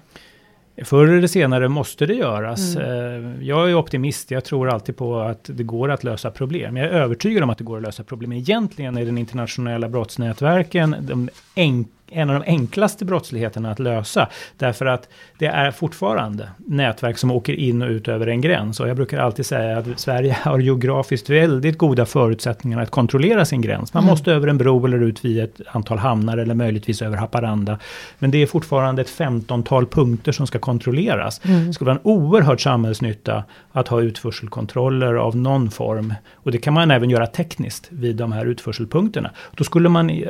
Förr 0.83 1.07
eller 1.07 1.27
senare 1.27 1.69
måste 1.69 2.05
det 2.05 2.13
göras. 2.13 2.75
Mm. 2.75 3.35
Eh, 3.35 3.47
jag 3.47 3.69
är 3.69 3.75
optimist, 3.75 4.31
jag 4.31 4.45
tror 4.45 4.69
alltid 4.69 4.97
på 4.97 5.19
att 5.19 5.49
det 5.53 5.63
går 5.63 5.91
att 5.91 6.03
lösa 6.03 6.31
problem. 6.31 6.77
Jag 6.77 6.85
är 6.85 6.91
övertygad 6.91 7.43
om 7.43 7.49
att 7.49 7.57
det 7.57 7.63
går 7.63 7.77
att 7.77 7.83
lösa 7.83 8.03
problem. 8.03 8.31
Egentligen 8.31 8.97
är 8.97 9.05
den 9.05 9.17
internationella 9.17 9.89
brottsnätverken 9.89 10.95
de 11.01 11.29
enkla 11.55 12.00
en 12.11 12.29
av 12.29 12.39
de 12.39 12.51
enklaste 12.51 13.05
brottsligheterna 13.05 13.71
att 13.71 13.79
lösa. 13.79 14.27
Därför 14.57 14.85
att 14.85 15.09
det 15.37 15.45
är 15.45 15.71
fortfarande 15.71 16.49
nätverk 16.57 17.17
som 17.17 17.31
åker 17.31 17.53
in 17.53 17.81
och 17.81 17.89
ut 17.89 18.07
över 18.07 18.27
en 18.27 18.41
gräns. 18.41 18.79
Och 18.79 18.89
jag 18.89 18.95
brukar 18.95 19.19
alltid 19.19 19.45
säga 19.45 19.77
att 19.77 19.99
Sverige 19.99 20.37
har 20.41 20.59
geografiskt 20.59 21.29
väldigt 21.29 21.77
goda 21.77 22.05
förutsättningar 22.05 22.81
att 22.81 22.89
kontrollera 22.89 23.45
sin 23.45 23.61
gräns. 23.61 23.93
Man 23.93 24.03
mm. 24.03 24.11
måste 24.11 24.31
över 24.31 24.47
en 24.47 24.57
bro 24.57 24.85
eller 24.85 25.03
ut 25.03 25.25
via 25.25 25.43
ett 25.43 25.61
antal 25.71 25.97
hamnar 25.97 26.37
eller 26.37 26.55
möjligtvis 26.55 27.01
över 27.01 27.17
Haparanda. 27.17 27.79
Men 28.19 28.31
det 28.31 28.37
är 28.37 28.45
fortfarande 28.47 29.01
ett 29.01 29.09
femtontal 29.09 29.85
punkter 29.85 30.31
som 30.31 30.47
ska 30.47 30.59
kontrolleras. 30.59 31.41
Mm. 31.45 31.67
Det 31.67 31.73
skulle 31.73 31.85
vara 31.91 31.99
en 31.99 32.11
oerhörd 32.11 32.63
samhällsnytta 32.63 33.43
att 33.71 33.87
ha 33.87 34.01
utförselkontroller 34.01 35.13
av 35.13 35.35
någon 35.35 35.71
form. 35.71 36.13
Och 36.33 36.51
det 36.51 36.57
kan 36.57 36.73
man 36.73 36.91
även 36.91 37.09
göra 37.09 37.27
tekniskt 37.27 37.87
vid 37.89 38.15
de 38.15 38.31
här 38.31 38.45
utförselpunkterna. 38.45 39.31
Då 39.55 39.63
skulle 39.63 39.89
man 39.89 40.23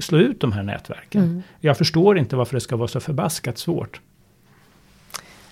slå 0.00 0.18
ut 0.18 0.40
de 0.40 0.52
här 0.52 0.62
nätverken. 0.62 1.19
Mm. 1.22 1.42
Jag 1.60 1.78
förstår 1.78 2.18
inte 2.18 2.36
varför 2.36 2.54
det 2.54 2.60
ska 2.60 2.76
vara 2.76 2.88
så 2.88 3.00
förbaskat 3.00 3.58
svårt. 3.58 4.00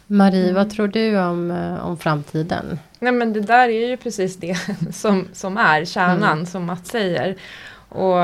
Marie, 0.07 0.43
mm. 0.43 0.55
vad 0.55 0.71
tror 0.71 0.89
du 0.89 1.19
om, 1.19 1.51
eh, 1.51 1.87
om 1.87 1.99
framtiden? 1.99 2.79
Nej 2.99 3.13
men 3.13 3.33
det 3.33 3.41
där 3.41 3.69
är 3.69 3.89
ju 3.89 3.97
precis 3.97 4.37
det 4.37 4.57
som, 4.93 5.29
som 5.33 5.57
är 5.57 5.85
kärnan 5.85 6.33
mm. 6.33 6.47
som 6.47 6.65
Mats 6.65 6.89
säger. 6.89 7.37
Och, 7.89 8.17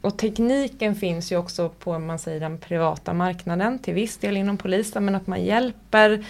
och, 0.00 0.18
tekniken 0.18 0.94
finns 0.94 1.32
ju 1.32 1.36
också 1.36 1.68
på 1.68 1.98
man 1.98 2.18
säger, 2.18 2.40
den 2.40 2.58
privata 2.58 3.12
marknaden 3.12 3.78
till 3.78 3.94
viss 3.94 4.16
del 4.16 4.36
inom 4.36 4.56
polisen 4.56 5.04
men 5.04 5.14
att 5.14 5.26
man 5.26 5.44
hjälper 5.44 6.24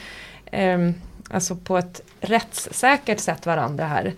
eh, 0.46 0.90
alltså 1.30 1.56
på 1.56 1.78
ett 1.78 2.00
rättssäkert 2.20 3.18
sätt 3.18 3.46
varandra 3.46 3.84
här. 3.84 4.12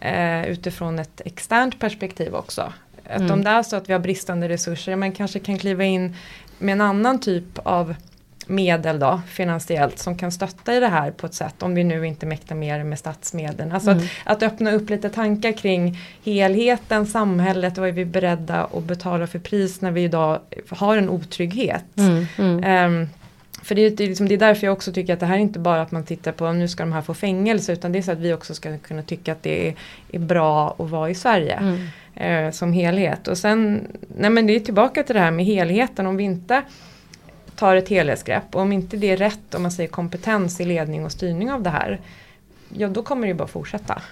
Eh, 0.00 0.50
utifrån 0.50 0.98
ett 0.98 1.20
externt 1.24 1.78
perspektiv 1.78 2.34
också. 2.34 2.72
Att 3.10 3.20
mm. 3.20 3.32
om 3.32 3.44
det 3.44 3.50
är 3.50 3.62
så 3.62 3.76
att 3.76 3.88
vi 3.88 3.92
har 3.92 4.00
bristande 4.00 4.48
resurser, 4.48 4.96
man 4.96 5.12
kanske 5.12 5.38
kan 5.38 5.58
kliva 5.58 5.84
in 5.84 6.16
med 6.58 6.72
en 6.72 6.80
annan 6.80 7.20
typ 7.20 7.58
av 7.62 7.94
medel 8.46 8.98
då, 8.98 9.20
finansiellt, 9.28 9.98
som 9.98 10.16
kan 10.16 10.32
stötta 10.32 10.74
i 10.74 10.80
det 10.80 10.88
här 10.88 11.10
på 11.10 11.26
ett 11.26 11.34
sätt, 11.34 11.62
om 11.62 11.74
vi 11.74 11.84
nu 11.84 12.06
inte 12.06 12.26
mäktar 12.26 12.54
mer 12.54 12.84
med 12.84 12.98
statsmedlen. 12.98 13.72
Alltså 13.72 13.90
mm. 13.90 14.04
att, 14.24 14.36
att, 14.36 14.52
öppna 14.52 14.72
upp 14.72 14.90
lite 14.90 15.10
tankar 15.10 15.52
kring 15.52 15.98
helheten, 16.24 17.06
samhället, 17.06 17.78
vad 17.78 17.88
är 17.88 17.92
vi 17.92 18.04
beredda 18.04 18.64
att 18.64 18.84
betala 18.84 19.26
för 19.26 19.38
pris 19.38 19.80
när 19.80 19.90
vi 19.90 20.02
idag 20.02 20.38
har 20.68 20.96
en 20.96 21.08
otrygghet. 21.08 21.84
Mm. 21.96 22.26
Mm. 22.38 23.00
Um, 23.00 23.08
för 23.62 23.74
det 23.74 23.86
är, 23.86 23.90
det, 23.90 24.06
liksom, 24.06 24.28
det 24.28 24.34
är 24.34 24.38
därför 24.38 24.66
jag 24.66 24.72
också 24.72 24.92
tycker 24.92 25.12
att 25.12 25.20
det 25.20 25.26
här 25.26 25.34
är 25.34 25.40
inte 25.40 25.58
bara 25.58 25.82
att 25.82 25.92
man 25.92 26.04
tittar 26.04 26.32
på 26.32 26.52
nu 26.52 26.68
ska 26.68 26.82
de 26.82 26.92
här 26.92 27.02
få 27.02 27.14
fängelse 27.14 27.72
utan 27.72 27.92
det 27.92 27.98
är 27.98 28.02
så 28.02 28.12
att 28.12 28.18
vi 28.18 28.32
också 28.32 28.54
ska 28.54 28.78
kunna 28.78 29.02
tycka 29.02 29.32
att 29.32 29.42
det 29.42 29.68
är, 29.68 29.74
är 30.12 30.18
bra 30.18 30.76
att 30.78 30.90
vara 30.90 31.10
i 31.10 31.14
Sverige. 31.14 31.54
Mm. 31.54 31.86
Eh, 32.14 32.50
som 32.50 32.72
helhet. 32.72 33.28
Och 33.28 33.38
sen, 33.38 33.86
nej 34.16 34.30
men 34.30 34.46
det 34.46 34.56
är 34.56 34.60
tillbaka 34.60 35.02
till 35.02 35.14
det 35.14 35.20
här 35.20 35.30
med 35.30 35.44
helheten. 35.44 36.06
Om 36.06 36.16
vi 36.16 36.24
inte 36.24 36.62
tar 37.56 37.76
ett 37.76 37.88
helhetsgrepp 37.88 38.54
och 38.54 38.60
om 38.60 38.72
inte 38.72 38.96
det 38.96 39.10
är 39.10 39.16
rätt 39.16 39.54
om 39.54 39.62
man 39.62 39.72
säger 39.72 39.88
kompetens 39.88 40.60
i 40.60 40.64
ledning 40.64 41.04
och 41.04 41.12
styrning 41.12 41.52
av 41.52 41.62
det 41.62 41.70
här. 41.70 42.00
Ja 42.68 42.88
då 42.88 43.02
kommer 43.02 43.22
det 43.22 43.28
ju 43.28 43.34
bara 43.34 43.48
fortsätta. 43.48 44.02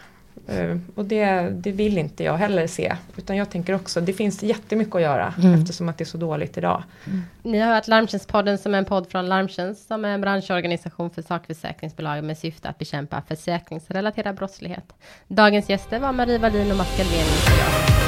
Uh, 0.52 0.78
och 0.94 1.04
det, 1.04 1.50
det 1.50 1.72
vill 1.72 1.98
inte 1.98 2.24
jag 2.24 2.36
heller 2.36 2.66
se. 2.66 2.96
Utan 3.16 3.36
jag 3.36 3.50
tänker 3.50 3.74
också, 3.74 4.00
det 4.00 4.12
finns 4.12 4.42
jättemycket 4.42 4.94
att 4.94 5.02
göra 5.02 5.34
mm. 5.38 5.54
eftersom 5.54 5.88
att 5.88 5.98
det 5.98 6.04
är 6.04 6.06
så 6.06 6.18
dåligt 6.18 6.58
idag. 6.58 6.82
Mm. 7.06 7.22
Ni 7.42 7.58
har 7.58 7.74
hört 7.74 7.88
Larmtjänstpodden 7.88 8.58
som 8.58 8.74
är 8.74 8.78
en 8.78 8.84
podd 8.84 9.10
från 9.10 9.28
Larmtjänst 9.28 9.88
som 9.88 10.04
är 10.04 10.08
en 10.08 10.20
branschorganisation 10.20 11.10
för 11.10 11.22
sakförsäkringsbolag 11.22 12.24
med 12.24 12.38
syfte 12.38 12.68
att 12.68 12.78
bekämpa 12.78 13.22
försäkringsrelaterad 13.28 14.36
brottslighet. 14.36 14.94
Dagens 15.28 15.68
gäster 15.68 15.98
var 15.98 16.12
Marie 16.12 16.38
Wallin 16.38 16.70
och 16.70 16.76
Mats 16.76 16.96
Galvenius 16.98 17.46
och 17.46 17.58
jag 17.58 17.98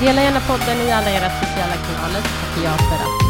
Dela 0.00 0.22
gärna 0.22 0.40
podden 0.40 0.88
i 0.88 0.92
alla 0.92 1.10
era 1.10 1.30
sociala 1.30 1.74
kanaler. 1.74 2.20
Tack 2.22 2.64
jag 2.64 2.78
för 2.78 2.94
att 2.94 3.23